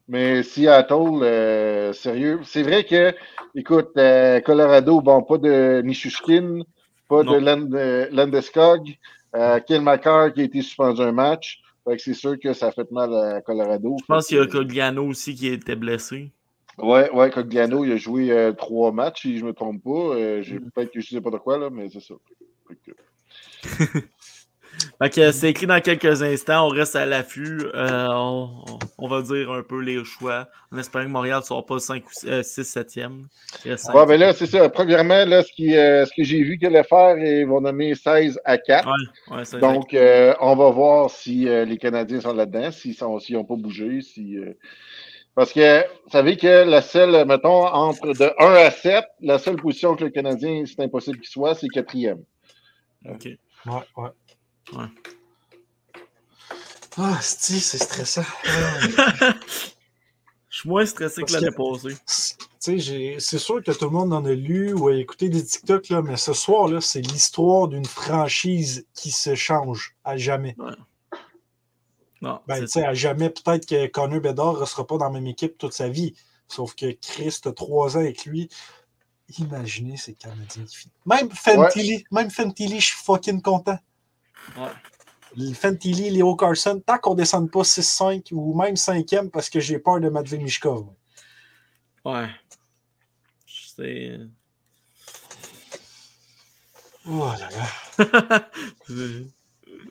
[0.06, 3.14] Mais Seattle, euh, sérieux, c'est vrai que,
[3.54, 3.90] écoute,
[4.44, 6.60] Colorado, bon, pas de Nishushkin,
[7.08, 7.32] pas Non.
[7.32, 7.68] de Land,
[8.12, 8.82] Landeskog,
[9.34, 11.60] McCarr qui a été suspendu un match.
[11.88, 13.96] Fait que c'est sûr que ça a fait mal à Colorado.
[14.00, 16.30] Je pense qu'il y a Cogliano aussi qui était blessé.
[16.78, 19.90] Ouais, ouais, Cogliano, il a joué euh, trois matchs, si je me trompe pas.
[19.90, 20.70] Euh, j'ai- Mm.
[20.74, 22.14] Peut-être que je sais pas de quoi, là, mais c'est ça.
[25.12, 26.66] Que- c'est écrit dans quelques instants.
[26.66, 27.66] On reste à l'affût.
[27.74, 28.06] Euh,
[28.98, 30.48] on, va dire un peu les choix.
[30.72, 32.12] En espérant que Montréal ne sera pas 5 ou
[32.42, 33.26] 6, 7e.
[33.64, 33.94] Il reste cinq.
[33.94, 34.68] Ouais, ben là, c'est ça.
[34.68, 38.40] Premièrement, là, ce, qui, ce que j'ai vu qu'elle allait faire, ils vont nommer 16
[38.44, 38.88] à 4.
[38.88, 39.94] Ouais, ouais, c'est Donc,
[40.40, 44.00] on va voir si les Canadiens sont là-dedans, s'ils n'ont pas bougé.
[44.02, 44.38] Si,
[45.40, 49.56] Parce que vous savez que la seule, mettons, entre de 1 à 7, la seule
[49.56, 52.22] position que le Canadien, c'est impossible qu'il soit, c'est quatrième.
[53.08, 53.24] Ok.
[53.24, 54.10] Ouais, ouais.
[54.74, 54.84] Ouais.
[56.98, 58.20] Ah, c'est stressant.
[60.50, 61.96] Je suis moins stressé que Parce l'année que- passée.
[61.96, 65.30] Tu sais, j'ai- c'est sûr que tout le monde en a lu ou a écouté
[65.30, 70.54] des TikTok, là, mais ce soir-là, c'est l'histoire d'une franchise qui se change à jamais.
[72.20, 75.06] Non, Ben, c'est tu sais, à jamais, peut-être que Connor Bedard ne sera pas dans
[75.06, 76.14] la même équipe toute sa vie.
[76.48, 78.48] Sauf que Chris a trois ans avec lui.
[79.38, 80.96] Imaginez ces Canadiens qui finissent.
[81.06, 83.78] Même Fantilli, même Fantilli, je suis fucking content.
[84.56, 84.70] Ouais.
[85.36, 89.60] Le Fantilli, Léo Carson, tant qu'on ne descende pas 6-5 ou même 5e parce que
[89.60, 90.88] j'ai peur de Matvey Mishkov.
[92.04, 92.28] Ouais.
[93.46, 94.18] C'est.
[97.06, 98.50] Oh là là.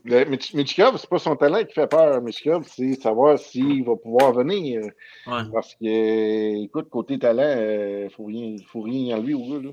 [0.06, 2.22] Le Mich- Michkov, c'est pas son talent qui fait peur.
[2.22, 4.82] Michkov, c'est savoir s'il va pouvoir venir.
[5.28, 5.42] Ouais.
[5.54, 7.56] Parce que, écoute, côté talent,
[8.04, 9.68] il faut rien, faut rien enlever au gars.
[9.68, 9.72] Là.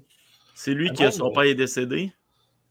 [0.55, 2.13] C'est lui Ah qui, non, son père est décédé.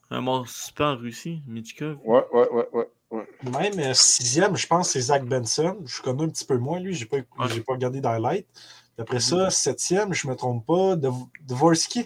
[0.09, 1.97] Un mort super en Russie, Michkov.
[2.03, 2.87] Ouais, ouais, ouais, ouais.
[3.11, 3.27] ouais.
[3.43, 5.77] Même euh, sixième, je pense, c'est Zach Benson.
[5.85, 6.93] Je connais un petit peu moins, lui.
[6.93, 8.45] Je n'ai pas, j'ai pas regardé d'highlight.
[8.53, 12.05] Puis Après ça, septième, je ne me trompe pas, Dv- Dvorsky.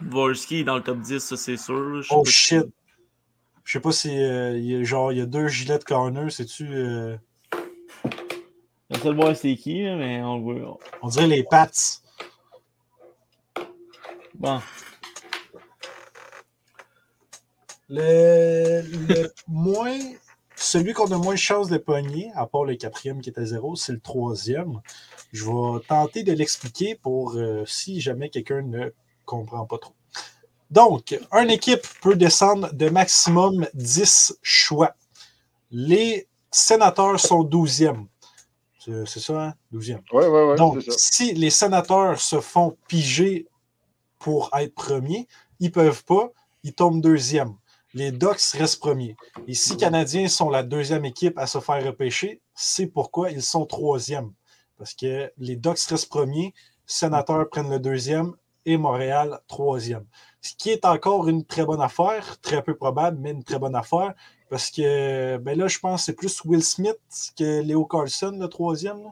[0.00, 2.02] Dvorsky est dans le top 10, ça c'est sûr.
[2.02, 2.66] Je Oh shit.
[3.66, 5.82] Je sais pas si euh, il y a, genre il y a deux gilets de
[5.82, 6.72] corner, c'est-tu.
[6.72, 7.16] euh,
[8.90, 10.78] On sait le voir c'est qui, mais on le voit.
[11.02, 11.68] on dirait les Pats.
[14.36, 14.60] Bon.
[17.88, 19.98] Le, le moins.
[20.54, 23.44] Celui qu'on a moins de chances de pogner, à part le quatrième qui est à
[23.44, 24.80] zéro, c'est le troisième.
[25.32, 28.90] Je vais tenter de l'expliquer pour euh, si jamais quelqu'un ne
[29.24, 29.95] comprend pas trop.
[30.70, 34.94] Donc, une équipe peut descendre de maximum 10 choix.
[35.70, 38.06] Les sénateurs sont 12e.
[38.78, 39.54] C'est ça, hein?
[39.72, 40.00] 12e.
[40.12, 43.46] Ouais, ouais, ouais, Donc, si les sénateurs se font piger
[44.18, 45.26] pour être premiers,
[45.58, 46.30] ils peuvent pas,
[46.62, 47.54] ils tombent deuxième.
[47.94, 49.16] Les Ducks restent premiers.
[49.48, 53.42] Et si les Canadiens sont la deuxième équipe à se faire repêcher, c'est pourquoi ils
[53.42, 54.32] sont troisième.
[54.76, 56.52] Parce que les Ducks restent premiers,
[56.86, 58.34] Sénateurs prennent le deuxième
[58.66, 60.04] et Montréal troisième.
[60.42, 63.74] Ce qui est encore une très bonne affaire, très peu probable, mais une très bonne
[63.74, 64.12] affaire.
[64.50, 66.98] Parce que ben là, je pense que c'est plus Will Smith
[67.38, 69.02] que Léo Carlson, le troisième.
[69.02, 69.10] là.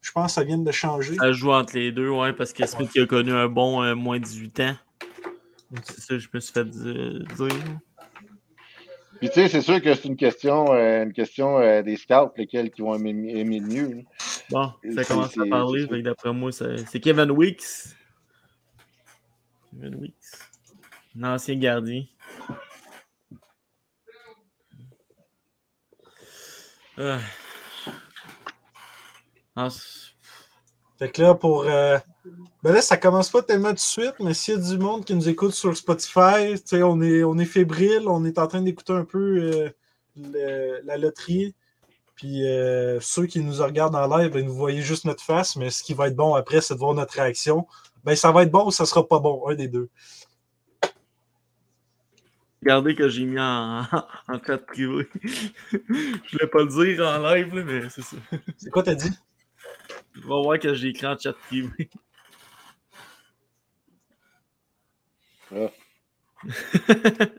[0.00, 1.16] Je pense que ça vient de changer.
[1.16, 3.94] Ça joue entre les deux, ouais, parce que Smith qui a connu un bon euh,
[3.94, 4.74] moins 18 ans.
[5.84, 7.48] C'est ça que je me suis fait di- dire.
[9.20, 12.32] Puis tu sais, c'est sûr que c'est une question, euh, une question euh, des scouts,
[12.36, 13.88] lesquels qui vont aimer, aimer le mieux.
[13.94, 14.02] là.
[14.50, 17.62] Bon, ça commence à parler, d'après moi, c'est Kevin Weeks.
[19.80, 21.58] Kevin Weeks.
[21.58, 22.04] Gardien.
[26.96, 27.18] Ah.
[29.56, 29.68] Ah,
[30.98, 31.64] Fait que là, pour.
[31.64, 31.98] euh,
[32.62, 35.04] Ben là, ça commence pas tellement tout de suite, mais s'il y a du monde
[35.04, 38.92] qui nous écoute sur Spotify, on est, on est fébrile, on est en train d'écouter
[38.92, 39.72] un peu
[40.16, 41.54] euh, la loterie.
[42.14, 45.70] Puis euh, ceux qui nous regardent en live, ben, vous voyez juste notre face, mais
[45.70, 47.66] ce qui va être bon après, c'est de voir notre réaction.
[48.04, 49.88] Ben, ça va être bon ou ça sera pas bon, un des deux.
[52.62, 53.82] Regardez que j'ai mis en,
[54.28, 55.08] en chat privé.
[55.72, 55.78] je
[56.32, 58.16] voulais pas le dire en live, mais c'est ça.
[58.56, 59.10] C'est quoi t'as dit?
[60.14, 61.90] Tu vas voir que j'ai écrit en chat privé.
[65.54, 65.70] Ah.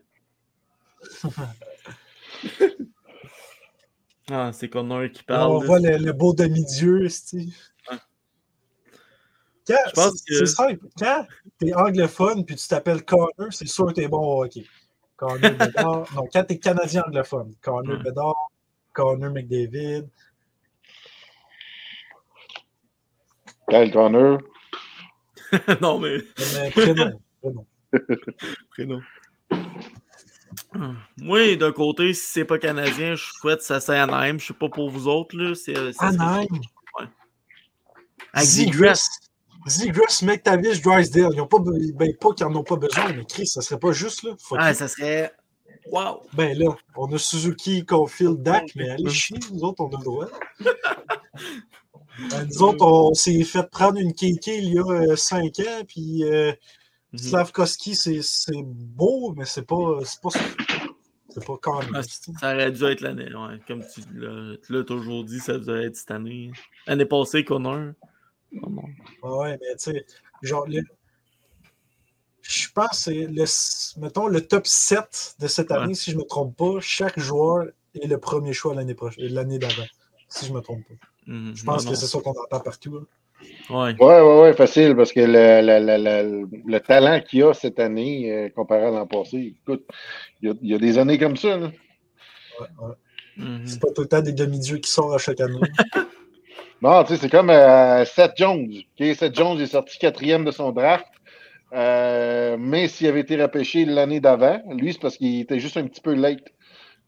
[4.32, 5.52] ah, c'est Connor qui Là, parle.
[5.52, 7.54] on voit le, le beau demi-dieu, esti.
[9.70, 9.76] Ouais.
[9.76, 10.86] Quand, Je pense que- c'est simple.
[10.98, 11.26] Quand?
[11.60, 14.66] T'es anglophone puis tu t'appelles Connor, c'est sûr que t'es bon au hockey.
[15.18, 16.06] Connor Bedard.
[16.16, 18.04] non, quand t'es canadien anglophone, Connor Ouais.
[18.04, 18.36] Bedard,
[18.94, 20.08] Connor McDavid.
[23.70, 24.40] Kyle Connor.
[25.82, 26.18] non, mais
[26.54, 27.66] Mais prénom, prénom.
[28.72, 29.02] prénom.
[31.18, 34.38] Moi, d'un côté, si c'est pas canadien, je souhaite ça c'est Anaheim.
[34.40, 35.36] Je sais pas pour vous autres.
[35.38, 36.48] Là, c'est, Anaheim?
[38.34, 38.66] Avec des
[39.68, 41.32] Zegras, McTavish, Drysdale.
[41.34, 43.80] Ils ont pas, be- ben, pas qu'ils en ont pas besoin, mais Chris, ça serait
[43.80, 44.32] pas juste là.
[44.40, 45.32] Faut Ah, qu'ils- ça serait.
[45.92, 46.24] Wow!
[46.34, 50.04] Ben là, on a Suzuki, Caulfield, Dak, mais allez chier, nous autres, on a le
[50.04, 50.28] droit.
[52.32, 56.24] Ben, nous autres, on s'est fait prendre une kéké il y a 5 ans, puis
[56.24, 56.54] euh,
[57.12, 57.20] Mhm.
[57.20, 60.00] Slavkovski, c'est c'est beau, mais c'est pas.
[60.06, 60.30] C'est pas.
[61.30, 63.34] C'est pas quand Ah, ça aurait dû être l'année.
[63.36, 63.60] Ouais.
[63.68, 66.52] Comme tu l'as, tu l'as toujours dit, ça devait être cette année.
[66.88, 67.92] L'année passée, Connor.
[68.62, 69.40] Oh.
[69.42, 70.06] Ouais, mais tu sais,
[70.42, 70.82] genre, le-
[72.42, 75.78] je pense que c'est le, mettons, le top 7 de cette Ouais.
[75.78, 77.66] année, si je me trompe pas, chaque joueur
[78.00, 79.86] est le premier choix l'année prochaine, l'année d'avant,
[80.30, 80.94] si je me trompe pas.
[81.28, 81.56] Mhm.
[81.56, 82.94] Je pense Non, que c'est ça qu'on entend partout.
[82.94, 83.00] là.
[83.70, 83.82] non.
[83.82, 83.96] Ouais.
[84.00, 86.04] Ouais, ouais, ouais, facile, parce que le, le- le-
[86.48, 89.86] le- le talent qu'il y a cette année, euh, comparé à l'an passé, écoute,
[90.42, 91.58] il y, a, il y a des années comme ça.
[91.58, 91.72] Là.
[92.60, 92.94] Ouais, ouais.
[93.38, 93.66] Mhm.
[93.68, 95.60] C'est pas tout le temps des demi-dieux qui sortent à chaque année.
[96.82, 98.70] Non, tu sais, c'est comme euh, Seth Jones.
[99.00, 101.06] Seth Jones est sorti quatrième de son draft.
[101.74, 105.88] Euh, mais s'il avait été repêché l'année d'avant, lui, c'est parce qu'il était juste un
[105.88, 106.40] petit peu late.
[106.42, 106.50] ok?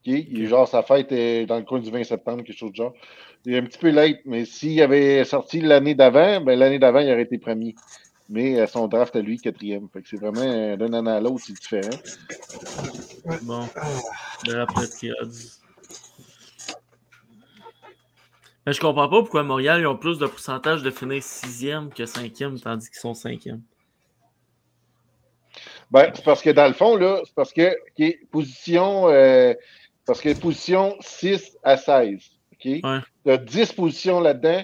[0.05, 2.75] Il est genre, sa fête est dans le coin du 20 septembre, quelque chose de
[2.75, 2.93] genre.
[3.45, 6.99] Il est un petit peu late, mais s'il avait sorti l'année d'avant, ben, l'année d'avant,
[6.99, 7.75] il aurait été premier.
[8.29, 9.87] Mais euh, son draft à lui, quatrième.
[9.93, 11.97] Fait que c'est vraiment euh, d'un an à l'autre, c'est différent.
[13.43, 13.67] Bon.
[13.75, 13.87] Ah,
[14.47, 15.31] Le après triade.
[18.67, 22.05] Mais je comprends pas pourquoi Montréal ils ont plus de pourcentage de finir sixième que
[22.05, 23.61] cinquième, tandis qu'ils sont cinquième.
[25.89, 27.73] Ben, c'est parce que dans le fond, là, c'est parce que
[28.25, 29.53] position, euh,
[30.05, 32.19] parce que position 6 à 16.
[32.51, 32.65] OK?
[32.65, 32.99] Ouais.
[33.23, 34.61] Tu as 10 positions là-dedans.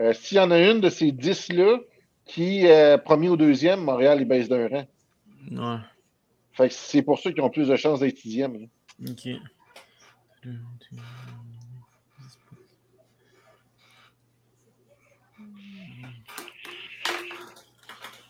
[0.00, 1.78] Euh, S'il y en a une de ces 10-là
[2.24, 4.86] qui est premier ou deuxième, Montréal, il baisse d'un rang.
[5.52, 5.78] Ouais.
[6.54, 8.56] Fait que c'est pour ça qu'ils ont plus de chances d'être sixième.
[8.56, 9.12] hein.
[9.12, 9.28] Ok.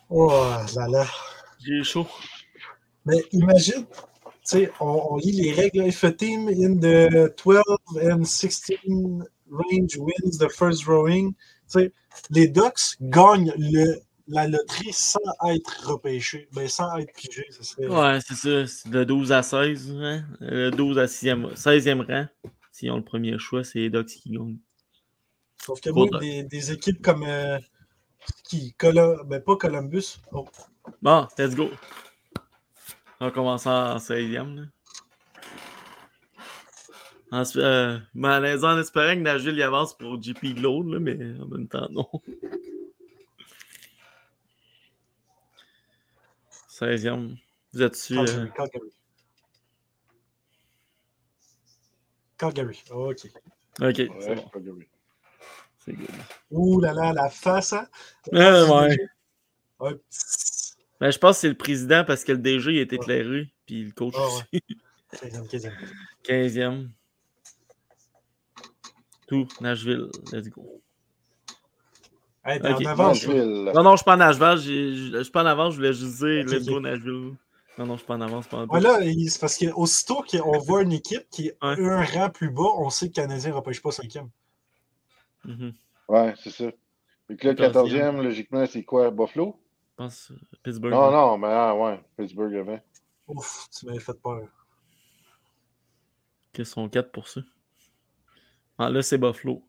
[0.09, 0.29] Oh
[0.75, 1.05] là là.
[1.65, 2.07] J'ai chaud.
[3.05, 5.87] Mais imagine, tu sais, on, on lit les règles.
[5.87, 7.63] If a team in the 12
[8.03, 11.33] and 16 range wins the first tu
[11.67, 11.91] sais,
[12.29, 17.47] les Ducks gagnent le, la loterie sans être repêchés, ben, sans être pigés.
[17.51, 17.87] Ce serait...
[17.87, 18.67] Ouais, c'est ça.
[18.67, 19.97] C'est de 12 à 16.
[19.99, 20.25] Hein?
[20.39, 22.25] Le 12 à 6e, 16e rang.
[22.71, 24.57] S'ils ont le premier choix, c'est les Ducks qui gagnent.
[25.63, 27.57] Sauf que moi, des, des équipes comme euh,
[28.43, 30.47] qui, Colo- ben, pas Columbus, oh,
[31.01, 31.69] Bon, let's go.
[33.19, 34.55] On commence en 16e.
[34.55, 34.63] Là.
[37.31, 40.43] En, euh, en, espérant que Nashville y avance pour JP
[40.93, 42.07] là, mais en même temps, non.
[46.69, 47.37] 16e.
[47.73, 48.17] Vous êtes dessus.
[48.17, 48.89] euh, Calgary.
[52.37, 52.83] Calgary.
[52.83, 53.27] Calgary, ok.
[53.81, 54.49] Ok, Ouais, bon.
[54.61, 54.85] grave.
[55.85, 56.07] C'est good.
[56.51, 57.87] Ouh là là, la face, hein?
[58.33, 58.97] Ah, ouais.
[60.09, 63.53] Petit- Ben, je pense que c'est le président parce que le DG il est éclairé,
[63.65, 64.61] puis le coach Ah, aussi.
[65.13, 65.71] 15e, 15e.
[66.23, 66.89] 15e.
[69.27, 70.81] Tout, Nashville, let's go.
[72.43, 73.25] Hey, en avance.
[73.27, 76.17] Non, non, je suis pas en avance, je suis pas en avance, je voulais juste
[76.17, 77.33] dire let's go Nashville.
[77.77, 80.57] Non, non, je suis pas en avance pendant Ouais, là, il- c'est parce qu'aussitôt qu'on
[80.59, 81.75] voit une équipe qui est Ouais.
[81.89, 84.29] un rang plus bas, on sait que le Canadien ne repêche pas cinquième.
[85.45, 85.73] Mhm.
[86.07, 86.71] Ouais, c'est ça.
[87.27, 88.17] Fait que là, 14e.
[88.17, 89.11] 14e, logiquement, c'est quoi?
[89.11, 89.59] Buffalo?
[89.91, 90.31] Je pense
[90.63, 90.91] Pittsburgh.
[90.93, 92.79] Non, non, mais ah, ouais, Pittsburgh avant.
[93.27, 94.47] Ouf, tu m'avais fait peur.
[96.53, 97.41] Qu'ils sont 4 pour ça.
[98.77, 99.63] Ah, là, c'est Buffalo.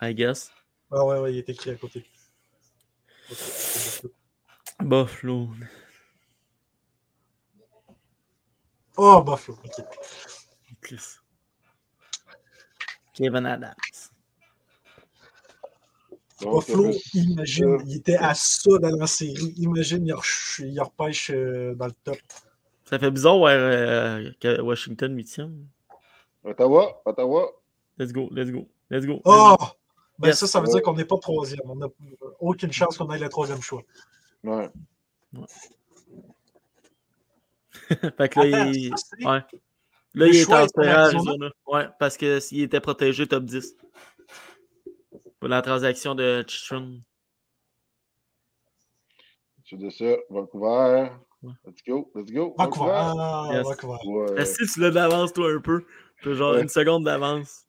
[0.00, 0.50] I guess.
[0.90, 2.04] Ah ouais, ouais, il est écrit à côté.
[4.80, 5.48] Buffalo.
[8.96, 9.58] Oh, Buffalo.
[9.64, 10.96] ok.
[13.14, 13.74] Kevin Adams.
[16.42, 19.54] Donc, Buffalo, imagine, euh, il était à ça dans la série.
[19.58, 22.16] Imagine, il, re- il repêche euh, dans le top.
[22.84, 25.50] Ça fait bizarre ouais, euh, que Washington 8e.
[26.44, 27.50] Ottawa, Ottawa.
[27.98, 29.20] Let's go, let's go, let's go.
[29.24, 29.56] Oh!
[30.18, 30.38] Ben Yes.
[30.40, 31.62] ça, ça veut dire qu'on n'est pas troisième.
[31.64, 31.86] On n'a
[32.40, 33.82] aucune chance qu'on ait le troisième choix.
[34.44, 34.68] Ouais.
[37.88, 39.30] fait que là, Attends, il, ça, c'est- ouais.
[39.32, 39.44] là,
[40.14, 40.86] Le il est en est.
[40.88, 41.50] Arizona?
[41.66, 43.74] Ouais, parce qu'il était protégé top 10.
[45.42, 47.00] Pour la transaction de Chitron.
[49.64, 50.04] C'est de ça.
[50.30, 51.08] Vancouver.
[51.42, 51.50] Ouais.
[51.66, 52.54] Let's go, let's go.
[52.56, 52.92] Vancouver.
[52.94, 53.64] Ah, Yes.
[53.64, 54.32] Vancouver.
[54.34, 54.44] Ouais.
[54.46, 55.84] Si tu l'as d'avance, toi, un peu?
[56.22, 56.62] Genre Ouais.
[56.62, 57.66] une seconde d'avance.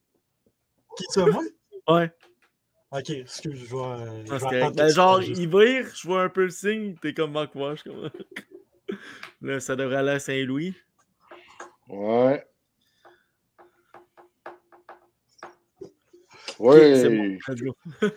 [0.96, 1.42] Qui ça, moi?
[1.88, 2.12] Ouais,
[2.92, 3.82] Ok, excuse, je vais.
[3.82, 4.32] euh, je
[4.62, 7.80] Ah, Ben, genre, il vire, je vois un peu le signe, t'es comme Vancouver, je
[7.80, 8.08] suis comme.
[9.42, 10.76] Là, ça devrait aller à Saint-Louis.
[11.88, 12.46] Ouais.
[16.58, 17.74] C'est bon.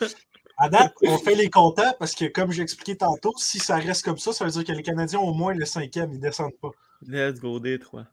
[0.60, 4.04] À date, on fait les comptants parce que, comme j'ai expliqué tantôt, si ça reste
[4.04, 6.72] comme ça, ça veut dire que les Canadiens, au moins, le cinquième, ils descendent pas.
[7.06, 8.08] Let's go, Détroit.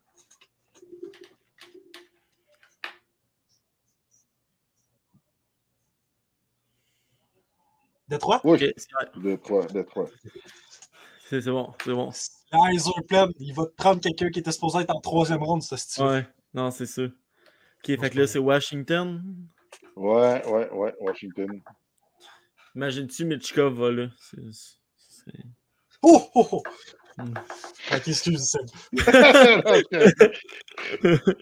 [8.08, 8.42] Détroit?
[8.44, 8.62] Oui.
[8.62, 9.10] Ok, c'est vrai.
[9.16, 10.10] Détroit, Détroit.
[11.30, 12.10] C'est c'est bon, c'est bon.
[12.52, 15.76] Eyes open, il va te prendre quelqu'un qui était supposé être en troisième ronde, ce
[15.76, 16.04] style.
[16.04, 17.04] Ouais, non, c'est ça.
[17.04, 17.10] Ok,
[17.86, 19.22] fait que là, c'est Washington.
[19.96, 21.60] Ouais, ouais, ouais, Washington.
[22.74, 24.06] Imagine-tu, Mitchkov va là.
[26.02, 26.62] Oh, oh, oh!
[27.16, 27.32] Hmm.
[27.92, 28.66] Excuse, Seb.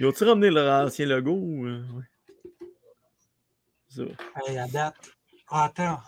[0.00, 1.66] Ils ont-tu ramené leur ancien logo ou.
[1.66, 2.04] euh, ouais?
[3.88, 4.02] Ça.
[4.46, 4.94] Hey, à date.
[5.48, 6.00] Ah, attends.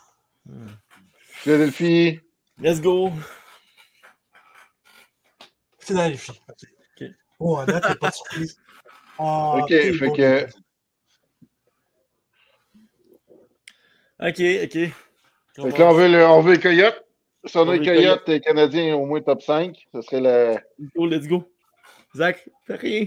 [1.43, 2.21] Philadelphie.
[2.59, 3.11] Let's go!
[5.81, 6.41] Philadelphie.
[6.49, 6.65] Ok.
[7.01, 7.09] Ok.
[7.41, 8.59] Oh, à date, il n'y a pas de surprise.
[9.19, 10.53] Ah, Ok, fait bon, que- ok.
[14.21, 14.73] Ok, ok.
[14.73, 17.03] Fait que là, on veut, le, on veut les Coyotes.
[17.45, 20.53] Si on On a les Coyotes, les Canadiens au moins top 5, ce serait la.
[20.79, 21.45] Let's go, let's go.
[22.15, 23.07] Zach, fais rien.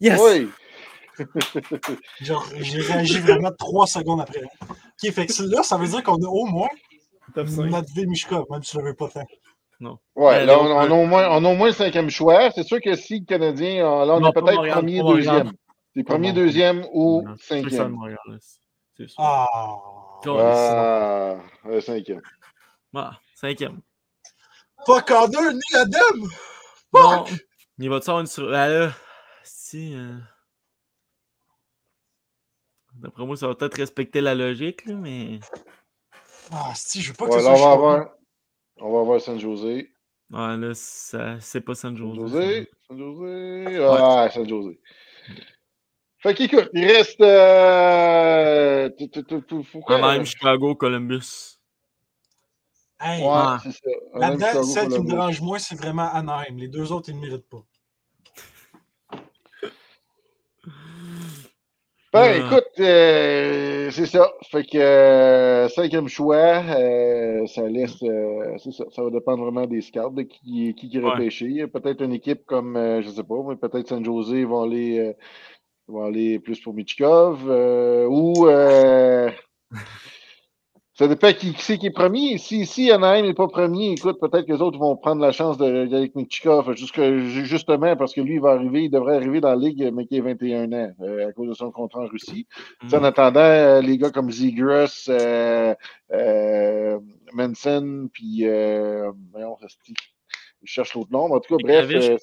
[0.00, 0.20] Yes!
[0.22, 0.48] Oui!
[2.20, 4.42] Genre, j'ai réagi vraiment trois secondes après.
[4.42, 6.68] Ok, fait que là, ça veut dire qu'on a au moins
[7.34, 7.70] Top 5.
[7.70, 9.26] Matvey Mishkov, même si je ne veux pas tant.
[9.80, 12.50] Ouais, Ouais, là, on, on a au moins, on a au moins le cinquième choix.
[12.52, 15.52] C'est sûr que si le Canadien, euh, là, on Non, est peut-être premier, deuxième.
[15.94, 17.96] C'est premier, deuxième ou Non, cinquième.
[18.98, 19.22] C'est- sûr.
[19.22, 19.46] Ah.
[20.26, 22.20] Ah, euh, cinquième.
[22.94, 23.80] Ah, cinquième.
[24.86, 26.26] Pas Connor ni Adam!
[26.92, 27.24] Non,
[27.78, 28.50] il va te sortir une sur.
[28.50, 28.92] Ben là,
[29.44, 29.94] si.
[29.94, 30.16] euh,
[32.94, 35.38] D'après moi, ça va peut-être respecter la logique, là, mais.
[36.50, 37.84] Ah, si, je veux pas que Ouais, ce là, on soit va chaud.
[37.84, 38.08] avoir,
[38.78, 39.92] on va avoir San José.
[40.30, 41.38] Ouais, là, ça...
[41.40, 42.16] c'est pas San San Jose.
[42.32, 42.70] José.
[42.88, 43.78] San José.
[43.84, 44.80] Ah, San José.
[46.20, 47.20] Fait qu'écoute, il reste.
[47.20, 48.90] Euh...
[48.98, 51.58] tu- tu- tu- tu- faut quoi, Anaheim, euh, Chicago, Columbus.
[53.00, 53.58] Hey, Ouais, Ah.
[53.62, 53.90] c'est ça.
[54.14, 56.56] Là-dedans, celle qui me dérange moins, c'est vraiment Anaheim.
[56.56, 57.62] Les deux autres, ils ne méritent pas.
[62.10, 62.36] Ben, Ah.
[62.36, 64.32] écoute, euh, c'est ça.
[64.50, 68.84] Fait que euh, cinquième choix, euh, ça laisse, euh, c'est ça.
[68.90, 71.66] Ça va dépendre vraiment des scouts, de qui, qui, qui Ouais.
[71.68, 75.14] Peut-être une équipe comme, euh, je sais pas, mais peut-être San Jose vont aller,
[75.88, 79.30] euh, vont aller plus pour Michikov, euh, ou euh,
[80.94, 82.38] ça dépend qui, qui c'est qui est premier.
[82.38, 85.56] Si, si Anaheim n'est pas premier, écoute, peut-être que les autres vont prendre la chance
[85.56, 87.00] de- d'aller avec Michikov, jusque-
[87.44, 90.18] justement parce que lui, il va arriver, il devrait arriver dans la ligue, mais qui
[90.18, 92.46] a 21 ans, euh, à cause de son contrat en Russie.
[92.88, 93.04] Sais, En Mm.
[93.04, 95.74] attendant, les gars comme Zegras, euh,
[96.12, 96.98] euh,
[97.32, 99.56] Manson, puis euh, voyons,
[100.62, 102.16] je cherche l'autre nom, mais en tout cas, bref, euh,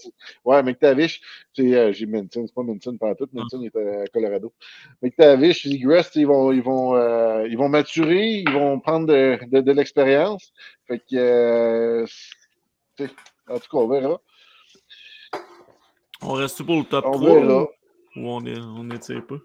[0.44, 1.22] ouais, McTavish,
[1.60, 4.54] euh, j'ai Manson, c'est pas Manson pas tout, Manson il est à Colorado.
[5.02, 9.62] McTavish, sais, ils vont, ils vont, euh, ils vont maturer, ils vont prendre de, de,
[9.62, 10.52] de l'expérience.
[10.88, 12.06] Fait que, euh,
[12.98, 13.12] tu sais,
[13.48, 14.22] en tout cas, on verra.
[16.22, 17.64] On reste pour le top On 3 verra.
[18.16, 19.36] ou on est, on étire pas?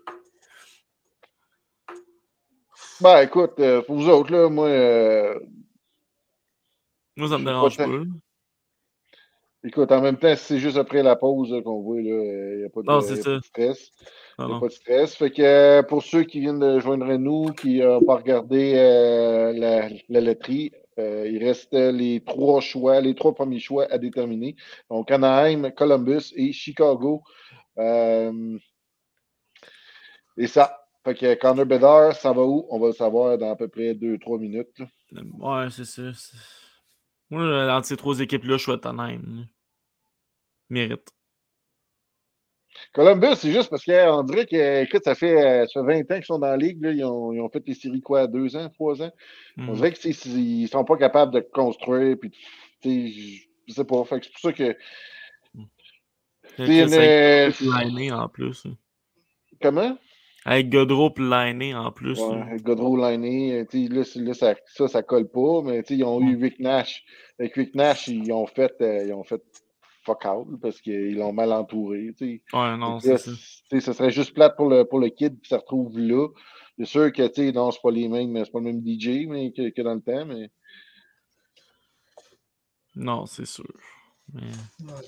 [3.01, 5.39] Ben, écoute, euh, pour vous autres, là, moi, euh,
[7.17, 7.87] Moi, ça me dérange pas.
[9.63, 12.05] Écoute, en même temps, c'est juste après la pause qu'on voit, il
[12.59, 13.91] n'y a pas de, Non, y a de stress.
[14.39, 15.15] Non, Y a pas de stress.
[15.17, 19.53] Fait que euh, pour ceux qui viennent de joindre nous, qui n'ont pas regardé euh,
[19.53, 24.57] la, la loterie, euh, il reste les trois choix, les trois premiers choix à déterminer.
[24.91, 27.23] Donc, Anaheim, Columbus et Chicago.
[27.79, 28.57] Euh,
[30.39, 30.77] et ça.
[31.05, 32.67] Fait que Connor Bedard, ça va où?
[32.71, 34.69] On va le savoir dans à peu près 2-3 minutes.
[35.13, 35.23] là.
[35.39, 36.03] Ouais, c'est ça.
[36.15, 36.37] c'est-
[37.31, 39.47] Moi, entre ces trois équipes-là, je suis à Tottenham.
[40.69, 41.09] Mérite.
[42.93, 46.17] Columbus, c'est juste parce qu'on dirait que, écoute, ça fait, euh, ça fait 20 ans
[46.17, 46.83] qu'ils sont dans la ligue.
[46.83, 46.93] là.
[46.93, 49.13] Ils, ont, ils ont fait les séries, quoi, deux ans, trois ans?
[49.59, 49.75] On Mhm.
[49.75, 52.17] dirait qu'ils ne sont pas capables de construire.
[52.19, 52.33] Puis,
[53.69, 54.03] je- sais pas.
[54.09, 54.77] C'est pour ça que.
[56.59, 58.67] Avec C'est une- en plus.
[59.63, 59.97] Comment?
[60.47, 62.19] Avec Godreau et Lainé en plus.
[62.19, 66.05] Ouais, Godreau Liney, tu sais, là, ça, ça, ça colle pas, mais tu sais, ils
[66.05, 67.05] ont eu Rick Nash.
[67.39, 69.43] Avec Rick Nash, ils ont fait, euh, ils ont fait
[70.05, 72.15] fuck out parce qu'ils l'ont mal entouré.
[72.17, 72.57] tu sais.
[72.57, 73.31] Ouais, non, c'est ça.
[73.33, 73.37] tu
[73.71, 76.27] sais, ce serait juste plate pour le, pour le kid qui se retrouve là.
[76.79, 79.27] C'est sûr que, tu sais, non, c'est pas les mêmes, c'est pas le même DJ
[79.29, 80.51] mais, que, que dans le temps, mais.
[82.97, 83.73] Non, c'est sûr.
[84.33, 84.41] Mais...
[84.41, 85.03] Ouais.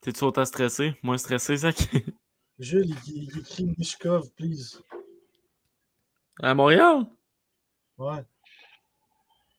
[0.00, 0.94] T'es-tu autant stressé?
[1.02, 1.76] Moins stressé, Zach?
[2.58, 4.80] Jules, il, il écrit Mishkov, please.
[6.42, 7.06] À Montréal?
[7.98, 8.24] Ouais.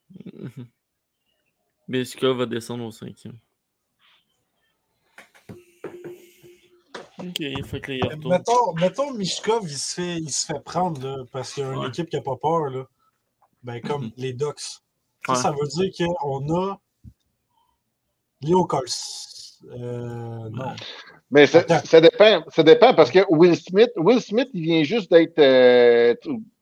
[1.87, 3.37] Biska va descendre au cinquième.
[7.19, 8.29] Ok, que il Mais retourne.
[8.29, 11.73] Mettons, mettons Mishkov, il se fait, il se fait prendre là, parce qu'il y a
[11.73, 11.87] une Ouais.
[11.89, 12.69] équipe qui n'a pas peur.
[12.69, 12.85] Là.
[13.63, 14.11] Ben, comme Mhm.
[14.17, 14.59] les Ducks.
[14.59, 14.81] Ça,
[15.27, 15.35] Ouais.
[15.35, 16.79] ça veut dire qu'on a
[18.41, 18.85] Léo Cols.
[19.71, 20.75] Euh, non.
[21.31, 25.11] Mais ça, ça dépend, ça dépend parce que Will Smith, Will Smith, il vient juste
[25.11, 26.15] d'être euh,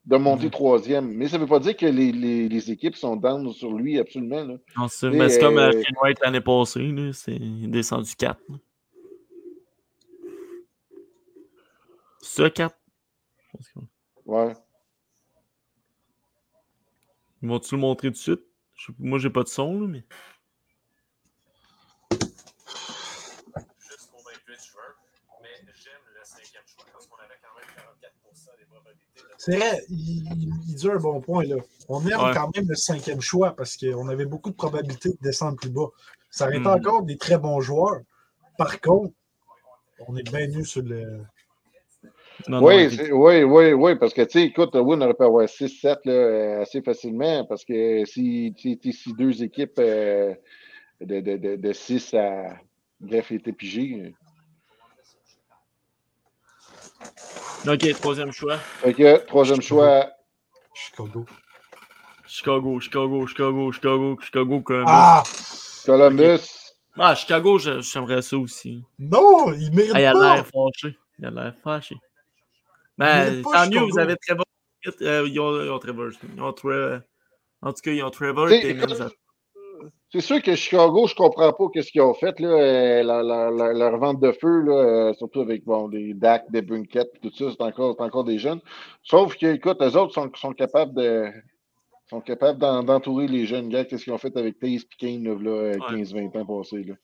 [0.05, 0.51] de monter Mhm.
[0.51, 1.07] troisième.
[1.13, 3.97] Mais ça ne veut pas dire que les, les, les équipes sont down sur lui
[3.99, 4.43] absolument.
[4.43, 4.55] Là.
[4.77, 7.67] Non, c'est Mais, c'est comme euh, euh, Shane Wright l'année passée, là, c'est il est
[7.67, 8.39] descendu 4.
[8.49, 8.55] là.
[12.21, 12.75] Ce 4?
[14.25, 14.53] Ouais.
[17.41, 18.41] Ils vont-tu le montrer tout de suite?
[18.99, 20.03] Moi, j'ai pas de son, là, mais.
[23.79, 24.95] Juste pour 28 joueurs,
[25.41, 29.55] mais j'aime le cinquième choix parce qu'on avait quand même 44% des probabilités de C'est
[29.57, 31.43] vrai, il, il- il dit un bon point.
[31.45, 31.55] Là.
[31.89, 32.31] On aime Ouais.
[32.33, 35.87] quand même le cinquième choix parce qu'on avait beaucoup de probabilités de descendre plus bas.
[36.31, 36.75] Ça aurait été Mhm.
[36.75, 38.01] encore des très bons joueurs.
[38.57, 39.13] Par contre,
[40.07, 41.21] on est bien mieux sur le.
[42.47, 45.47] Non, non, Oui, oui, oui, oui, parce que, tu sais, écoute, Win aurait pu avoir
[45.49, 50.35] 6-7 là, euh, assez facilement, parce que si, si, si- si deux équipes euh,
[51.01, 52.55] de, de, de, de 6 à
[52.99, 54.13] bref étaient pigées.
[57.67, 58.57] Ok, troisième choix.
[58.83, 60.07] Que, troisième choix,
[60.73, 61.25] Chicago.
[62.25, 64.85] Chicago, Chicago, Chicago, Chicago, Chicago, Columbus.
[64.91, 65.23] Ah!
[65.85, 66.73] Columbus.
[66.97, 68.83] Ah, Chicago, je- j'aimerais ça aussi.
[68.99, 70.97] Non, il mérite Ah, il a l'air fâché.
[71.19, 71.95] Il a l'air fâché.
[72.97, 73.87] Ben, pas, tant mieux, Chicago.
[73.91, 74.45] vous avez Trevor.
[75.01, 76.09] Euh, ils, ont, ils ont Trevor.
[76.35, 77.01] Ils ont Tre-
[77.61, 79.09] En tout cas, ils ont Trevor T'sais, Timmins.
[80.09, 83.51] C'est sûr que Chicago, je comprends pas qu'est-ce qu'ils ont fait, là, euh, la- la-
[83.51, 87.29] la- leur vente de feu, là, euh, surtout avec bon, des Dak, des Brinkett, tout
[87.33, 88.61] ça, c'est encore, encore des jeunes.
[89.03, 91.29] Sauf que, écoute, les autres sont, sont capables de
[92.09, 93.83] sont capables d'en- d'entourer les jeunes gars.
[93.83, 95.77] Qu'est-ce qu'ils ont fait avec Taze là, euh, Ouais.
[95.89, 96.83] 15-20 ans passés.
[96.85, 96.95] Là.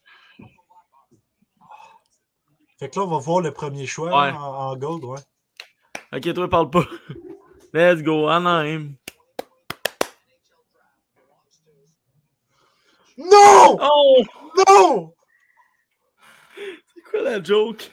[2.79, 4.31] Fait que là, on va voir le premier choix Ouais.
[4.31, 5.19] en, en gold, ouais.
[6.15, 6.85] Ok, toi, parle pas.
[7.73, 8.95] Let's go, Anaheim.
[13.17, 13.77] Non!
[13.81, 14.23] Oh!
[14.67, 15.13] Non!
[16.95, 17.91] C'est quoi la joke?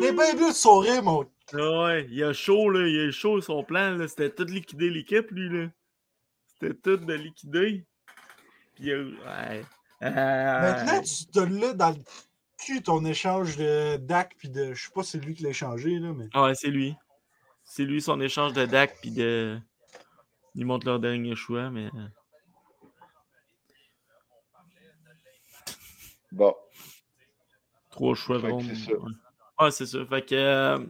[0.00, 1.26] T'es bien mieux de sourire, mon.
[1.52, 2.86] Ah ouais, il a chaud, là.
[2.86, 4.08] Il a chaud, son plan, là.
[4.08, 5.68] C'était tout liquider l'équipe, lui, là.
[6.60, 7.84] C'était tout de liquider.
[8.74, 9.64] Puis, euh, ouais.
[10.00, 11.96] Maintenant, Ah, tu te l'as dans le
[12.58, 14.74] cul, ton échange de Dak, puis de.
[14.74, 16.28] Je sais pas si c'est lui qui l'a échangé, là, mais.
[16.40, 16.94] ouais, c'est lui.
[17.64, 19.58] C'est lui, son échange de Dak, puis de.
[20.54, 21.86] Ils montrent leur dernier choix, mais.
[21.86, 22.08] euh,
[26.32, 26.54] Bon.
[27.90, 28.64] Trois choix de ronde.
[28.64, 28.92] c'est ça.
[28.92, 29.10] Ouais,
[29.60, 30.04] Ouais, c'est ça.
[30.06, 30.84] Fait que euh,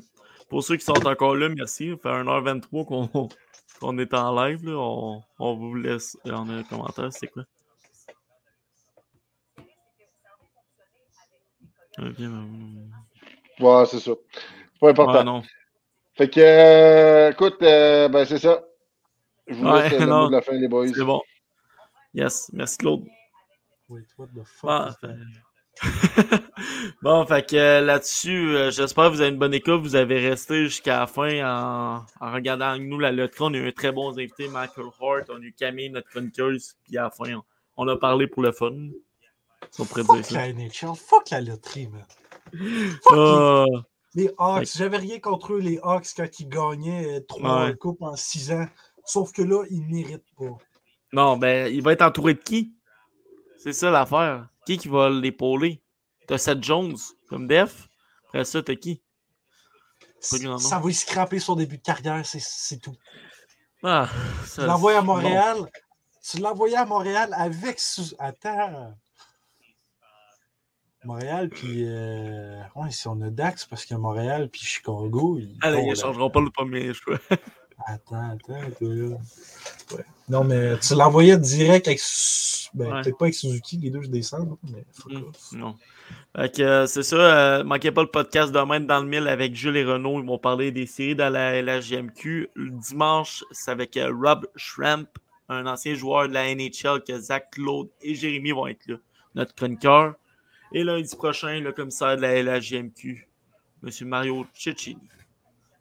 [0.49, 1.91] pour ceux qui sont encore là, merci.
[1.91, 3.29] Ça fait 1h23
[3.81, 4.65] qu'on est en live.
[4.65, 4.73] Là.
[4.79, 6.17] On, on vous laisse.
[6.25, 7.45] On a un commentaire, c'est quoi?
[11.99, 12.91] Ok, ben,
[13.61, 14.13] Ouais, c'est ça.
[14.81, 15.13] Pas important.
[15.19, 15.43] Ouais, non.
[16.17, 18.63] Fait que, euh, écoute, euh, ben, c'est ça.
[19.47, 20.23] Je vous Ouais, laisse euh, le non.
[20.23, 20.89] mot de la fin, les boys.
[20.95, 21.21] C'est bon.
[22.15, 23.05] Yes, merci Claude.
[23.89, 24.71] Wait, what the fuck?
[24.71, 25.15] Bon, fait...
[27.03, 29.81] bon, fait que là-dessus, euh, j'espère que vous avez une bonne écoute.
[29.81, 33.39] Vous avez resté jusqu'à la fin en, en regardant avec nous la loterie.
[33.41, 35.29] On a eu un très bon invité, Michael Hart.
[35.31, 36.77] On a eu Camille, notre chroniqueuse.
[36.85, 37.43] Puis à la fin, on,
[37.77, 38.71] on a parlé pour le fun.
[39.73, 40.47] Si on pourrait dire Fuck ça.
[40.47, 42.05] la NHL, fuck la loterie, man.
[43.03, 43.85] Fuck
[44.15, 44.69] les Hawks.
[44.77, 47.77] J'avais rien contre eux, les Hawks, quand ils gagnaient euh, trois Ouais.
[47.77, 48.67] coupes en six ans.
[49.05, 50.57] Sauf que là, ils méritent pas.
[51.13, 52.75] non, ben, il va être entouré de qui?
[53.59, 54.49] C'est ça l'affaire.
[54.67, 55.83] Qui qui va l'épauler?
[56.27, 56.97] T'as Seth Jones
[57.29, 57.89] comme def?
[58.29, 59.03] Après ça, t'as qui?
[60.21, 62.97] Ça va y scraper son début de carrière, c'est- tout.
[63.83, 64.09] Ah,
[64.55, 65.17] Tu l'envoies à bon.
[65.17, 65.71] Montréal?
[66.27, 67.79] Tu envoyé à Montréal avec.
[67.79, 68.95] sous- Attends.
[71.05, 71.85] Montréal, puis.
[71.87, 72.61] Euh...
[72.77, 75.39] Ouais, si on a Dax, parce que Montréal, puis Chicago.
[75.41, 77.19] Ils Ah, là, ils la- ne changeront pas le premier choix.
[77.87, 79.17] Attends, attends, toi, là.
[79.97, 80.05] Ouais.
[80.29, 82.01] Non, mais tu l'envoyais direct avec.
[82.73, 83.03] Ben, Ouais.
[83.03, 85.53] peut-être pas avec Suzuki, les deux, je descends, mais fuck Mm, off.
[85.53, 85.77] Non.
[86.37, 87.17] Fait que, euh, c'est ça.
[87.17, 90.21] euh, manquez pas le podcast demain dans le mille avec Jules et Renaud.
[90.21, 92.49] Ils vont parler des séries dans la LHGMQ.
[92.55, 95.07] Le dimanche, c'est avec euh, Rob Schramp,
[95.49, 98.97] un ancien joueur de la NHL que Zach Claude et Jérémy vont être là,
[99.35, 100.15] notre chroniqueur.
[100.75, 103.29] Et lundi prochain, le commissaire de la LHGMQ,
[103.85, 103.91] M.
[104.09, 105.09] Mario Cecchini.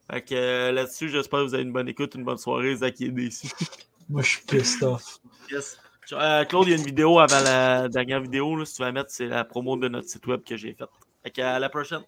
[0.10, 2.76] Fait que euh, là-dessus, j'espère que vous avez une bonne écoute, une bonne soirée.
[2.76, 3.48] Zach est déçu.
[4.10, 5.20] Moi, je suis pissed off.
[5.52, 5.80] Yes.
[6.12, 8.56] Euh, Claude, il y a une vidéo avant la dernière vidéo.
[8.56, 10.90] Là, si tu vas mettre, c'est la promo de notre site web que j'ai faite.
[11.24, 12.04] Fait que, à la prochaine.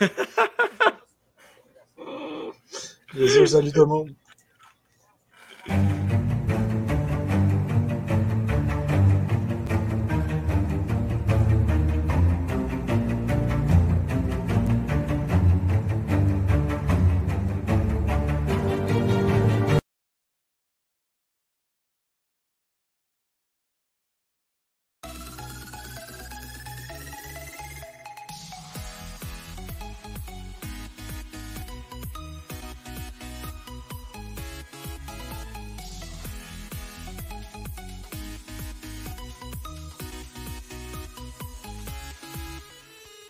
[3.14, 4.14] Les yeux, salut tout le monde.